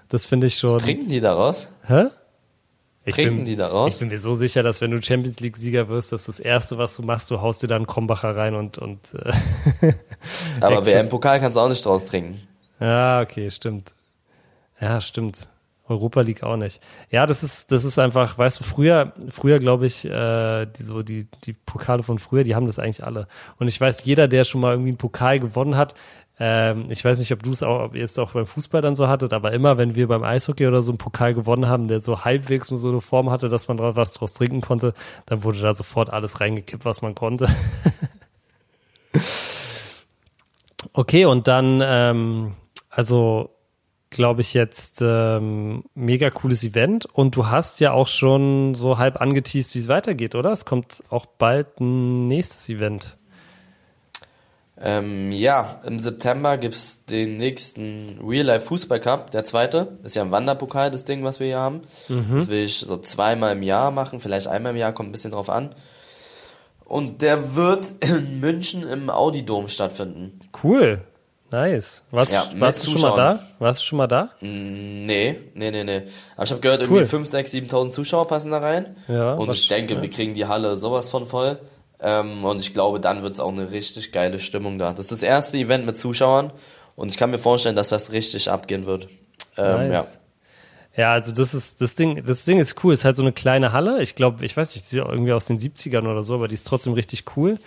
Das 0.09 0.25
finde 0.25 0.47
ich 0.47 0.57
schon. 0.57 0.77
Trinken 0.79 1.07
die 1.07 1.21
daraus? 1.21 1.69
Hä? 1.87 2.05
Ich 3.05 3.15
Trinken 3.15 3.37
bin, 3.37 3.45
die 3.45 3.55
daraus? 3.55 3.93
Ich 3.93 3.99
bin 3.99 4.09
mir 4.09 4.19
so 4.19 4.35
sicher, 4.35 4.63
dass 4.63 4.81
wenn 4.81 4.91
du 4.91 5.01
Champions 5.01 5.39
League 5.39 5.55
Sieger 5.57 5.87
wirst, 5.87 6.11
dass 6.11 6.25
das 6.25 6.39
erste, 6.39 6.77
was 6.77 6.95
du 6.95 7.03
machst, 7.03 7.31
du 7.31 7.39
haust 7.41 7.63
dir 7.63 7.67
da 7.67 7.75
einen 7.77 7.87
Krombacher 7.87 8.35
rein 8.35 8.53
und, 8.55 8.77
und, 8.77 9.13
äh, 9.81 9.93
Aber 10.61 10.85
WM-Pokal 10.85 11.39
kannst 11.39 11.55
du 11.55 11.61
auch 11.61 11.69
nicht 11.69 11.83
draus 11.85 12.05
trinken. 12.05 12.39
ja, 12.79 13.21
okay, 13.21 13.49
stimmt. 13.49 13.93
Ja, 14.79 15.01
stimmt. 15.01 15.49
Europa 15.89 16.21
League 16.21 16.43
auch 16.43 16.55
nicht. 16.55 16.81
Ja, 17.09 17.25
das 17.25 17.43
ist, 17.43 17.71
das 17.71 17.83
ist 17.83 17.97
einfach, 17.97 18.37
weißt 18.37 18.59
du, 18.59 18.63
früher, 18.63 19.13
früher 19.29 19.59
glaube 19.59 19.87
ich, 19.87 20.05
äh, 20.05 20.65
die, 20.67 20.83
so 20.83 21.01
die, 21.01 21.27
die 21.45 21.53
Pokale 21.53 22.03
von 22.03 22.19
früher, 22.19 22.43
die 22.43 22.55
haben 22.55 22.67
das 22.67 22.79
eigentlich 22.79 23.03
alle. 23.03 23.27
Und 23.57 23.67
ich 23.67 23.81
weiß, 23.81 24.05
jeder, 24.05 24.27
der 24.27 24.43
schon 24.43 24.61
mal 24.61 24.73
irgendwie 24.73 24.89
einen 24.89 24.97
Pokal 24.97 25.39
gewonnen 25.39 25.75
hat, 25.75 25.95
ähm, 26.41 26.85
ich 26.89 27.03
weiß 27.03 27.19
nicht, 27.19 27.33
ob 27.33 27.43
du 27.43 27.51
es 27.51 27.63
auch, 27.63 27.81
ob 27.81 27.95
ihr 27.95 28.03
es 28.03 28.17
auch 28.17 28.31
beim 28.31 28.45
Fußball 28.45 28.81
dann 28.81 28.95
so 28.95 29.09
hattet, 29.09 29.33
aber 29.33 29.51
immer, 29.51 29.77
wenn 29.77 29.95
wir 29.95 30.07
beim 30.07 30.23
Eishockey 30.23 30.67
oder 30.67 30.81
so 30.81 30.91
einen 30.91 30.97
Pokal 30.97 31.33
gewonnen 31.33 31.67
haben, 31.67 31.89
der 31.89 31.99
so 31.99 32.23
halbwegs 32.23 32.71
nur 32.71 32.79
so 32.79 32.89
eine 32.89 33.01
Form 33.01 33.29
hatte, 33.29 33.49
dass 33.49 33.67
man 33.67 33.75
drauf 33.77 33.97
was 33.97 34.13
draus 34.13 34.33
trinken 34.33 34.61
konnte, 34.61 34.93
dann 35.25 35.43
wurde 35.43 35.59
da 35.59 35.73
sofort 35.73 36.09
alles 36.11 36.39
reingekippt, 36.39 36.85
was 36.85 37.01
man 37.01 37.13
konnte. 37.13 37.49
okay, 40.93 41.25
und 41.25 41.47
dann, 41.49 41.81
ähm, 41.83 42.53
also 42.89 43.49
glaube 44.09 44.41
ich, 44.41 44.53
jetzt 44.53 45.01
ähm, 45.01 45.83
mega 45.93 46.29
cooles 46.29 46.63
Event 46.63 47.05
und 47.05 47.35
du 47.35 47.47
hast 47.47 47.79
ja 47.79 47.91
auch 47.91 48.07
schon 48.07 48.73
so 48.75 48.97
halb 48.97 49.21
angeteased, 49.21 49.75
wie 49.75 49.79
es 49.79 49.87
weitergeht, 49.87 50.35
oder? 50.35 50.51
Es 50.51 50.65
kommt 50.65 51.03
auch 51.09 51.25
bald 51.25 51.79
ein 51.79 52.27
nächstes 52.27 52.69
Event. 52.69 53.17
Ähm, 54.81 55.31
ja, 55.31 55.81
im 55.85 55.99
September 55.99 56.57
gibt's 56.57 57.03
den 57.03 57.35
nächsten 57.37 58.17
Real 58.25 58.45
Life 58.45 58.67
Fußball 58.67 59.01
Cup, 59.01 59.31
der 59.31 59.43
zweite. 59.43 59.99
Ist 60.03 60.15
ja 60.15 60.23
ein 60.23 60.31
Wanderpokal, 60.31 60.89
das 60.89 61.03
Ding, 61.03 61.23
was 61.23 61.41
wir 61.41 61.47
hier 61.47 61.59
haben. 61.59 61.81
Das 62.07 62.47
will 62.47 62.63
ich 62.63 62.79
so 62.79 62.95
zweimal 62.97 63.51
im 63.51 63.61
Jahr 63.61 63.91
machen, 63.91 64.21
vielleicht 64.21 64.47
einmal 64.47 64.71
im 64.71 64.77
Jahr, 64.77 64.93
kommt 64.93 65.09
ein 65.09 65.11
bisschen 65.11 65.31
drauf 65.31 65.49
an. 65.49 65.75
Und 66.85 67.21
der 67.21 67.55
wird 67.55 67.93
in 67.99 68.39
München 68.39 68.83
im 68.83 69.09
Audi-Dom 69.09 69.67
stattfinden. 69.67 70.39
Cool. 70.63 71.01
Nice. 71.51 72.03
Warst, 72.11 72.31
Ja, 72.31 72.43
du- 72.45 72.51
mit 72.53 72.61
warst 72.61 72.85
du 72.85 72.91
schon 72.91 73.01
mal 73.01 73.15
da? 73.15 73.39
Warst 73.57 73.81
du 73.81 73.85
schon 73.85 73.97
mal 73.97 74.07
da? 74.07 74.29
Mm, 74.41 75.01
Nee, 75.03 75.37
nee, 75.55 75.71
nee, 75.71 75.83
nee. 75.83 76.03
Aber 76.35 76.43
ich 76.45 76.51
habe 76.51 76.61
gehört, 76.61 76.81
cool. 76.81 76.87
irgendwie 76.97 77.05
5, 77.05 77.27
6, 77.27 77.51
7.000 77.51 77.91
Zuschauer 77.91 78.27
passen 78.27 78.51
da 78.51 78.59
rein. 78.59 78.95
Ja, 79.07 79.33
Und 79.33 79.49
ich 79.51 79.67
denke, 79.67 79.95
ja. 79.95 80.01
wir 80.01 80.09
kriegen 80.09 80.33
die 80.35 80.45
Halle 80.45 80.77
sowas 80.77 81.09
von 81.09 81.25
voll. 81.25 81.59
Ähm, 82.01 82.45
und 82.45 82.59
ich 82.59 82.73
glaube, 82.73 82.99
dann 82.99 83.23
wird's 83.23 83.39
auch 83.39 83.51
eine 83.51 83.71
richtig 83.71 84.11
geile 84.11 84.39
Stimmung 84.39 84.77
da. 84.77 84.91
Das 84.91 84.99
ist 85.05 85.11
das 85.11 85.23
erste 85.23 85.57
Event 85.57 85.85
mit 85.85 85.97
Zuschauern. 85.97 86.53
Und 86.95 87.09
ich 87.09 87.17
kann 87.17 87.31
mir 87.31 87.39
vorstellen, 87.39 87.75
dass 87.75 87.89
das 87.89 88.11
richtig 88.11 88.51
abgehen 88.51 88.85
wird. 88.85 89.07
Ähm, 89.57 89.89
Nice. 89.89 90.19
Ja, 90.95 91.13
also 91.13 91.31
das 91.31 91.53
ist 91.53 91.81
das 91.81 91.95
Ding, 91.95 92.23
das 92.25 92.45
Ding 92.45 92.59
ist 92.59 92.83
cool. 92.83 92.93
Es 92.93 92.99
ist 93.01 93.05
halt 93.05 93.15
so 93.15 93.21
eine 93.21 93.31
kleine 93.31 93.71
Halle. 93.73 94.01
Ich 94.01 94.15
glaube, 94.15 94.43
ich 94.43 94.55
weiß 94.57 94.75
nicht, 94.75 94.85
sie 94.85 94.99
ist 94.99 95.05
irgendwie 95.07 95.31
aus 95.33 95.45
den 95.45 95.57
70ern 95.57 96.07
oder 96.09 96.23
so, 96.23 96.33
aber 96.35 96.47
die 96.47 96.55
ist 96.55 96.67
trotzdem 96.67 96.93
richtig 96.93 97.23
cool. 97.37 97.57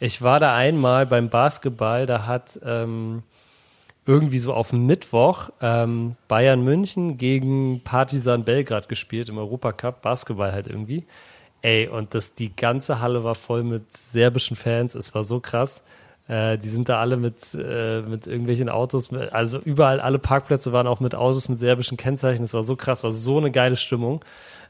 Ich 0.00 0.22
war 0.22 0.38
da 0.38 0.54
einmal 0.54 1.06
beim 1.06 1.28
Basketball, 1.28 2.06
da 2.06 2.26
hat 2.26 2.58
ähm, 2.64 3.22
irgendwie 4.06 4.38
so 4.38 4.54
auf 4.54 4.72
Mittwoch 4.72 5.50
ähm, 5.60 6.16
Bayern 6.28 6.62
München 6.62 7.18
gegen 7.18 7.82
Partizan 7.82 8.44
Belgrad 8.44 8.88
gespielt 8.88 9.28
im 9.28 9.38
Europacup, 9.38 10.00
Basketball 10.00 10.52
halt 10.52 10.68
irgendwie. 10.68 11.04
Ey, 11.62 11.88
und 11.88 12.14
das, 12.14 12.34
die 12.34 12.54
ganze 12.54 13.00
Halle 13.00 13.24
war 13.24 13.34
voll 13.34 13.64
mit 13.64 13.92
serbischen 13.94 14.56
Fans. 14.56 14.94
Es 14.94 15.14
war 15.14 15.24
so 15.24 15.40
krass. 15.40 15.82
Äh, 16.28 16.58
die 16.58 16.68
sind 16.68 16.88
da 16.88 17.00
alle 17.00 17.16
mit, 17.16 17.54
äh, 17.54 18.02
mit 18.02 18.26
irgendwelchen 18.26 18.68
Autos, 18.68 19.10
mit, 19.10 19.32
also 19.32 19.58
überall, 19.58 20.00
alle 20.00 20.18
Parkplätze 20.18 20.72
waren 20.72 20.86
auch 20.86 21.00
mit 21.00 21.14
Autos 21.14 21.48
mit 21.48 21.58
serbischen 21.58 21.96
Kennzeichen. 21.96 22.44
Es 22.44 22.54
war 22.54 22.62
so 22.62 22.76
krass, 22.76 23.02
war 23.02 23.12
so 23.12 23.38
eine 23.38 23.50
geile 23.50 23.76
Stimmung. 23.76 24.24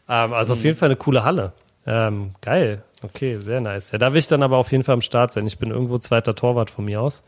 Ähm, 0.09 0.33
also 0.33 0.55
auf 0.55 0.65
jeden 0.65 0.79
Fall 0.79 0.89
eine 0.89 0.97
coole 0.97 1.25
Halle. 1.25 1.53
Ähm, 1.87 2.35
geil. 2.41 2.83
Okay, 3.05 3.39
sehr 3.41 3.61
nice. 3.61 3.93
Ja, 3.93 3.99
da 3.99 4.13
will 4.13 4.19
ich 4.19 4.27
dann 4.27 4.43
aber 4.43 4.57
auf 4.57 4.73
jeden 4.73 4.85
Fall 4.85 4.95
am 4.95 5.03
Start 5.03 5.33
sein. 5.33 5.47
Ich 5.47 5.59
bin 5.59 5.71
irgendwo 5.71 5.99
zweiter 5.99 6.35
Torwart 6.35 6.71
von 6.71 6.85
mir 6.85 7.01
aus. 7.01 7.23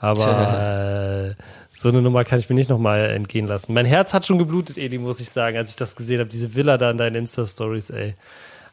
Aber 0.00 1.36
äh, 1.38 1.42
so 1.70 1.88
eine 1.88 2.02
Nummer 2.02 2.24
kann 2.24 2.40
ich 2.40 2.48
mir 2.48 2.56
nicht 2.56 2.68
nochmal 2.68 3.10
entgehen 3.10 3.46
lassen. 3.46 3.72
Mein 3.72 3.86
Herz 3.86 4.12
hat 4.12 4.26
schon 4.26 4.38
geblutet, 4.38 4.76
Eli, 4.76 4.98
muss 4.98 5.20
ich 5.20 5.30
sagen, 5.30 5.56
als 5.56 5.70
ich 5.70 5.76
das 5.76 5.94
gesehen 5.94 6.18
habe. 6.18 6.28
Diese 6.28 6.54
Villa 6.56 6.76
da 6.76 6.90
in 6.90 6.98
deinen 6.98 7.14
Insta-Stories, 7.14 7.90
ey. 7.90 8.14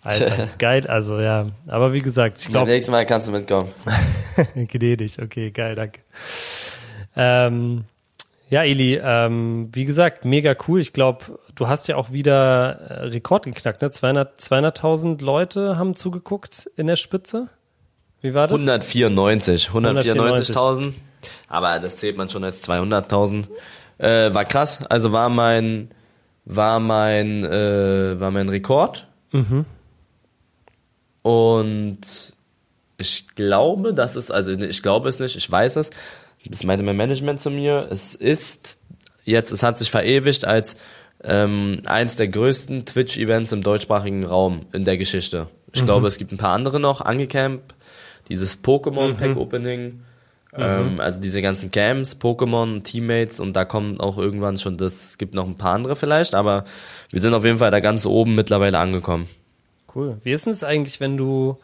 Alter, 0.01 0.47
geil, 0.57 0.87
also 0.87 1.19
ja. 1.19 1.47
Aber 1.67 1.93
wie 1.93 2.01
gesagt, 2.01 2.39
ich 2.39 2.47
glaube, 2.47 2.71
Nächstes 2.71 2.91
Mal 2.91 3.05
kannst 3.05 3.27
du 3.27 3.31
mitkommen. 3.31 3.69
gnädig, 4.55 5.21
okay, 5.21 5.51
geil, 5.51 5.75
danke. 5.75 5.99
Ähm, 7.15 7.83
ja, 8.49 8.63
Eli, 8.63 8.99
ähm, 9.01 9.69
wie 9.73 9.85
gesagt, 9.85 10.25
mega 10.25 10.55
cool. 10.67 10.79
Ich 10.79 10.93
glaube, 10.93 11.39
du 11.55 11.67
hast 11.67 11.87
ja 11.87 11.95
auch 11.95 12.11
wieder 12.11 12.79
äh, 12.89 12.93
Rekord 13.07 13.45
geknackt, 13.45 13.81
ne? 13.81 13.91
200 13.91 14.39
200.000 14.39 15.23
Leute 15.23 15.77
haben 15.77 15.95
zugeguckt 15.95 16.69
in 16.75 16.87
der 16.87 16.95
Spitze. 16.95 17.49
Wie 18.21 18.33
war 18.33 18.47
das? 18.47 18.59
194, 18.59 19.69
194.000. 19.69 20.93
Aber 21.47 21.79
das 21.79 21.97
zählt 21.97 22.17
man 22.17 22.29
schon 22.29 22.43
als 22.43 22.67
200.000. 22.67 23.47
Äh, 23.97 24.33
war 24.33 24.45
krass. 24.45 24.85
Also 24.87 25.11
war 25.11 25.29
mein, 25.29 25.91
war 26.45 26.79
mein, 26.79 27.43
äh, 27.43 28.19
war 28.19 28.31
mein 28.31 28.49
Rekord. 28.49 29.07
Und 31.21 31.99
ich 32.97 33.27
glaube, 33.35 33.93
das 33.93 34.15
ist, 34.15 34.31
also 34.31 34.51
ich 34.51 34.81
glaube 34.81 35.07
es 35.09 35.19
nicht, 35.19 35.35
ich 35.35 35.49
weiß 35.49 35.77
es. 35.77 35.91
Das 36.45 36.63
meinte 36.63 36.83
mein 36.83 36.97
Management 36.97 37.39
zu 37.39 37.51
mir. 37.51 37.87
Es 37.91 38.15
ist 38.15 38.79
jetzt, 39.23 39.51
es 39.51 39.63
hat 39.63 39.77
sich 39.77 39.91
verewigt 39.91 40.45
als 40.45 40.77
ähm, 41.23 41.81
eins 41.85 42.15
der 42.15 42.27
größten 42.27 42.85
Twitch-Events 42.85 43.51
im 43.51 43.61
deutschsprachigen 43.61 44.25
Raum 44.25 44.65
in 44.71 44.85
der 44.85 44.97
Geschichte. 44.97 45.47
Ich 45.73 45.85
glaube, 45.85 46.07
es 46.07 46.17
gibt 46.17 46.31
ein 46.31 46.37
paar 46.37 46.53
andere 46.53 46.79
noch, 46.79 47.01
Angecamp, 47.01 47.61
dieses 48.27 48.63
Pokémon 48.63 49.13
Pack 49.13 49.37
Opening, 49.37 50.01
ähm, 50.53 50.99
also 50.99 51.19
diese 51.19 51.41
ganzen 51.41 51.69
Camps, 51.69 52.15
Pokémon, 52.19 52.81
Teammates 52.81 53.39
und 53.39 53.53
da 53.53 53.65
kommt 53.65 53.99
auch 53.99 54.17
irgendwann 54.17 54.57
schon 54.57 54.77
das, 54.77 55.09
es 55.09 55.17
gibt 55.17 55.35
noch 55.35 55.45
ein 55.45 55.57
paar 55.57 55.73
andere 55.73 55.95
vielleicht, 55.95 56.33
aber 56.33 56.63
wir 57.11 57.21
sind 57.21 57.33
auf 57.33 57.45
jeden 57.45 57.59
Fall 57.59 57.69
da 57.69 57.81
ganz 57.81 58.05
oben 58.05 58.33
mittlerweile 58.33 58.79
angekommen. 58.79 59.27
Cool. 59.93 60.17
Wie 60.23 60.31
ist 60.31 60.47
es 60.47 60.63
eigentlich, 60.63 60.99
wenn 60.99 61.17
du, 61.17 61.57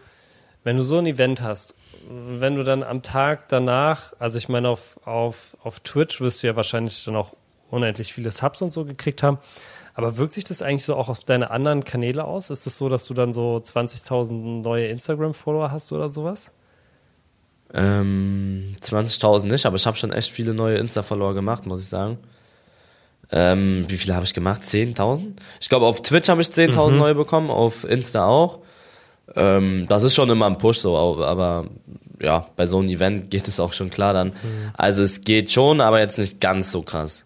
wenn 0.63 0.77
du 0.77 0.83
so 0.83 0.97
ein 0.97 1.07
Event 1.07 1.41
hast, 1.41 1.75
wenn 2.08 2.56
du 2.56 2.63
dann 2.63 2.84
am 2.84 3.02
Tag 3.02 3.48
danach, 3.50 4.13
also 4.20 4.38
ich 4.38 4.50
meine, 4.50 4.70
auf, 4.70 5.00
auf, 5.06 5.58
auf 5.63 5.80
Twitch 5.80 6.22
wirst 6.22 6.44
du 6.44 6.48
ja 6.48 6.56
wahrscheinlich 6.56 7.04
dann 7.06 7.15
auch 7.15 7.36
unendlich 7.70 8.13
viele 8.13 8.32
Subs 8.32 8.62
und 8.62 8.72
so 8.72 8.86
gekriegt 8.86 9.24
haben. 9.24 9.39
Aber 9.94 10.18
wirkt 10.18 10.34
sich 10.34 10.44
das 10.44 10.62
eigentlich 10.62 10.84
so 10.84 10.96
auch 10.96 11.08
auf 11.08 11.20
deine 11.20 11.52
anderen 11.52 11.84
Kanäle 11.84 12.26
aus? 12.26 12.50
Ist 12.50 12.68
es 12.68 12.78
so, 12.78 12.89
dass 12.89 13.06
du 13.06 13.13
dann 13.13 13.32
so 13.32 13.56
20.000 13.56 14.62
neue 14.62 14.88
Instagram-Follower 14.88 15.72
hast 15.72 15.91
oder 15.94 16.10
sowas? 16.10 16.52
Ähm, 17.74 18.76
20.000 18.82 19.48
nicht, 19.48 19.65
aber 19.65 19.78
ich 19.78 19.88
habe 19.88 19.98
schon 19.98 20.12
echt 20.12 20.32
viele 20.32 20.54
neue 20.54 20.78
Insta-Follower 20.78 21.34
gemacht, 21.34 21.65
muss 21.65 21.82
ich 21.82 21.88
sagen. 21.88 22.20
Ähm, 23.32 23.86
wie 23.88 23.98
viele 23.98 24.15
habe 24.15 24.26
ich 24.26 24.34
gemacht? 24.34 24.62
10.000? 24.62 25.34
Ich 25.60 25.70
glaube, 25.70 25.86
auf 25.86 26.02
Twitch 26.02 26.30
habe 26.30 26.41
ich 26.41 26.48
10.000 26.50 26.96
neue 26.96 27.15
bekommen, 27.15 27.50
auf 27.50 27.84
Insta 27.86 28.26
auch. 28.26 28.60
Ähm, 29.35 29.85
das 29.89 30.03
ist 30.03 30.13
schon 30.15 30.29
immer 30.29 30.45
ein 30.47 30.57
Push 30.57 30.79
so, 30.79 30.95
aber- 30.97 31.65
ja, 32.21 32.47
bei 32.55 32.65
so 32.65 32.77
einem 32.79 32.88
Event 32.88 33.29
geht 33.29 33.47
es 33.49 33.59
auch 33.59 33.73
schon 33.73 33.89
klar 33.89 34.13
dann. 34.13 34.33
Also 34.73 35.03
es 35.03 35.21
geht 35.21 35.51
schon, 35.51 35.81
aber 35.81 35.99
jetzt 35.99 36.17
nicht 36.17 36.39
ganz 36.39 36.71
so 36.71 36.81
krass. 36.81 37.25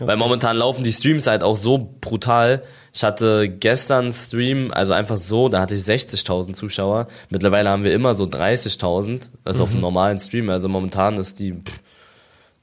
Weil 0.00 0.16
momentan 0.16 0.56
laufen 0.56 0.82
die 0.84 0.92
Streams 0.92 1.26
halt 1.28 1.42
auch 1.44 1.56
so 1.56 1.94
brutal. 2.00 2.62
Ich 2.92 3.04
hatte 3.04 3.48
gestern 3.48 4.12
Stream, 4.12 4.72
also 4.72 4.92
einfach 4.94 5.16
so, 5.16 5.48
da 5.48 5.60
hatte 5.60 5.76
ich 5.76 5.82
60.000 5.82 6.54
Zuschauer. 6.54 7.06
Mittlerweile 7.30 7.70
haben 7.70 7.84
wir 7.84 7.94
immer 7.94 8.14
so 8.14 8.24
30.000, 8.24 9.30
also 9.44 9.62
auf 9.62 9.70
einem 9.72 9.80
normalen 9.82 10.18
Stream. 10.18 10.50
Also 10.50 10.68
momentan 10.68 11.16
ist 11.16 11.38
die 11.38 11.54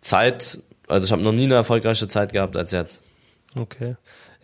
Zeit, 0.01 0.59
also 0.87 1.05
ich 1.05 1.11
habe 1.11 1.21
noch 1.23 1.31
nie 1.31 1.45
eine 1.45 1.55
erfolgreiche 1.55 2.07
Zeit 2.07 2.33
gehabt 2.33 2.57
als 2.57 2.71
jetzt. 2.71 3.01
Okay. 3.55 3.95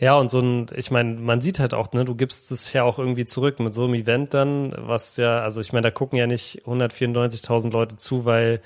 Ja, 0.03 0.15
und 0.17 0.29
so 0.29 0.39
ein, 0.39 0.65
ich 0.75 0.91
meine, 0.91 1.13
man 1.19 1.39
sieht 1.39 1.59
halt 1.59 1.73
auch, 1.73 1.93
ne, 1.93 2.03
du 2.03 2.13
gibst 2.13 2.51
es 2.51 2.73
ja 2.73 2.83
auch 2.83 2.99
irgendwie 2.99 3.23
zurück 3.25 3.61
mit 3.61 3.73
so 3.73 3.85
einem 3.85 3.93
Event 3.93 4.33
dann, 4.33 4.73
was 4.77 5.15
ja, 5.15 5.39
also 5.39 5.61
ich 5.61 5.71
meine, 5.71 5.83
da 5.83 5.91
gucken 5.91 6.19
ja 6.19 6.27
nicht 6.27 6.63
194.000 6.65 7.71
Leute 7.71 7.95
zu, 7.95 8.25
weil, 8.25 8.61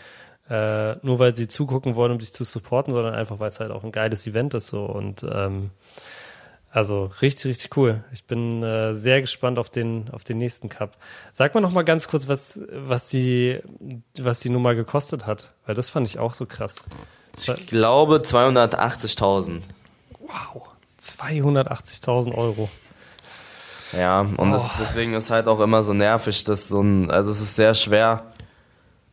äh, 0.49 0.95
nur 1.05 1.19
weil 1.19 1.35
sie 1.35 1.47
zugucken 1.47 1.93
wollen, 1.93 2.11
um 2.13 2.17
dich 2.17 2.33
zu 2.33 2.43
supporten, 2.43 2.91
sondern 2.91 3.13
einfach, 3.13 3.39
weil 3.39 3.49
es 3.51 3.59
halt 3.59 3.69
auch 3.71 3.83
ein 3.83 3.91
geiles 3.91 4.25
Event 4.25 4.55
ist 4.55 4.69
so 4.69 4.85
und, 4.85 5.23
ähm, 5.31 5.69
Also 6.71 7.09
richtig, 7.21 7.45
richtig 7.51 7.77
cool. 7.77 8.03
Ich 8.13 8.25
bin 8.25 8.63
äh, 8.63 8.93
sehr 8.95 9.21
gespannt 9.21 9.57
auf 9.59 9.69
den, 9.69 10.09
auf 10.11 10.23
den 10.23 10.37
nächsten 10.37 10.69
Cup. 10.69 10.97
Sag 11.33 11.53
mal 11.55 11.61
noch 11.61 11.71
mal 11.71 11.83
ganz 11.83 12.07
kurz, 12.07 12.27
was, 12.27 12.61
was 12.71 13.09
die, 13.09 13.59
was 14.19 14.39
die 14.41 14.49
Nummer 14.49 14.75
gekostet 14.75 15.25
hat, 15.25 15.53
weil 15.65 15.75
das 15.75 15.89
fand 15.89 16.07
ich 16.07 16.19
auch 16.19 16.33
so 16.33 16.45
krass. 16.45 16.83
Ich 17.37 17.67
glaube 17.67 18.17
280.000. 18.17 19.61
Wow, 20.19 20.67
280.000 20.99 22.33
Euro. 22.35 22.69
Ja, 23.97 24.21
und 24.21 24.51
das, 24.51 24.71
deswegen 24.81 25.13
ist 25.13 25.31
halt 25.31 25.47
auch 25.47 25.59
immer 25.61 25.81
so 25.81 25.93
nervig, 25.93 26.43
dass 26.43 26.67
so 26.67 26.81
ein, 26.81 27.09
also 27.09 27.31
es 27.31 27.39
ist 27.39 27.55
sehr 27.55 27.73
schwer, 27.73 28.23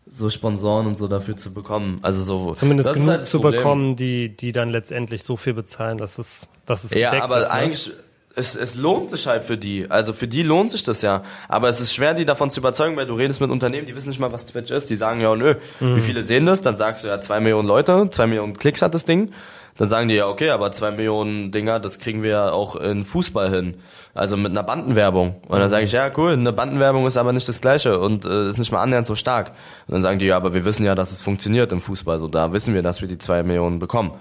so 0.07 0.29
Sponsoren 0.31 0.87
und 0.87 0.99
so 0.99 1.07
dafür 1.09 1.37
zu 1.37 1.55
bekommen. 1.55 1.99
Also 2.03 2.23
so 2.23 2.53
Zumindest 2.55 2.93
genug 2.93 3.09
halt 3.09 3.27
zu 3.27 3.41
Problem. 3.41 3.61
bekommen, 3.61 3.97
die, 3.97 4.37
die 4.37 4.53
dann 4.53 4.71
letztendlich 4.71 5.23
so 5.23 5.37
viel 5.37 5.55
bezahlen, 5.55 5.99
dass 5.99 6.19
es, 6.19 6.49
dass 6.67 6.85
es 6.85 6.93
Ja, 6.93 7.23
aber 7.23 7.39
ist, 7.41 7.49
ne? 7.49 7.55
eigentlich, 7.55 7.93
es, 8.35 8.57
es 8.57 8.75
lohnt 8.75 9.11
sich 9.11 9.27
halt 9.29 9.45
für 9.45 9.57
die. 9.57 9.89
Also 9.91 10.13
für 10.13 10.27
die 10.27 10.43
lohnt 10.43 10.73
sich 10.73 10.83
das 10.83 11.03
ja. 11.03 11.23
Aber 11.49 11.69
es 11.69 11.81
ist 11.81 11.95
schwer, 11.95 12.15
die 12.15 12.25
davon 12.25 12.51
zu 12.51 12.59
überzeugen, 12.59 12.97
weil 12.97 13.07
du 13.07 13.15
redest 13.15 13.41
mit 13.41 13.51
Unternehmen, 13.51 13.87
die 13.87 13.95
wissen 13.95 14.09
nicht 14.09 14.19
mal, 14.19 14.33
was 14.33 14.47
Twitch 14.47 14.73
ist. 14.73 14.91
Die 14.91 14.97
sagen 14.97 15.21
ja, 15.21 15.35
nö, 15.37 15.55
Mhm. 15.79 15.97
wie 15.97 16.01
viele 16.01 16.23
sehen 16.25 16.47
das? 16.47 16.61
Dann 16.61 16.75
sagst 16.77 17.05
du 17.05 17.09
ja, 17.09 17.21
zwei 17.21 17.39
Millionen 17.39 17.69
Leute, 17.69 18.09
zwei 18.11 18.27
Millionen 18.27 18.57
Klicks 18.59 18.83
hat 18.83 18.93
das 18.93 19.05
Ding. 19.05 19.33
Dann 19.77 19.89
sagen 19.89 20.09
die 20.09 20.15
ja, 20.15 20.29
okay, 20.29 20.51
aber 20.51 20.71
zwei 20.71 20.93
Millionen 20.93 21.51
Dinger, 21.51 21.81
das 21.81 21.99
kriegen 21.99 22.23
wir 22.23 22.31
ja 22.31 22.53
auch 22.53 22.77
in 22.77 23.05
Fußball 23.05 23.51
hin. 23.51 23.75
Also 24.15 24.37
mit 24.37 24.53
einer 24.53 24.63
Bandenwerbung. 24.63 25.35
Und 25.49 25.59
dann 25.59 25.69
sage 25.69 25.85
ich, 25.85 25.93
ja, 25.93 26.09
cool, 26.17 26.35
eine 26.35 26.53
Bandenwerbung 26.53 27.05
ist 27.07 27.17
aber 27.17 27.33
nicht 27.33 27.49
das 27.49 27.61
Gleiche 27.61 27.99
und 27.99 28.25
äh, 28.25 28.49
ist 28.49 28.59
nicht 28.59 28.71
mal 28.71 28.81
annähernd 28.81 29.07
so 29.07 29.17
stark. 29.17 29.49
Und 29.89 29.95
dann 29.95 30.03
sagen 30.03 30.21
die, 30.21 30.27
ja, 30.27 30.37
aber 30.37 30.55
wir 30.55 30.65
wissen 30.65 30.87
ja, 30.87 30.95
dass 30.95 31.11
es 31.11 31.21
funktioniert 31.21 31.73
im 31.73 31.81
Fußball. 31.81 32.19
So, 32.19 32.29
da 32.29 32.53
wissen 32.53 32.75
wir, 32.75 32.83
dass 32.83 33.01
wir 33.01 33.09
die 33.09 33.19
zwei 33.19 33.43
Millionen 33.43 33.81
bekommen. 33.81 34.13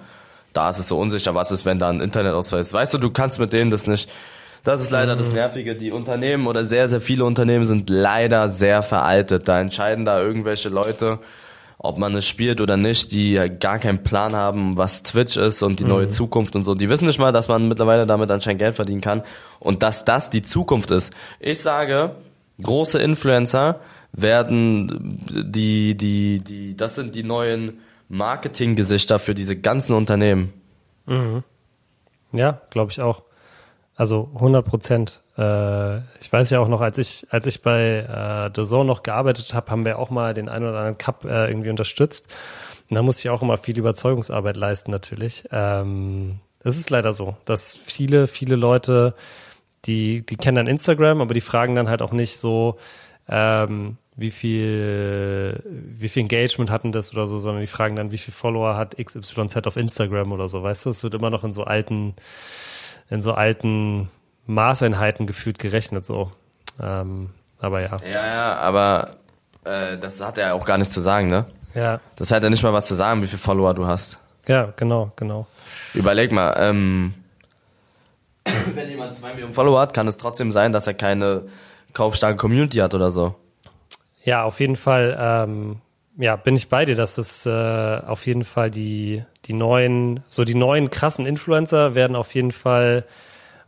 Da 0.53 0.71
ist 0.71 0.79
es 0.79 0.87
so 0.87 0.97
unsicher, 0.99 1.35
was 1.35 1.51
ist, 1.51 1.65
wenn 1.65 1.77
da 1.77 1.89
ein 1.89 2.01
Internetausweis 2.01 2.67
ist. 2.67 2.73
Weißt 2.73 2.93
du, 2.95 2.97
du 2.97 3.11
kannst 3.11 3.39
mit 3.39 3.53
denen 3.53 3.69
das 3.69 3.85
nicht. 3.85 4.09
Das 4.63 4.81
ist 4.81 4.91
leider 4.91 5.15
das 5.15 5.31
Nervige. 5.33 5.75
Die 5.75 5.91
Unternehmen 5.91 6.47
oder 6.47 6.63
sehr, 6.65 6.87
sehr 6.87 7.01
viele 7.01 7.25
Unternehmen 7.25 7.65
sind 7.65 7.89
leider 7.89 8.47
sehr 8.47 8.81
veraltet. 8.81 9.47
Da 9.47 9.59
entscheiden 9.59 10.05
da 10.05 10.21
irgendwelche 10.21 10.69
Leute, 10.69 11.19
ob 11.77 11.97
man 11.97 12.15
es 12.15 12.25
spielt 12.25 12.61
oder 12.61 12.77
nicht, 12.77 13.11
die 13.11 13.35
gar 13.59 13.79
keinen 13.79 14.03
Plan 14.03 14.33
haben, 14.33 14.77
was 14.77 15.03
Twitch 15.03 15.37
ist 15.37 15.63
und 15.63 15.79
die 15.79 15.83
neue 15.85 16.07
Zukunft 16.07 16.55
und 16.55 16.63
so. 16.63 16.75
Die 16.75 16.89
wissen 16.89 17.05
nicht 17.05 17.19
mal, 17.19 17.31
dass 17.31 17.47
man 17.47 17.67
mittlerweile 17.67 18.05
damit 18.05 18.31
anscheinend 18.31 18.59
Geld 18.59 18.75
verdienen 18.75 19.01
kann 19.01 19.23
und 19.59 19.83
dass 19.83 20.05
das 20.05 20.29
die 20.29 20.41
Zukunft 20.41 20.91
ist. 20.91 21.13
Ich 21.39 21.59
sage, 21.59 22.15
große 22.61 23.01
Influencer 23.01 23.79
werden 24.11 25.19
die, 25.29 25.97
die, 25.97 26.39
die, 26.39 26.77
das 26.77 26.95
sind 26.95 27.15
die 27.15 27.23
neuen 27.23 27.79
Marketinggesichter 28.09 29.17
für 29.17 29.33
diese 29.33 29.55
ganzen 29.59 29.93
Unternehmen. 29.95 30.53
Ja, 32.31 32.61
glaube 32.69 32.91
ich 32.91 33.01
auch. 33.01 33.23
Also 33.95 34.29
100 34.35 34.65
Prozent. 34.65 35.22
Äh, 35.37 35.97
ich 36.19 36.31
weiß 36.31 36.49
ja 36.51 36.59
auch 36.59 36.67
noch, 36.67 36.81
als 36.81 36.97
ich, 36.97 37.27
als 37.29 37.45
ich 37.45 37.61
bei 37.61 37.99
äh, 37.99 38.51
The 38.55 38.67
Zone 38.67 38.85
noch 38.85 39.03
gearbeitet 39.03 39.53
habe, 39.53 39.71
haben 39.71 39.85
wir 39.85 39.99
auch 39.99 40.09
mal 40.09 40.33
den 40.33 40.49
einen 40.49 40.65
oder 40.65 40.77
anderen 40.77 40.97
Cup 40.97 41.25
äh, 41.25 41.47
irgendwie 41.47 41.69
unterstützt. 41.69 42.33
Und 42.89 42.95
da 42.95 43.01
musste 43.01 43.21
ich 43.21 43.29
auch 43.29 43.41
immer 43.41 43.57
viel 43.57 43.77
Überzeugungsarbeit 43.77 44.57
leisten, 44.57 44.91
natürlich. 44.91 45.45
Ähm, 45.51 46.39
es 46.63 46.77
ist 46.77 46.89
leider 46.89 47.13
so, 47.13 47.35
dass 47.45 47.75
viele, 47.75 48.27
viele 48.27 48.55
Leute, 48.55 49.15
die, 49.85 50.25
die 50.25 50.37
kennen 50.37 50.55
dann 50.55 50.67
Instagram, 50.67 51.21
aber 51.21 51.33
die 51.33 51.41
fragen 51.41 51.75
dann 51.75 51.89
halt 51.89 52.01
auch 52.01 52.11
nicht 52.11 52.37
so, 52.37 52.77
ähm, 53.27 53.97
wie 54.15 54.31
viel, 54.31 55.63
wie 55.65 56.09
viel 56.09 56.21
Engagement 56.21 56.69
hatten 56.69 56.91
das 56.91 57.13
oder 57.13 57.25
so, 57.25 57.39
sondern 57.39 57.61
die 57.61 57.67
fragen 57.67 57.95
dann, 57.95 58.11
wie 58.11 58.17
viel 58.17 58.33
Follower 58.33 58.77
hat 58.77 58.95
XYZ 58.97 59.65
auf 59.65 59.75
Instagram 59.75 60.31
oder 60.31 60.49
so, 60.49 60.61
weißt 60.61 60.85
du? 60.85 60.91
Es 60.91 61.03
wird 61.03 61.15
immer 61.15 61.29
noch 61.29 61.43
in 61.43 61.53
so 61.53 61.63
alten, 61.63 62.13
in 63.09 63.21
so 63.21 63.33
alten 63.33 64.09
Maßeinheiten 64.45 65.27
gefühlt 65.27 65.59
gerechnet, 65.59 66.05
so. 66.05 66.31
Ähm, 66.81 67.29
aber 67.59 67.81
ja. 67.81 67.97
Ja, 68.03 68.25
ja, 68.25 68.55
aber 68.57 69.11
äh, 69.63 69.97
das 69.97 70.23
hat 70.23 70.37
er 70.37 70.55
auch 70.55 70.65
gar 70.65 70.77
nichts 70.77 70.93
zu 70.93 71.01
sagen, 71.01 71.27
ne? 71.27 71.45
Ja, 71.73 71.99
Das 72.17 72.31
hat 72.31 72.43
ja 72.43 72.49
nicht 72.49 72.61
mal 72.63 72.73
was 72.73 72.85
zu 72.85 72.93
sagen, 72.95 73.21
wie 73.23 73.27
viele 73.27 73.39
Follower 73.39 73.73
du 73.73 73.87
hast. 73.87 74.19
ja, 74.47 74.73
genau, 74.75 75.11
genau. 75.15 75.47
Überleg 75.93 76.31
mal, 76.31 76.53
ähm, 76.57 77.13
wenn 78.75 78.89
jemand 78.89 79.15
zwei 79.17 79.33
Millionen 79.33 79.53
Follower 79.53 79.79
hat, 79.79 79.93
kann 79.93 80.07
es 80.07 80.17
trotzdem 80.17 80.51
sein, 80.51 80.71
dass 80.71 80.85
er 80.87 80.93
keine 80.93 81.43
kaufstarke 81.93 82.37
Community 82.37 82.77
hat 82.77 82.93
oder 82.93 83.09
so. 83.09 83.35
Ja, 84.23 84.43
auf 84.43 84.59
jeden 84.59 84.75
Fall, 84.75 85.17
ähm, 85.19 85.77
ja, 86.17 86.35
bin 86.35 86.55
ich 86.55 86.69
bei 86.69 86.85
dir, 86.85 86.95
dass 86.95 87.17
es 87.17 87.45
äh, 87.45 87.49
auf 88.05 88.25
jeden 88.27 88.43
Fall 88.43 88.69
die, 88.69 89.23
die 89.45 89.53
neuen, 89.53 90.21
so 90.29 90.43
die 90.43 90.55
neuen 90.55 90.89
krassen 90.89 91.25
Influencer 91.25 91.95
werden 91.95 92.15
auf 92.15 92.35
jeden 92.35 92.51
Fall 92.51 93.05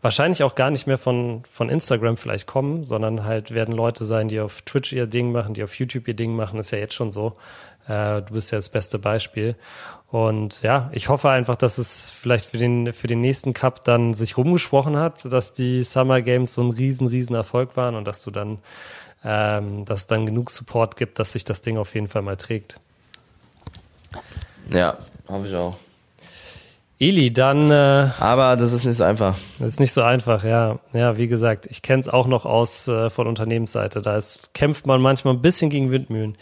wahrscheinlich 0.06 0.44
auch 0.44 0.54
gar 0.54 0.70
nicht 0.70 0.86
mehr 0.86 1.00
von, 1.00 1.41
von 1.50 1.68
Instagram 1.68 2.15
vielleicht 2.15 2.46
kommen, 2.46 2.86
sondern 2.86 3.26
halt 3.26 3.56
werden 3.56 3.74
Leute 3.74 4.06
sein, 4.06 4.28
die 4.28 4.39
auf 4.39 4.62
Twitch 4.62 4.94
ihr 4.94 5.08
Ding 5.08 5.32
machen, 5.32 5.56
die 5.56 5.63
auf 5.63 5.74
YouTube 5.80 6.08
ihr 6.08 6.13
Ding 6.13 6.36
machen, 6.36 6.60
ist 6.60 6.70
ja 6.70 6.78
jetzt 6.78 6.94
schon 6.94 7.12
so. 7.12 7.38
Äh, 7.88 8.22
du 8.22 8.34
bist 8.34 8.52
ja 8.52 8.60
das 8.60 8.70
beste 8.70 9.00
Beispiel. 9.00 9.56
Und 10.12 10.62
ja, 10.62 10.91
ich 10.94 11.10
hoffe 11.10 11.32
einfach, 11.32 11.56
dass 11.56 11.80
es 11.80 12.12
vielleicht 12.12 12.46
für 12.46 12.60
den, 12.60 12.94
für 12.94 13.08
den 13.08 13.20
nächsten 13.20 13.56
Cup 13.56 13.84
dann 13.84 14.13
sich 14.13 14.38
rumgesprochen 14.38 14.96
hat, 14.96 15.26
dass 15.26 15.54
die 15.54 15.84
Summer 15.84 16.22
Games 16.22 16.54
so 16.54 16.62
ein 16.62 16.70
riesen, 16.70 17.08
riesen 17.08 17.36
Erfolg 17.36 17.76
waren 17.76 17.96
und 17.96 18.06
dass 18.06 18.22
du 18.22 18.30
dann, 18.30 18.60
ähm, 19.24 19.86
dass 19.86 20.06
dann 20.06 20.28
genug 20.28 20.52
Support 20.52 20.98
gibt, 20.98 21.18
dass 21.18 21.32
sich 21.32 21.46
das 21.46 21.62
Ding 21.62 21.80
auf 21.80 21.96
jeden 21.96 22.10
Fall 22.10 22.22
mal 22.22 22.38
trägt. 22.38 22.80
Ja, 24.70 25.00
hoffe 25.28 25.48
ich 25.48 25.56
auch. 25.56 25.76
Eli, 26.97 27.34
dann 27.34 27.71
äh, 27.71 28.10
Aber 28.19 28.55
das 28.55 28.71
ist 28.71 28.86
nicht 28.86 28.97
so 28.97 29.03
einfach. 29.03 29.36
Das 29.60 29.73
ist 29.73 29.79
nicht 29.79 29.91
so 29.91 30.01
einfach, 30.01 30.43
ja. 30.45 30.79
Ja, 30.93 31.17
wie 31.17 31.27
gesagt, 31.27 31.67
ich 31.69 31.81
kenne 31.81 31.99
es 31.99 32.08
auch 32.08 32.27
noch 32.27 32.45
aus 32.45 32.88
äh, 32.88 33.10
von 33.10 33.27
Unternehmensseite. 33.27 34.01
Da 34.01 34.17
ist, 34.17 34.53
kämpft 34.53 34.88
man 34.88 35.01
manchmal 35.01 35.34
ein 35.34 35.41
bisschen 35.41 35.69
gegen 35.69 35.91
Windmühlen. 35.91 36.38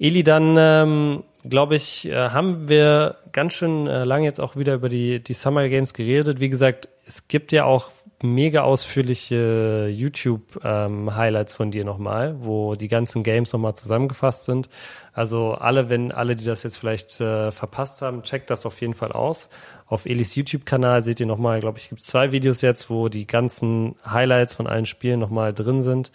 Eli, 0.00 0.24
dann 0.24 0.56
ähm, 0.58 1.22
glaube 1.48 1.76
ich, 1.76 2.08
äh, 2.08 2.30
haben 2.30 2.68
wir 2.68 3.16
ganz 3.32 3.54
schön 3.54 3.86
äh, 3.86 4.04
lange 4.04 4.24
jetzt 4.24 4.40
auch 4.40 4.56
wieder 4.56 4.74
über 4.74 4.88
die, 4.88 5.22
die 5.22 5.34
Summer 5.34 5.68
Games 5.68 5.94
geredet. 5.94 6.40
Wie 6.40 6.48
gesagt, 6.48 6.88
es 7.06 7.28
gibt 7.28 7.52
ja 7.52 7.64
auch 7.64 7.90
mega 8.22 8.62
ausführliche 8.62 9.88
YouTube-Highlights 9.90 11.54
von 11.54 11.70
dir 11.70 11.84
nochmal, 11.84 12.36
wo 12.40 12.74
die 12.74 12.88
ganzen 12.88 13.22
Games 13.22 13.52
nochmal 13.52 13.74
zusammengefasst 13.74 14.44
sind. 14.44 14.68
Also 15.12 15.52
alle, 15.52 15.88
wenn 15.88 16.12
alle, 16.12 16.36
die 16.36 16.44
das 16.44 16.62
jetzt 16.62 16.78
vielleicht 16.78 17.20
äh, 17.20 17.50
verpasst 17.52 18.02
haben, 18.02 18.22
checkt 18.22 18.50
das 18.50 18.66
auf 18.66 18.80
jeden 18.80 18.94
Fall 18.94 19.12
aus. 19.12 19.48
Auf 19.86 20.04
Elis 20.04 20.34
YouTube-Kanal 20.34 21.02
seht 21.02 21.20
ihr 21.20 21.26
nochmal, 21.26 21.60
glaube 21.60 21.78
ich, 21.78 21.88
gibt 21.88 22.02
zwei 22.02 22.30
Videos 22.32 22.60
jetzt, 22.60 22.90
wo 22.90 23.08
die 23.08 23.26
ganzen 23.26 23.96
Highlights 24.04 24.54
von 24.54 24.66
allen 24.66 24.86
Spielen 24.86 25.18
nochmal 25.20 25.54
drin 25.54 25.82
sind. 25.82 26.10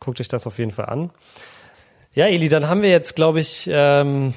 Guckt 0.00 0.20
euch 0.20 0.28
das 0.28 0.46
auf 0.46 0.58
jeden 0.58 0.70
Fall 0.70 0.86
an. 0.86 1.10
Ja, 2.14 2.26
Eli, 2.26 2.48
dann 2.48 2.68
haben 2.68 2.82
wir 2.82 2.90
jetzt, 2.90 3.16
glaube 3.16 3.40
ich, 3.40 3.68
ähm, 3.70 4.32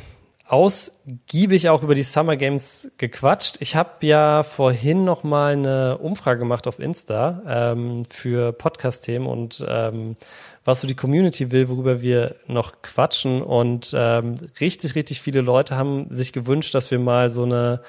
ausgiebig 0.52 1.70
auch 1.70 1.82
über 1.82 1.96
die 1.96 2.04
Summer 2.04 2.36
Games 2.36 2.92
gequatscht. 2.98 3.56
Ich 3.62 3.78
habe 3.78 4.06
ja 4.06 4.44
vorhin 4.44 5.06
noch 5.06 5.24
mal 5.24 5.54
eine 5.54 5.98
Umfrage 5.98 6.40
gemacht 6.40 6.68
auf 6.68 6.78
Insta 6.80 7.42
ähm, 7.48 8.04
für 8.10 8.52
Podcast-Themen 8.52 9.28
und 9.28 9.64
ähm, 9.66 10.18
was 10.66 10.82
so 10.82 10.88
die 10.88 10.96
Community 10.96 11.52
will, 11.52 11.70
worüber 11.70 12.02
wir 12.02 12.36
noch 12.48 12.82
quatschen. 12.82 13.42
Und 13.42 13.94
ähm, 13.96 14.36
richtig, 14.60 14.96
richtig 14.96 15.22
viele 15.22 15.40
Leute 15.40 15.78
haben 15.78 16.08
sich 16.10 16.34
gewünscht, 16.34 16.76
dass 16.76 16.92
wir 16.92 17.00
mal 17.00 17.30
so 17.30 17.44
eine 17.44 17.80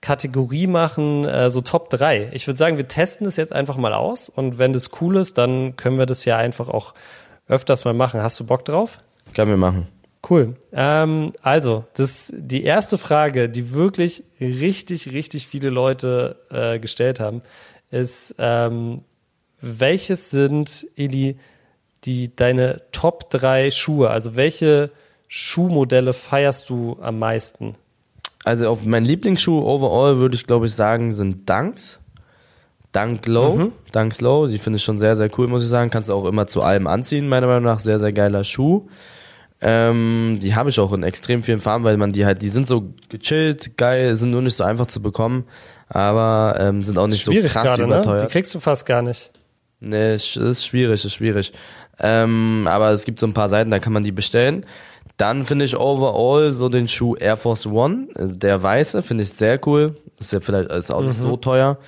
Kategorie 0.00 0.66
machen, 0.66 1.26
äh, 1.26 1.50
so 1.50 1.60
Top 1.60 1.90
3. 1.90 2.30
Ich 2.32 2.46
würde 2.46 2.56
sagen, 2.56 2.78
wir 2.78 2.88
testen 2.88 3.26
das 3.26 3.36
jetzt 3.36 3.52
einfach 3.52 3.76
mal 3.76 3.92
aus 3.92 4.30
und 4.30 4.58
wenn 4.58 4.72
das 4.72 4.92
cool 5.02 5.18
ist, 5.18 5.36
dann 5.36 5.76
können 5.76 5.98
wir 5.98 6.06
das 6.06 6.24
ja 6.24 6.38
einfach 6.38 6.70
auch 6.70 6.94
öfters 7.48 7.84
mal 7.84 7.92
machen. 7.92 8.22
Hast 8.22 8.40
du 8.40 8.46
Bock 8.46 8.64
drauf? 8.64 8.98
Können 9.34 9.50
wir 9.50 9.58
machen. 9.58 9.97
Cool. 10.28 10.56
Ähm, 10.72 11.32
also, 11.42 11.84
das 11.94 12.32
die 12.36 12.62
erste 12.62 12.98
Frage, 12.98 13.48
die 13.48 13.72
wirklich 13.72 14.24
richtig, 14.40 15.12
richtig 15.12 15.46
viele 15.46 15.70
Leute 15.70 16.36
äh, 16.50 16.78
gestellt 16.78 17.20
haben, 17.20 17.42
ist, 17.90 18.34
ähm, 18.38 19.02
welches 19.60 20.30
sind, 20.30 20.86
Eli, 20.96 21.38
die 22.04 22.34
deine 22.34 22.82
Top 22.92 23.30
3 23.30 23.70
Schuhe? 23.70 24.10
Also 24.10 24.36
welche 24.36 24.90
Schuhmodelle 25.26 26.12
feierst 26.12 26.68
du 26.68 26.96
am 27.00 27.18
meisten? 27.18 27.74
Also 28.44 28.68
auf 28.68 28.84
mein 28.84 29.04
Lieblingsschuh 29.04 29.60
overall 29.60 30.20
würde 30.20 30.36
ich 30.36 30.46
glaube 30.46 30.66
ich 30.66 30.74
sagen 30.74 31.12
sind 31.12 31.48
Dunks. 31.48 31.98
Dunk 32.92 33.26
Low, 33.26 33.56
Mhm. 33.56 33.72
Dunks 33.92 34.20
Low, 34.20 34.46
die 34.46 34.58
finde 34.58 34.78
ich 34.78 34.84
schon 34.84 34.98
sehr, 34.98 35.16
sehr 35.16 35.28
cool, 35.38 35.48
muss 35.48 35.62
ich 35.64 35.68
sagen. 35.68 35.90
Kannst 35.90 36.08
du 36.08 36.14
auch 36.14 36.24
immer 36.24 36.46
zu 36.46 36.62
allem 36.62 36.86
anziehen, 36.86 37.28
meiner 37.28 37.46
Meinung 37.46 37.64
nach. 37.64 37.80
Sehr, 37.80 37.98
sehr 37.98 38.12
geiler 38.12 38.44
Schuh. 38.44 38.88
Ähm, 39.60 40.38
die 40.40 40.54
habe 40.54 40.70
ich 40.70 40.78
auch 40.78 40.92
in 40.92 41.02
extrem 41.02 41.42
vielen 41.42 41.58
Farben, 41.58 41.82
weil 41.84 41.96
man 41.96 42.12
die 42.12 42.24
halt, 42.24 42.42
die 42.42 42.48
sind 42.48 42.68
so 42.68 42.94
gechillt, 43.08 43.76
geil, 43.76 44.14
sind 44.14 44.30
nur 44.30 44.42
nicht 44.42 44.54
so 44.54 44.62
einfach 44.62 44.86
zu 44.86 45.02
bekommen, 45.02 45.44
aber 45.88 46.56
ähm, 46.60 46.82
sind 46.82 46.96
auch 46.96 47.08
nicht 47.08 47.24
so 47.24 47.32
krass 47.32 47.64
gerade, 47.64 47.82
ne? 47.82 47.94
überteuert. 47.94 48.22
Die 48.22 48.32
kriegst 48.32 48.54
du 48.54 48.60
fast 48.60 48.86
gar 48.86 49.02
nicht. 49.02 49.32
Nee, 49.80 50.14
ist 50.14 50.36
ist 50.36 50.64
schwierig, 50.64 51.04
ist 51.04 51.12
schwierig. 51.12 51.52
Ähm, 51.98 52.66
aber 52.68 52.92
es 52.92 53.04
gibt 53.04 53.18
so 53.18 53.26
ein 53.26 53.34
paar 53.34 53.48
Seiten, 53.48 53.70
da 53.70 53.80
kann 53.80 53.92
man 53.92 54.04
die 54.04 54.12
bestellen. 54.12 54.64
Dann 55.16 55.42
finde 55.42 55.64
ich 55.64 55.76
overall 55.76 56.52
so 56.52 56.68
den 56.68 56.86
Schuh 56.86 57.16
Air 57.16 57.36
Force 57.36 57.66
One, 57.66 58.06
äh, 58.14 58.28
der 58.28 58.62
weiße, 58.62 59.02
finde 59.02 59.22
ich 59.22 59.30
sehr 59.30 59.58
cool. 59.66 59.96
Ist 60.20 60.32
ja 60.32 60.38
vielleicht 60.38 60.70
ist 60.70 60.92
auch 60.92 61.02
nicht 61.02 61.18
so 61.18 61.36
teuer. 61.36 61.78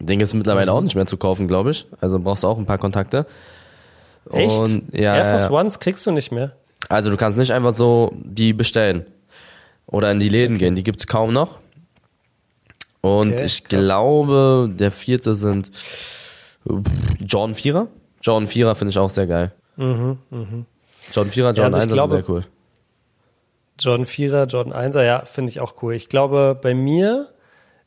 Ding 0.00 0.20
ist 0.20 0.32
mittlerweile 0.32 0.72
auch 0.72 0.80
nicht 0.80 0.94
mehr 0.94 1.06
zu 1.06 1.18
kaufen, 1.18 1.48
glaube 1.48 1.70
ich. 1.70 1.86
Also 2.00 2.18
brauchst 2.18 2.44
du 2.44 2.46
auch 2.46 2.56
ein 2.56 2.66
paar 2.66 2.78
Kontakte. 2.78 3.26
Echt? 4.30 4.60
Und, 4.60 4.96
ja, 4.96 5.16
Air 5.16 5.38
Force. 5.38 5.50
Ones 5.50 5.78
kriegst 5.80 6.06
du 6.06 6.12
nicht 6.12 6.32
mehr. 6.32 6.52
Also 6.88 7.10
du 7.10 7.16
kannst 7.16 7.38
nicht 7.38 7.52
einfach 7.52 7.72
so 7.72 8.12
die 8.14 8.52
bestellen 8.52 9.06
oder 9.86 10.10
in 10.12 10.18
die 10.20 10.28
Läden 10.28 10.58
gehen. 10.58 10.74
Die 10.74 10.82
gibt's 10.84 11.06
kaum 11.06 11.32
noch. 11.32 11.58
Und 13.00 13.34
Okay, 13.34 13.44
ich 13.44 13.64
krass. 13.64 13.80
glaube, 13.80 14.70
der 14.72 14.90
vierte 14.90 15.34
sind 15.34 15.70
Jordan 16.64 17.54
4er. 17.54 17.86
Jordan 18.22 18.48
4er 18.48 18.74
finde 18.74 18.90
ich 18.90 18.98
auch 18.98 19.10
sehr 19.10 19.26
geil. 19.26 19.52
Jordan 19.76 20.66
4er, 21.14 21.36
Jordan 21.36 21.64
also 21.64 21.78
ich 21.78 21.84
1er 21.84 21.92
glaube- 21.92 22.16
sind 22.16 22.26
sehr 22.26 22.34
cool. 22.34 22.44
Jordan 23.80 24.06
4er, 24.06 24.44
Jordan 24.46 24.72
1er, 24.72 25.04
ja, 25.04 25.20
finde 25.24 25.50
ich 25.50 25.60
auch 25.60 25.74
cool. 25.82 25.94
Ich 25.94 26.08
glaube, 26.08 26.58
bei 26.60 26.74
mir 26.74 27.28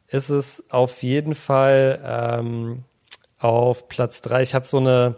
ist 0.08 0.30
es 0.30 0.64
auf 0.72 1.04
jeden 1.04 1.36
Fall 1.36 2.00
ähm, 2.06 2.84
auf 3.39 3.89
Platz 3.89 4.22
drei. 4.22 4.42
Ich 4.42 4.54
habe 4.56 4.66
so 4.66 4.78
eine, 4.78 5.16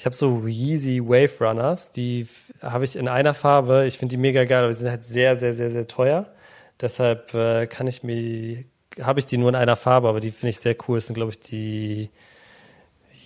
ich 0.00 0.06
habe 0.06 0.16
so 0.16 0.46
Yeezy 0.46 1.02
Wave 1.06 1.44
Runners, 1.44 1.90
die 1.90 2.26
habe 2.62 2.84
ich 2.84 2.96
in 2.96 3.06
einer 3.06 3.34
Farbe. 3.34 3.84
Ich 3.84 3.98
finde 3.98 4.14
die 4.14 4.16
mega 4.16 4.46
geil, 4.46 4.60
aber 4.60 4.68
die 4.68 4.78
sind 4.78 4.88
halt 4.88 5.04
sehr, 5.04 5.36
sehr, 5.36 5.52
sehr, 5.52 5.70
sehr 5.70 5.86
teuer. 5.88 6.26
Deshalb 6.80 7.34
äh, 7.34 7.66
kann 7.66 7.86
ich 7.86 8.02
mir, 8.02 8.64
habe 9.02 9.18
ich 9.18 9.26
die 9.26 9.36
nur 9.36 9.50
in 9.50 9.56
einer 9.56 9.76
Farbe, 9.76 10.08
aber 10.08 10.20
die 10.20 10.30
finde 10.30 10.48
ich 10.48 10.58
sehr 10.58 10.74
cool. 10.88 10.96
Das 10.96 11.06
sind, 11.06 11.16
glaube 11.16 11.32
ich, 11.32 11.40
die 11.40 12.08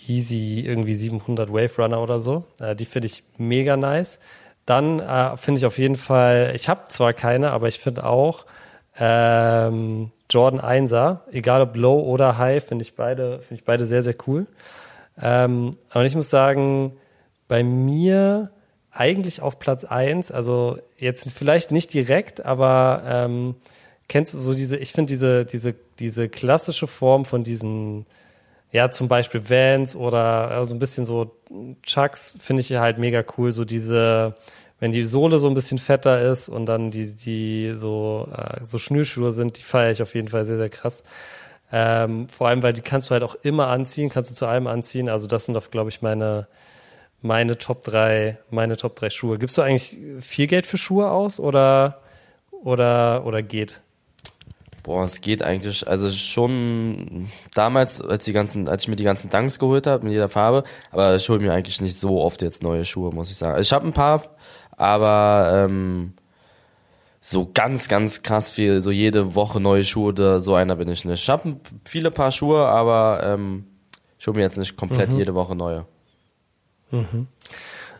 Yeezy 0.09 0.64
irgendwie 0.66 0.97
700 0.97 1.53
Wave 1.53 1.81
Runner 1.81 2.03
oder 2.03 2.18
so. 2.18 2.43
Äh, 2.59 2.75
die 2.75 2.87
finde 2.87 3.07
ich 3.07 3.22
mega 3.39 3.77
nice. 3.77 4.18
Dann 4.66 4.99
äh, 4.99 5.37
finde 5.37 5.61
ich 5.61 5.66
auf 5.66 5.79
jeden 5.79 5.95
Fall, 5.95 6.55
ich 6.57 6.68
habe 6.68 6.89
zwar 6.89 7.12
keine, 7.12 7.53
aber 7.53 7.68
ich 7.68 7.79
finde 7.79 8.05
auch 8.05 8.47
ähm, 8.99 10.11
Jordan 10.29 10.61
1er, 10.61 11.20
egal 11.31 11.62
ob 11.62 11.77
Low 11.77 12.01
oder 12.01 12.37
High, 12.37 12.64
finde 12.64 12.83
ich 12.83 12.97
beide, 12.97 13.39
finde 13.39 13.55
ich 13.55 13.64
beide 13.64 13.87
sehr, 13.87 14.03
sehr 14.03 14.16
cool. 14.27 14.49
Ähm, 15.20 15.72
aber 15.90 16.04
ich 16.04 16.16
muss 16.16 16.30
sagen, 16.30 16.96
bei 17.48 17.62
mir 17.62 18.50
eigentlich 18.90 19.42
auf 19.42 19.58
Platz 19.58 19.84
eins, 19.84 20.30
also 20.30 20.78
jetzt 20.98 21.30
vielleicht 21.32 21.70
nicht 21.70 21.92
direkt, 21.92 22.44
aber 22.44 23.02
ähm, 23.06 23.56
kennst 24.08 24.34
du 24.34 24.38
so 24.38 24.54
diese, 24.54 24.76
ich 24.76 24.92
finde 24.92 25.12
diese, 25.12 25.44
diese, 25.44 25.74
diese 25.98 26.28
klassische 26.28 26.86
Form 26.86 27.24
von 27.24 27.44
diesen, 27.44 28.06
ja, 28.70 28.90
zum 28.90 29.08
Beispiel 29.08 29.48
Vans 29.48 29.96
oder 29.96 30.60
äh, 30.60 30.66
so 30.66 30.74
ein 30.74 30.78
bisschen 30.78 31.06
so 31.06 31.36
Chucks 31.82 32.36
finde 32.38 32.60
ich 32.60 32.72
halt 32.72 32.98
mega 32.98 33.24
cool. 33.36 33.52
So 33.52 33.64
diese, 33.64 34.34
wenn 34.80 34.92
die 34.92 35.04
Sohle 35.04 35.38
so 35.38 35.48
ein 35.48 35.54
bisschen 35.54 35.78
fetter 35.78 36.20
ist 36.20 36.48
und 36.48 36.66
dann 36.66 36.90
die, 36.90 37.14
die 37.14 37.74
so, 37.76 38.28
äh, 38.32 38.64
so 38.64 38.78
Schnürschuhe 38.78 39.32
sind, 39.32 39.58
die 39.58 39.62
feiere 39.62 39.92
ich 39.92 40.02
auf 40.02 40.14
jeden 40.14 40.28
Fall 40.28 40.44
sehr, 40.44 40.56
sehr 40.56 40.70
krass. 40.70 41.02
Ähm, 41.77 42.29
vor 42.29 42.47
allem, 42.47 42.62
weil 42.62 42.72
die 42.72 42.83
kannst 42.83 43.11
du 43.11 43.14
halt 43.14 43.25
auch 43.25 43.35
immer 43.43 43.66
anziehen, 43.66 44.09
kannst 44.09 44.31
du 44.31 44.37
zu 44.37 44.47
allem 44.47 44.68
anziehen. 44.68 45.09
Also 45.09 45.27
das 45.27 45.47
sind 45.47 45.55
doch, 45.55 45.72
glaube 45.72 45.91
ich, 45.91 46.03
meine, 46.03 46.47
meine 47.20 47.59
Top 47.59 47.83
drei, 47.83 48.39
meine 48.49 48.77
Top 48.77 48.95
drei 48.95 49.11
Schuhe. 49.11 49.39
Gibst 49.39 49.59
du 49.59 49.62
eigentlich 49.62 49.99
viel 50.20 50.47
Geld 50.47 50.66
für 50.66 50.79
Schuhe 50.79 51.11
aus 51.11 51.41
oder, 51.41 51.99
oder, 52.53 53.27
oder 53.27 53.43
geht? 53.43 53.81
Boah, 54.85 55.03
es 55.03 55.20
geht 55.20 55.43
eigentlich, 55.43 55.89
also 55.89 56.12
schon 56.12 57.29
damals, 57.55 58.01
als 58.01 58.25
die 58.25 58.33
ganzen, 58.33 58.68
als 58.68 58.85
ich 58.85 58.89
mir 58.89 58.97
die 58.97 59.03
ganzen 59.03 59.29
Dunks 59.29 59.59
geholt 59.59 59.89
habe, 59.89 60.05
mit 60.05 60.12
jeder 60.12 60.29
Farbe, 60.29 60.62
aber 60.93 61.16
ich 61.16 61.29
hole 61.29 61.41
mir 61.41 61.53
eigentlich 61.55 61.81
nicht 61.81 61.99
so 61.99 62.20
oft 62.20 62.41
jetzt 62.41 62.62
neue 62.62 62.85
Schuhe, 62.85 63.12
muss 63.12 63.33
ich 63.33 63.37
sagen. 63.37 63.61
Ich 63.61 63.72
habe 63.72 63.85
ein 63.85 63.93
paar, 63.93 64.22
aber 64.77 65.64
ähm, 65.66 66.12
so 67.27 67.51
ganz, 67.55 67.89
ganz 67.89 68.22
krass 68.22 68.51
viel, 68.51 68.83
so 68.83 68.91
jede 68.91 69.35
Woche 69.35 69.59
neue 69.59 69.83
Schuhe, 69.83 70.12
da, 70.12 70.41
so 70.41 70.55
einer 70.55 70.77
bin 70.77 70.91
ich 70.91 71.07
nicht. 71.07 71.22
Ich 71.22 71.31
habe 71.31 71.57
viele 71.87 72.11
Paar 72.11 72.31
Schuhe, 72.31 72.66
aber 72.66 73.22
ähm, 73.25 73.64
ich 74.18 74.27
hole 74.27 74.37
mir 74.37 74.43
jetzt 74.43 74.59
nicht 74.59 74.77
komplett 74.77 75.11
jede 75.14 75.35
Woche 75.35 75.57
neue. 75.57 75.87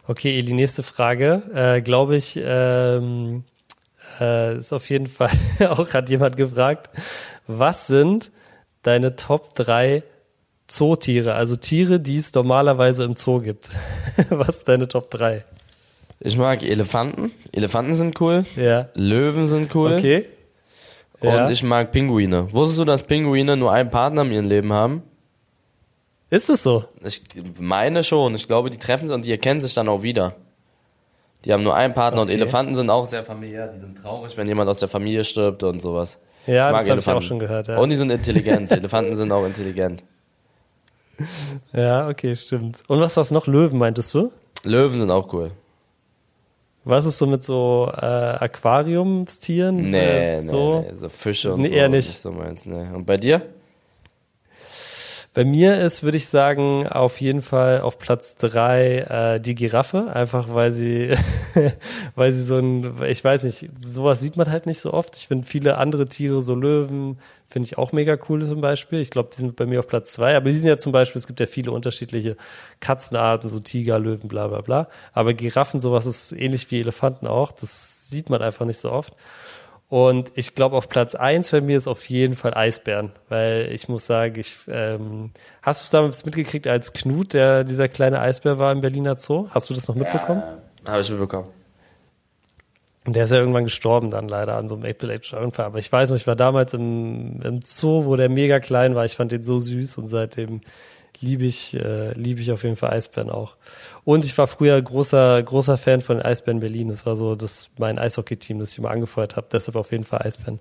Okay, 0.07 0.37
Eli, 0.37 0.53
nächste 0.53 0.83
Frage. 0.83 1.43
Äh, 1.55 1.81
Glaube 1.81 2.17
ich, 2.17 2.39
ähm, 2.39 3.45
äh, 4.21 4.59
ist 4.59 4.75
auf 4.75 4.91
jeden 4.91 5.07
Fall 5.07 5.31
auch 5.71 5.95
hat 5.95 6.11
jemand 6.11 6.37
gefragt, 6.37 6.91
was 7.47 7.87
sind 7.87 8.31
deine 8.83 9.17
Top 9.17 9.55
3 9.55 10.03
Zootiere, 10.67 11.33
also 11.33 11.57
Tiere, 11.57 11.99
die 11.99 12.19
es 12.19 12.35
normalerweise 12.35 13.05
im 13.05 13.17
Zoo 13.17 13.41
gibt? 13.41 13.71
was 14.29 14.59
ist 14.59 14.69
deine 14.69 14.87
Top 14.87 15.11
3? 15.11 15.47
Ich 16.21 16.37
mag 16.37 16.63
Elefanten. 16.63 17.33
Elefanten 17.53 17.95
sind 17.95 18.21
cool. 18.21 18.45
Ja. 18.57 18.89
Löwen 18.95 19.47
sind 19.47 19.75
cool. 19.75 19.95
Okay. 19.95 20.27
Ja. 21.23 21.45
Und 21.47 21.53
ich 21.53 21.63
mag 21.63 21.93
Pinguine. 21.93 22.53
Wusstest 22.53 22.81
du, 22.81 22.85
dass 22.85 23.03
Pinguine 23.03 23.57
nur 23.57 23.73
einen 23.73 23.91
Partner 23.91 24.23
in 24.23 24.33
ihrem 24.33 24.49
Leben 24.49 24.73
haben? 24.73 25.03
Ist 26.31 26.51
es 26.51 26.63
so? 26.63 26.85
Ich 27.03 27.23
meine 27.61 28.03
schon. 28.03 28.35
Ich 28.35 28.47
glaube, 28.47 28.71
die 28.71 28.79
treffen 28.79 29.07
sich 29.09 29.15
und 29.15 29.25
die 29.25 29.31
erkennen 29.31 29.61
sich 29.61 29.75
dann 29.75 29.89
auch 29.89 30.03
wieder. 30.03 30.35
Die 31.45 31.53
haben 31.53 31.63
nur 31.63 31.75
einen 31.75 31.95
Partner 31.95 32.23
und 32.23 32.29
Okay. 32.29 32.37
Elefanten 32.37 32.75
sind 32.75 32.91
auch 32.91 33.07
sehr 33.07 33.23
familiär. 33.23 33.69
Die 33.69 33.79
sind 33.79 33.99
traurig, 33.99 34.37
wenn 34.37 34.49
jemand 34.49 34.69
aus 34.71 34.81
der 34.81 34.89
Familie 34.89 35.25
stirbt 35.25 35.63
und 35.63 35.81
sowas. 35.81 36.19
Ja, 36.47 36.73
das 36.73 36.89
habe 36.89 37.01
ich 37.01 37.09
auch 37.09 37.23
schon 37.23 37.39
gehört. 37.39 37.69
Ja. 37.69 37.79
Und 37.79 37.91
die 37.91 37.97
sind 37.97 38.11
intelligent. 38.11 38.71
Elefanten 38.71 39.17
sind 39.17 39.31
auch 39.33 39.45
intelligent. 39.47 40.03
ja, 41.73 42.09
okay, 42.09 42.35
stimmt. 42.35 42.83
Und 42.89 43.01
was 43.01 43.17
war's 43.17 43.31
noch? 43.31 43.47
Löwen, 43.47 43.79
meintest 43.79 44.13
du? 44.15 44.33
Löwen 44.65 44.99
sind 44.99 45.11
auch 45.11 45.33
cool. 45.33 45.53
Was 46.85 47.07
ist 47.07 47.17
so 47.19 47.27
mit 47.27 47.43
so 47.43 47.91
äh, 47.97 48.05
Aquariumstieren? 48.05 49.91
Nee, 49.91 49.99
Äh, 49.99 50.37
nee, 50.37 50.43
so? 50.43 50.81
nee, 50.81 50.97
so 50.97 51.09
Fische 51.09 51.55
und 51.55 51.63
Nee, 51.63 51.69
so. 51.69 51.75
eher 51.75 51.89
nicht. 51.89 52.19
so 52.19 52.31
meins, 52.31 52.67
nee. 52.67 52.87
Und 52.95 53.07
bei 53.07 53.17
dir? 53.17 53.41
Bei 55.35 55.45
mir 55.45 55.81
ist, 55.81 56.05
würde 56.05 56.17
ich 56.17 56.29
sagen, 56.29 56.87
auf 56.87 57.21
jeden 57.21 57.43
Fall 57.43 57.81
auf 57.81 57.99
Platz 57.99 58.37
drei 58.37 58.99
äh, 58.99 59.41
die 59.41 59.57
Giraffe, 59.57 60.13
einfach 60.15 60.55
weil 60.55 60.71
sie, 60.71 61.17
weil 62.15 62.33
sie 62.33 62.45
so 62.45 62.59
ein, 62.59 63.03
ich 63.03 63.25
weiß 63.25 63.43
nicht, 63.43 63.69
sowas 63.81 64.21
sieht 64.21 64.37
man 64.37 64.49
halt 64.49 64.67
nicht 64.67 64.79
so 64.79 64.95
oft. 64.95 65.17
Ich 65.17 65.27
finde 65.27 65.45
viele 65.45 65.79
andere 65.79 66.07
Tiere, 66.07 66.41
so 66.41 66.55
Löwen, 66.55 67.19
finde 67.49 67.67
ich 67.67 67.79
auch 67.79 67.91
mega 67.91 68.17
cool 68.29 68.47
zum 68.47 68.61
Beispiel. 68.61 69.01
Ich 69.01 69.11
glaube, 69.11 69.31
die 69.33 69.41
sind 69.41 69.57
bei 69.57 69.67
mir 69.67 69.81
auf 69.81 69.89
Platz 69.89 70.13
zwei, 70.13 70.37
aber 70.37 70.51
die 70.51 70.55
sind 70.55 70.69
ja 70.69 70.79
zum 70.79 70.93
Beispiel, 70.93 71.19
es 71.19 71.27
gibt 71.27 71.41
ja 71.41 71.47
viele 71.47 71.73
unterschiedliche 71.73 72.37
Katzenarten, 72.79 73.51
so 73.51 73.59
Tiger, 73.59 73.99
Löwen, 73.99 74.29
bla 74.29 74.47
bla 74.47 74.61
bla. 74.61 74.89
Aber 75.13 75.35
Giraffen, 75.35 75.81
sowas 75.81 76.07
ist 76.07 76.31
ähnlich 76.31 76.71
wie 76.71 76.79
Elefanten 76.79 77.27
auch. 77.27 77.51
Das 77.51 78.09
sieht 78.09 78.31
man 78.31 78.41
einfach 78.41 78.67
nicht 78.67 78.79
so 78.79 78.93
oft. 78.93 79.15
Und 79.89 80.33
ich 80.35 80.55
glaube, 80.55 80.77
auf 80.77 80.89
Platz 80.89 81.15
eins 81.15 81.51
bei 81.51 81.61
mir 81.61 81.79
ist 81.79 81.87
auf 81.87 82.07
jeden 82.07 82.37
Fall 82.37 82.55
Eisbären, 82.55 83.13
weil 83.29 83.69
ich 83.71 83.89
muss 83.89 84.07
sagen, 84.07 84.41
ich 84.41 84.57
ähm, 84.67 85.31
hast 85.63 85.83
du 85.83 85.85
es 85.85 85.91
damals 85.91 86.25
mitgekriegt, 86.25 86.67
als 86.67 86.93
Knut, 86.93 87.33
der 87.33 87.65
dieser 87.65 87.89
kleine 87.89 88.21
Eisbär 88.21 88.59
war 88.59 88.73
im 88.73 88.81
Berliner 88.81 89.17
Zoo? 89.17 89.49
Hast 89.51 89.71
du 89.71 89.75
das 89.75 89.87
noch 89.87 89.95
mitbekommen? 89.95 90.43
Ja, 90.85 90.93
Habe 90.93 91.03
ich 91.03 91.11
mitbekommen. 91.11 91.49
Und 93.07 93.15
der 93.15 93.25
ist 93.25 93.33
ja 93.33 93.37
irgendwann 93.37 93.65
gestorben 93.65 94.11
dann 94.11 94.29
leider 94.29 94.57
an 94.57 94.67
so 94.67 94.75
einem 94.75 94.87
epileptischen 94.87 95.39
Unfall. 95.39 95.67
Aber 95.67 95.79
ich 95.79 95.93
weiß 95.93 96.09
noch, 96.09 96.17
ich 96.17 96.27
war 96.27 96.37
damals 96.37 96.73
im, 96.73 97.43
im 97.43 97.61
Zoo, 97.63 98.07
wo 98.07 98.17
der 98.17 98.31
mega 98.31 98.61
klein 98.61 98.95
war. 98.95 99.05
Ich 99.05 99.17
fand 99.17 99.31
den 99.31 99.43
so 99.43 99.59
süß 99.59 99.99
und 99.99 100.09
seitdem 100.09 100.63
liebe 101.21 101.45
ich, 101.45 101.75
äh, 101.75 102.13
liebe 102.15 102.41
ich 102.41 102.51
auf 102.51 102.65
jeden 102.65 102.77
Fall 102.77 102.91
Eisbären 102.91 103.31
auch. 103.31 103.57
Und 104.05 104.25
ich 104.25 104.37
war 104.37 104.47
früher 104.47 104.81
großer, 104.81 105.43
großer 105.43 105.79
Fan 105.79 106.03
von 106.03 106.21
Eisbären 106.21 106.61
Berlin. 106.61 106.89
Das 106.89 107.07
war 107.07 107.17
so 107.17 107.35
das 107.35 107.71
mein 107.79 107.99
Eishockey-Team, 107.99 108.59
das 108.59 108.73
ich 108.73 108.79
immer 108.79 108.91
angefeuert 108.91 109.37
habe. 109.37 109.47
Deshalb 109.51 109.77
auf 109.77 109.93
jeden 109.93 110.05
Fall 110.05 110.23
Eisbären. 110.23 110.61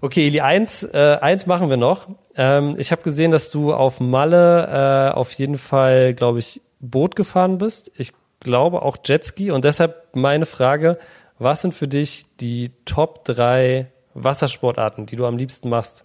Okay, 0.00 0.26
Eli, 0.26 0.40
eins, 0.40 0.82
äh, 0.82 1.18
eins 1.20 1.46
machen 1.46 1.68
wir 1.68 1.76
noch. 1.76 2.08
Ähm, 2.36 2.76
ich 2.78 2.90
habe 2.90 3.02
gesehen, 3.02 3.32
dass 3.32 3.50
du 3.50 3.74
auf 3.74 4.00
Malle 4.00 5.10
äh, 5.12 5.14
auf 5.14 5.32
jeden 5.32 5.58
Fall, 5.58 6.14
glaube 6.14 6.38
ich, 6.38 6.62
Boot 6.80 7.16
gefahren 7.16 7.58
bist. 7.58 7.92
Ich 7.96 8.12
glaube 8.40 8.80
auch 8.80 8.96
Jetski. 9.04 9.50
Und 9.50 9.64
deshalb 9.64 10.16
meine 10.16 10.46
Frage, 10.46 10.98
was 11.38 11.60
sind 11.60 11.74
für 11.74 11.88
dich 11.88 12.26
die 12.40 12.70
Top 12.86 13.24
drei 13.26 13.90
Wassersportarten, 14.14 15.04
die 15.04 15.16
du 15.16 15.26
am 15.26 15.36
liebsten 15.36 15.68
machst? 15.68 16.04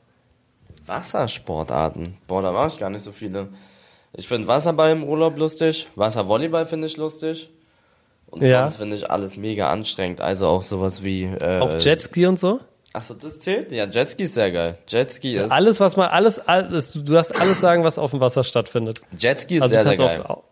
Wassersportarten. 0.86 2.18
Boah, 2.28 2.42
da 2.42 2.52
mache 2.52 2.68
ich 2.68 2.78
gar 2.78 2.90
nicht 2.90 3.04
so 3.04 3.12
viele. 3.12 3.48
Ich 4.18 4.28
finde 4.28 4.48
Wasserball 4.48 4.92
im 4.92 5.04
Urlaub 5.04 5.38
lustig. 5.38 5.88
Wasservolleyball 5.96 6.66
finde 6.66 6.88
ich 6.88 6.98
lustig. 6.98 7.50
Und 8.28 8.44
Ja. 8.44 8.62
sonst 8.64 8.78
finde 8.78 8.96
ich 8.96 9.10
alles 9.10 9.38
mega 9.38 9.70
anstrengend. 9.70 10.22
Also 10.22 10.48
auch 10.48 10.64
sowas 10.64 11.04
wie. 11.04 11.24
Äh, 11.24 11.60
Auch 11.60 11.78
Jetski 11.80 12.26
und 12.26 12.40
so? 12.40 12.60
Achso, 12.94 13.14
das 13.14 13.40
zählt? 13.40 13.72
Ja, 13.74 13.86
Jetski 13.86 14.24
ist 14.24 14.36
sehr 14.36 14.52
geil. 14.52 14.78
Jetski 14.88 15.36
ist. 15.36 15.52
Alles, 15.52 15.80
was 15.82 15.98
man, 15.98 16.10
alles, 16.10 16.40
alles, 16.48 16.94
du, 16.94 17.02
darfst 17.02 17.40
alles 17.40 17.60
sagen, 17.60 17.84
was 17.84 17.98
auf 17.98 18.12
dem 18.12 18.22
Wasser 18.22 18.44
stattfindet. 18.44 19.02
Jetski 19.20 19.58
ist 19.58 19.64
Also 19.64 19.74
sehr, 19.76 19.86
sehr 19.86 19.96
geil. 19.98 20.24
auch, 20.24 20.44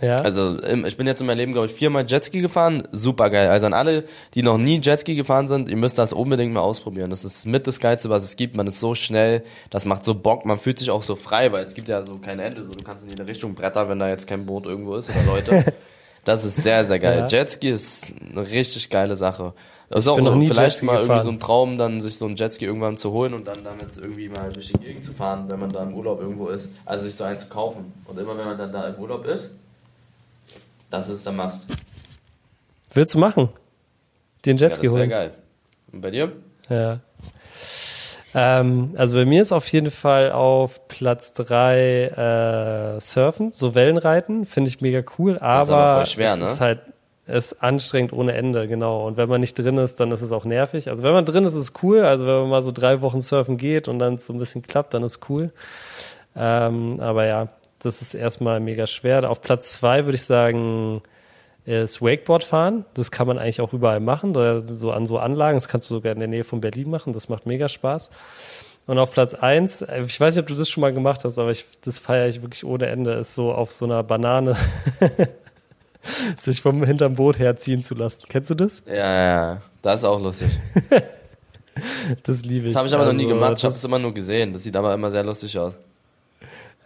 ja. 0.00 0.16
Also 0.16 0.62
ich 0.62 0.96
bin 0.96 1.06
jetzt 1.06 1.20
in 1.20 1.26
meinem 1.26 1.38
Leben, 1.38 1.52
glaube 1.52 1.66
ich, 1.66 1.72
viermal 1.72 2.04
Jetski 2.06 2.40
gefahren. 2.40 2.82
Super 2.92 3.30
geil. 3.30 3.48
Also 3.48 3.66
an 3.66 3.74
alle, 3.74 4.04
die 4.34 4.42
noch 4.42 4.58
nie 4.58 4.80
Jetski 4.80 5.14
gefahren 5.14 5.48
sind, 5.48 5.68
ihr 5.68 5.76
müsst 5.76 5.98
das 5.98 6.12
unbedingt 6.12 6.52
mal 6.52 6.60
ausprobieren. 6.60 7.10
Das 7.10 7.24
ist 7.24 7.46
mit 7.46 7.66
das 7.66 7.80
Geilste, 7.80 8.10
was 8.10 8.24
es 8.24 8.36
gibt. 8.36 8.56
Man 8.56 8.66
ist 8.66 8.80
so 8.80 8.94
schnell, 8.94 9.42
das 9.70 9.84
macht 9.84 10.04
so 10.04 10.14
Bock. 10.14 10.44
Man 10.44 10.58
fühlt 10.58 10.78
sich 10.78 10.90
auch 10.90 11.02
so 11.02 11.16
frei, 11.16 11.52
weil 11.52 11.64
es 11.64 11.74
gibt 11.74 11.88
ja 11.88 12.02
so 12.02 12.18
kein 12.18 12.38
Ende. 12.38 12.64
So, 12.66 12.72
du 12.72 12.84
kannst 12.84 13.04
in 13.04 13.10
jede 13.10 13.26
Richtung 13.26 13.54
brettern, 13.54 13.88
wenn 13.88 13.98
da 13.98 14.08
jetzt 14.08 14.26
kein 14.26 14.46
Boot 14.46 14.66
irgendwo 14.66 14.96
ist 14.96 15.10
oder 15.10 15.22
Leute. 15.24 15.72
Das 16.24 16.44
ist 16.44 16.56
sehr, 16.62 16.84
sehr 16.84 16.98
geil. 16.98 17.20
Ja. 17.20 17.26
Jetski 17.26 17.70
ist 17.70 18.12
eine 18.30 18.46
richtig 18.46 18.90
geile 18.90 19.16
Sache. 19.16 19.54
Das 19.88 20.00
ist 20.00 20.08
auch 20.08 20.20
noch 20.20 20.36
nie 20.36 20.46
vielleicht 20.46 20.76
Jetski 20.76 20.86
mal 20.86 20.92
irgendwie 20.96 21.08
gefahren. 21.08 21.24
so 21.24 21.30
ein 21.30 21.40
Traum, 21.40 21.78
dann 21.78 22.00
sich 22.00 22.16
so 22.16 22.26
ein 22.26 22.36
Jetski 22.36 22.64
irgendwann 22.64 22.96
zu 22.96 23.10
holen 23.10 23.34
und 23.34 23.48
dann 23.48 23.64
damit 23.64 23.96
irgendwie 23.96 24.28
mal 24.28 24.52
durch 24.52 24.68
die 24.70 24.78
Gegend 24.78 25.02
zu 25.02 25.12
fahren, 25.12 25.46
wenn 25.48 25.58
man 25.58 25.70
da 25.70 25.82
im 25.82 25.94
Urlaub 25.94 26.20
irgendwo 26.20 26.48
ist. 26.48 26.72
Also 26.84 27.04
sich 27.04 27.14
so 27.16 27.24
einen 27.24 27.38
zu 27.38 27.48
kaufen. 27.48 27.92
Und 28.06 28.18
immer 28.18 28.38
wenn 28.38 28.44
man 28.44 28.58
dann 28.58 28.70
da 28.70 28.86
im 28.86 29.00
Urlaub 29.00 29.26
ist, 29.26 29.56
das 30.90 31.08
ist 31.08 31.24
der 31.26 31.32
Must. 31.32 31.66
Willst 32.92 33.14
du 33.14 33.18
machen? 33.18 33.48
Den 34.44 34.56
Ja, 34.56 34.66
Jetski 34.66 34.86
das 34.86 34.94
wäre 34.94 35.00
holen? 35.00 35.10
geil. 35.10 35.30
Und 35.92 36.00
bei 36.00 36.10
dir? 36.10 36.32
Ja. 36.68 37.00
Ähm, 38.32 38.94
also 38.96 39.16
bei 39.16 39.24
mir 39.24 39.42
ist 39.42 39.50
auf 39.52 39.66
jeden 39.68 39.90
Fall 39.90 40.30
auf 40.30 40.86
Platz 40.88 41.32
drei 41.32 42.04
äh, 42.96 43.00
Surfen, 43.00 43.50
so 43.50 43.74
Wellenreiten, 43.74 44.46
finde 44.46 44.68
ich 44.68 44.80
mega 44.80 45.02
cool, 45.18 45.38
aber, 45.38 45.76
aber 45.76 46.06
schwer, 46.06 46.34
es 46.34 46.38
ne? 46.38 46.44
ist 46.44 46.60
halt 46.60 46.80
ist 47.26 47.62
anstrengend 47.62 48.12
ohne 48.12 48.32
Ende, 48.32 48.66
genau. 48.66 49.06
Und 49.06 49.16
wenn 49.16 49.28
man 49.28 49.40
nicht 49.40 49.56
drin 49.56 49.78
ist, 49.78 50.00
dann 50.00 50.10
ist 50.10 50.20
es 50.20 50.32
auch 50.32 50.44
nervig. 50.44 50.90
Also 50.90 51.04
wenn 51.04 51.12
man 51.12 51.24
drin 51.24 51.44
ist, 51.44 51.54
ist 51.54 51.60
es 51.60 51.72
cool. 51.82 52.00
Also 52.00 52.26
wenn 52.26 52.34
man 52.40 52.48
mal 52.48 52.62
so 52.62 52.72
drei 52.72 53.02
Wochen 53.02 53.20
surfen 53.20 53.56
geht 53.56 53.86
und 53.86 54.00
dann 54.00 54.18
so 54.18 54.32
ein 54.32 54.38
bisschen 54.40 54.62
klappt, 54.62 54.94
dann 54.94 55.04
ist 55.04 55.20
cool. 55.28 55.52
Ähm, 56.34 56.98
aber 56.98 57.26
ja, 57.26 57.48
das 57.80 58.02
ist 58.02 58.14
erstmal 58.14 58.60
mega 58.60 58.86
schwer. 58.86 59.28
Auf 59.28 59.42
Platz 59.42 59.72
zwei 59.72 60.04
würde 60.04 60.16
ich 60.16 60.22
sagen, 60.22 61.02
ist 61.64 62.00
Wakeboard 62.02 62.44
fahren. 62.44 62.84
Das 62.94 63.10
kann 63.10 63.26
man 63.26 63.38
eigentlich 63.38 63.60
auch 63.60 63.72
überall 63.72 64.00
machen, 64.00 64.32
da, 64.32 64.62
so 64.66 64.92
an 64.92 65.06
so 65.06 65.18
Anlagen. 65.18 65.56
Das 65.56 65.68
kannst 65.68 65.90
du 65.90 65.94
sogar 65.94 66.12
in 66.12 66.18
der 66.18 66.28
Nähe 66.28 66.44
von 66.44 66.60
Berlin 66.60 66.90
machen. 66.90 67.12
Das 67.12 67.28
macht 67.28 67.46
mega 67.46 67.68
Spaß. 67.68 68.10
Und 68.86 68.98
auf 68.98 69.12
Platz 69.12 69.34
eins, 69.34 69.82
ich 69.82 70.18
weiß 70.20 70.34
nicht, 70.34 70.42
ob 70.42 70.48
du 70.48 70.54
das 70.54 70.68
schon 70.68 70.80
mal 70.80 70.92
gemacht 70.92 71.24
hast, 71.24 71.38
aber 71.38 71.50
ich, 71.50 71.64
das 71.82 71.98
feiere 71.98 72.28
ich 72.28 72.42
wirklich 72.42 72.64
ohne 72.64 72.86
Ende, 72.86 73.12
ist 73.12 73.34
so 73.34 73.52
auf 73.52 73.70
so 73.70 73.84
einer 73.84 74.02
Banane 74.02 74.56
sich 76.40 76.60
vom 76.60 76.82
hinterm 76.82 77.14
Boot 77.14 77.38
herziehen 77.38 77.82
zu 77.82 77.94
lassen. 77.94 78.22
Kennst 78.28 78.50
du 78.50 78.54
das? 78.54 78.82
Ja, 78.86 78.94
ja. 78.94 79.62
Das 79.82 80.00
ist 80.00 80.04
auch 80.04 80.20
lustig. 80.20 80.50
Das 82.24 82.44
liebe 82.44 82.66
ich. 82.66 82.72
Das 82.72 82.76
habe 82.78 82.88
ich 82.88 82.94
aber 82.94 83.06
noch 83.06 83.12
nie 83.12 83.24
Also, 83.24 83.34
gemacht. 83.34 83.54
Ich 83.58 83.64
habe 83.64 83.74
es 83.74 83.84
immer 83.84 83.98
nur 83.98 84.12
gesehen. 84.12 84.52
Das 84.52 84.64
sieht 84.64 84.76
aber 84.76 84.92
immer 84.92 85.10
sehr 85.10 85.24
lustig 85.24 85.56
aus. 85.56 85.78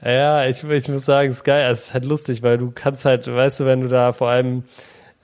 Ja, 0.04 0.44
ich, 0.46 0.62
ich 0.62 0.88
muss 0.88 1.06
sagen, 1.06 1.30
es 1.30 1.38
ist 1.38 1.44
geil. 1.44 1.70
Es 1.72 1.86
ist 1.86 1.94
halt 1.94 2.04
lustig, 2.04 2.42
weil 2.42 2.58
du 2.58 2.70
kannst 2.74 3.06
halt, 3.06 3.26
weißt 3.26 3.60
du, 3.60 3.64
wenn 3.64 3.80
du 3.80 3.88
da 3.88 4.12
vor 4.12 4.28
allem, 4.28 4.64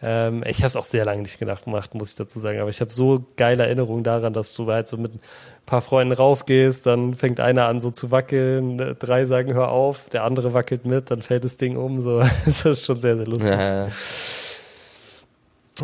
ähm, 0.03 0.43
ich 0.47 0.59
habe 0.59 0.69
es 0.69 0.77
auch 0.77 0.87
sehr 0.87 1.05
lange 1.05 1.21
nicht 1.21 1.39
gedacht 1.39 1.65
gemacht, 1.65 1.95
muss 1.95 2.13
ich 2.13 2.17
dazu 2.17 2.41
sagen, 2.41 2.61
aber 2.61 2.71
ich 2.71 2.81
habe 2.81 2.91
so 2.91 3.27
geile 3.37 3.65
Erinnerungen 3.65 4.05
daran, 4.05 4.33
dass 4.33 4.55
du 4.55 4.67
halt 4.73 4.89
so 4.89 4.97
mit 4.97 5.15
ein 5.15 5.21
paar 5.67 5.83
Freunden 5.83 6.15
raufgehst, 6.15 6.87
dann 6.87 7.15
fängt 7.15 7.41
einer 7.41 7.67
an 7.67 7.83
so 7.83 7.91
zu 7.91 8.11
wackeln, 8.11 8.97
drei 8.99 9.27
sagen 9.27 9.53
hör 9.53 9.69
auf, 9.69 10.09
der 10.09 10.25
andere 10.25 10.55
wackelt 10.55 10.87
mit, 10.87 11.11
dann 11.11 11.21
fällt 11.21 11.45
das 11.45 11.59
Ding 11.59 11.77
um, 11.77 12.01
so. 12.01 12.23
Das 12.47 12.65
ist 12.65 12.87
schon 12.87 13.03
sehr, 13.03 13.17
sehr 13.17 13.27
lustig. 13.27 13.51
Ja, 13.51 13.87
ja. 13.87 13.89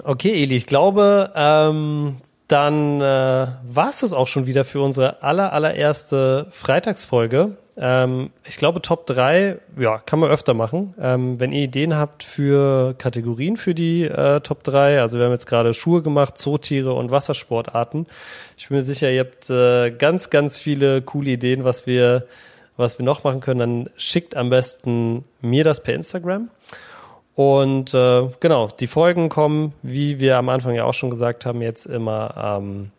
Okay, 0.05 0.43
Eli, 0.43 0.57
ich 0.57 0.67
glaube, 0.67 1.33
ähm, 1.35 2.17
dann 2.49 3.01
äh, 3.01 3.05
war 3.05 3.91
es 3.91 4.01
das 4.01 4.15
auch 4.15 4.27
schon 4.27 4.47
wieder 4.47 4.65
für 4.65 4.81
unsere 4.81 5.23
aller, 5.23 5.53
allererste 5.53 6.47
Freitagsfolge. 6.51 7.57
Ähm, 7.79 8.31
ich 8.45 8.57
glaube, 8.57 8.81
Top 8.81 9.07
3, 9.07 9.59
ja, 9.79 9.99
kann 9.99 10.19
man 10.19 10.31
öfter 10.31 10.55
machen. 10.55 10.95
Ähm, 10.99 11.39
wenn 11.39 11.53
ihr 11.53 11.65
Ideen 11.65 11.97
habt 11.97 12.23
für 12.23 12.95
Kategorien 12.95 13.57
für 13.57 13.75
die 13.75 14.05
äh, 14.05 14.41
Top 14.41 14.65
3, 14.65 15.01
also 15.01 15.19
wir 15.19 15.27
haben 15.27 15.33
jetzt 15.33 15.47
gerade 15.47 15.75
Schuhe 15.75 16.03
gemacht, 16.03 16.39
Zootiere 16.39 16.95
und 16.95 17.11
Wassersportarten. 17.11 18.07
Ich 18.57 18.69
bin 18.69 18.79
mir 18.79 18.83
sicher, 18.83 19.11
ihr 19.11 19.21
habt 19.21 19.51
äh, 19.51 19.91
ganz, 19.91 20.31
ganz 20.31 20.57
viele 20.57 21.03
coole 21.03 21.31
Ideen, 21.31 21.65
was 21.65 21.87
wir, 21.87 22.27
was 22.79 22.99
wir 22.99 23.05
noch 23.05 23.25
machen 23.25 23.41
können. 23.41 23.61
Dann 23.61 23.91
schickt 23.97 24.37
am 24.37 24.49
besten 24.49 25.25
mir 25.43 25.65
das 25.65 25.83
per 25.83 25.95
Instagram. 25.95 26.49
Und 27.35 27.93
äh, 27.93 28.31
genau, 28.41 28.69
die 28.69 28.87
Folgen 28.87 29.29
kommen, 29.29 29.75
wie 29.83 30.19
wir 30.19 30.39
am 30.39 30.49
Anfang 30.49 30.75
ja 30.75 30.85
auch 30.85 30.95
schon 30.95 31.11
gesagt 31.11 31.45
haben, 31.45 31.61
jetzt 31.61 31.85
immer 31.85 32.35
am 32.39 32.91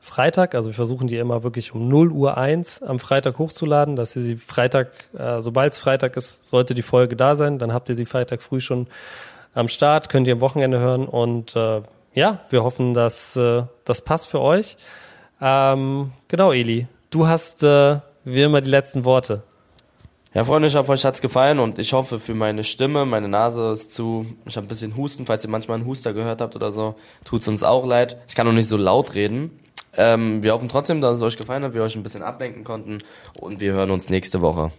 Freitag. 0.00 0.54
Also 0.54 0.70
wir 0.70 0.74
versuchen 0.74 1.06
die 1.06 1.16
immer 1.16 1.42
wirklich 1.42 1.74
um 1.74 1.88
0 1.88 2.10
Uhr 2.10 2.36
1 2.36 2.82
am 2.82 2.98
Freitag 2.98 3.38
hochzuladen, 3.38 3.96
dass 3.96 4.16
ihr 4.16 4.22
sie 4.22 4.36
Freitag, 4.36 4.88
äh, 5.16 5.42
sobald 5.42 5.74
es 5.74 5.78
Freitag 5.78 6.16
ist, 6.16 6.48
sollte 6.48 6.74
die 6.74 6.82
Folge 6.82 7.16
da 7.16 7.36
sein. 7.36 7.58
Dann 7.58 7.72
habt 7.72 7.88
ihr 7.88 7.94
sie 7.94 8.06
Freitag 8.06 8.42
früh 8.42 8.60
schon 8.60 8.86
am 9.54 9.68
Start, 9.68 10.08
könnt 10.08 10.26
ihr 10.26 10.34
am 10.34 10.40
Wochenende 10.40 10.78
hören. 10.78 11.06
Und 11.06 11.54
äh, 11.54 11.82
ja, 12.14 12.40
wir 12.48 12.64
hoffen, 12.64 12.94
dass 12.94 13.36
äh, 13.36 13.64
das 13.84 14.00
passt 14.00 14.28
für 14.28 14.40
euch. 14.40 14.76
Ähm, 15.40 16.12
genau, 16.28 16.52
Eli, 16.52 16.86
du 17.10 17.26
hast 17.26 17.62
äh, 17.62 17.98
wie 18.24 18.42
immer 18.42 18.60
die 18.60 18.70
letzten 18.70 19.04
Worte. 19.04 19.42
Ja, 20.32 20.44
Freunde, 20.44 20.68
ich 20.68 20.76
hoffe, 20.76 20.92
euch 20.92 21.04
hat's 21.04 21.22
gefallen 21.22 21.58
und 21.58 21.80
ich 21.80 21.92
hoffe 21.92 22.20
für 22.20 22.34
meine 22.34 22.62
Stimme, 22.62 23.04
meine 23.04 23.28
Nase 23.28 23.72
ist 23.72 23.92
zu, 23.92 24.26
ich 24.46 24.56
habe 24.56 24.66
ein 24.66 24.68
bisschen 24.68 24.96
Husten, 24.96 25.26
falls 25.26 25.44
ihr 25.44 25.50
manchmal 25.50 25.78
einen 25.78 25.86
Huster 25.86 26.12
gehört 26.12 26.40
habt 26.40 26.54
oder 26.54 26.70
so, 26.70 26.94
tut's 27.24 27.48
uns 27.48 27.64
auch 27.64 27.84
leid. 27.84 28.16
Ich 28.28 28.36
kann 28.36 28.46
noch 28.46 28.52
nicht 28.52 28.68
so 28.68 28.76
laut 28.76 29.14
reden. 29.14 29.50
Ähm, 29.96 30.42
wir 30.42 30.52
hoffen 30.52 30.68
trotzdem, 30.68 31.00
dass 31.00 31.16
es 31.16 31.22
euch 31.22 31.36
gefallen 31.36 31.64
hat, 31.64 31.74
wir 31.74 31.82
euch 31.82 31.96
ein 31.96 32.02
bisschen 32.02 32.22
ablenken 32.22 32.64
konnten 32.64 32.98
und 33.38 33.60
wir 33.60 33.72
hören 33.72 33.90
uns 33.90 34.08
nächste 34.08 34.40
Woche. 34.40 34.70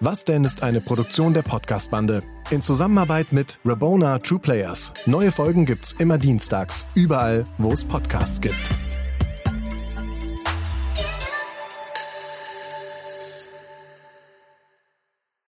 Was 0.00 0.24
denn 0.24 0.44
ist 0.44 0.62
eine 0.62 0.80
Produktion 0.80 1.32
der 1.32 1.42
Podcast-Bande. 1.42 2.22
In 2.50 2.60
Zusammenarbeit 2.62 3.32
mit 3.32 3.58
Rabona 3.64 4.18
True 4.18 4.38
Players. 4.38 4.92
Neue 5.06 5.32
Folgen 5.32 5.64
gibt's 5.64 5.92
immer 5.92 6.18
dienstags, 6.18 6.84
überall, 6.94 7.44
wo 7.58 7.72
es 7.72 7.82
Podcasts 7.82 8.40
gibt. 8.40 8.70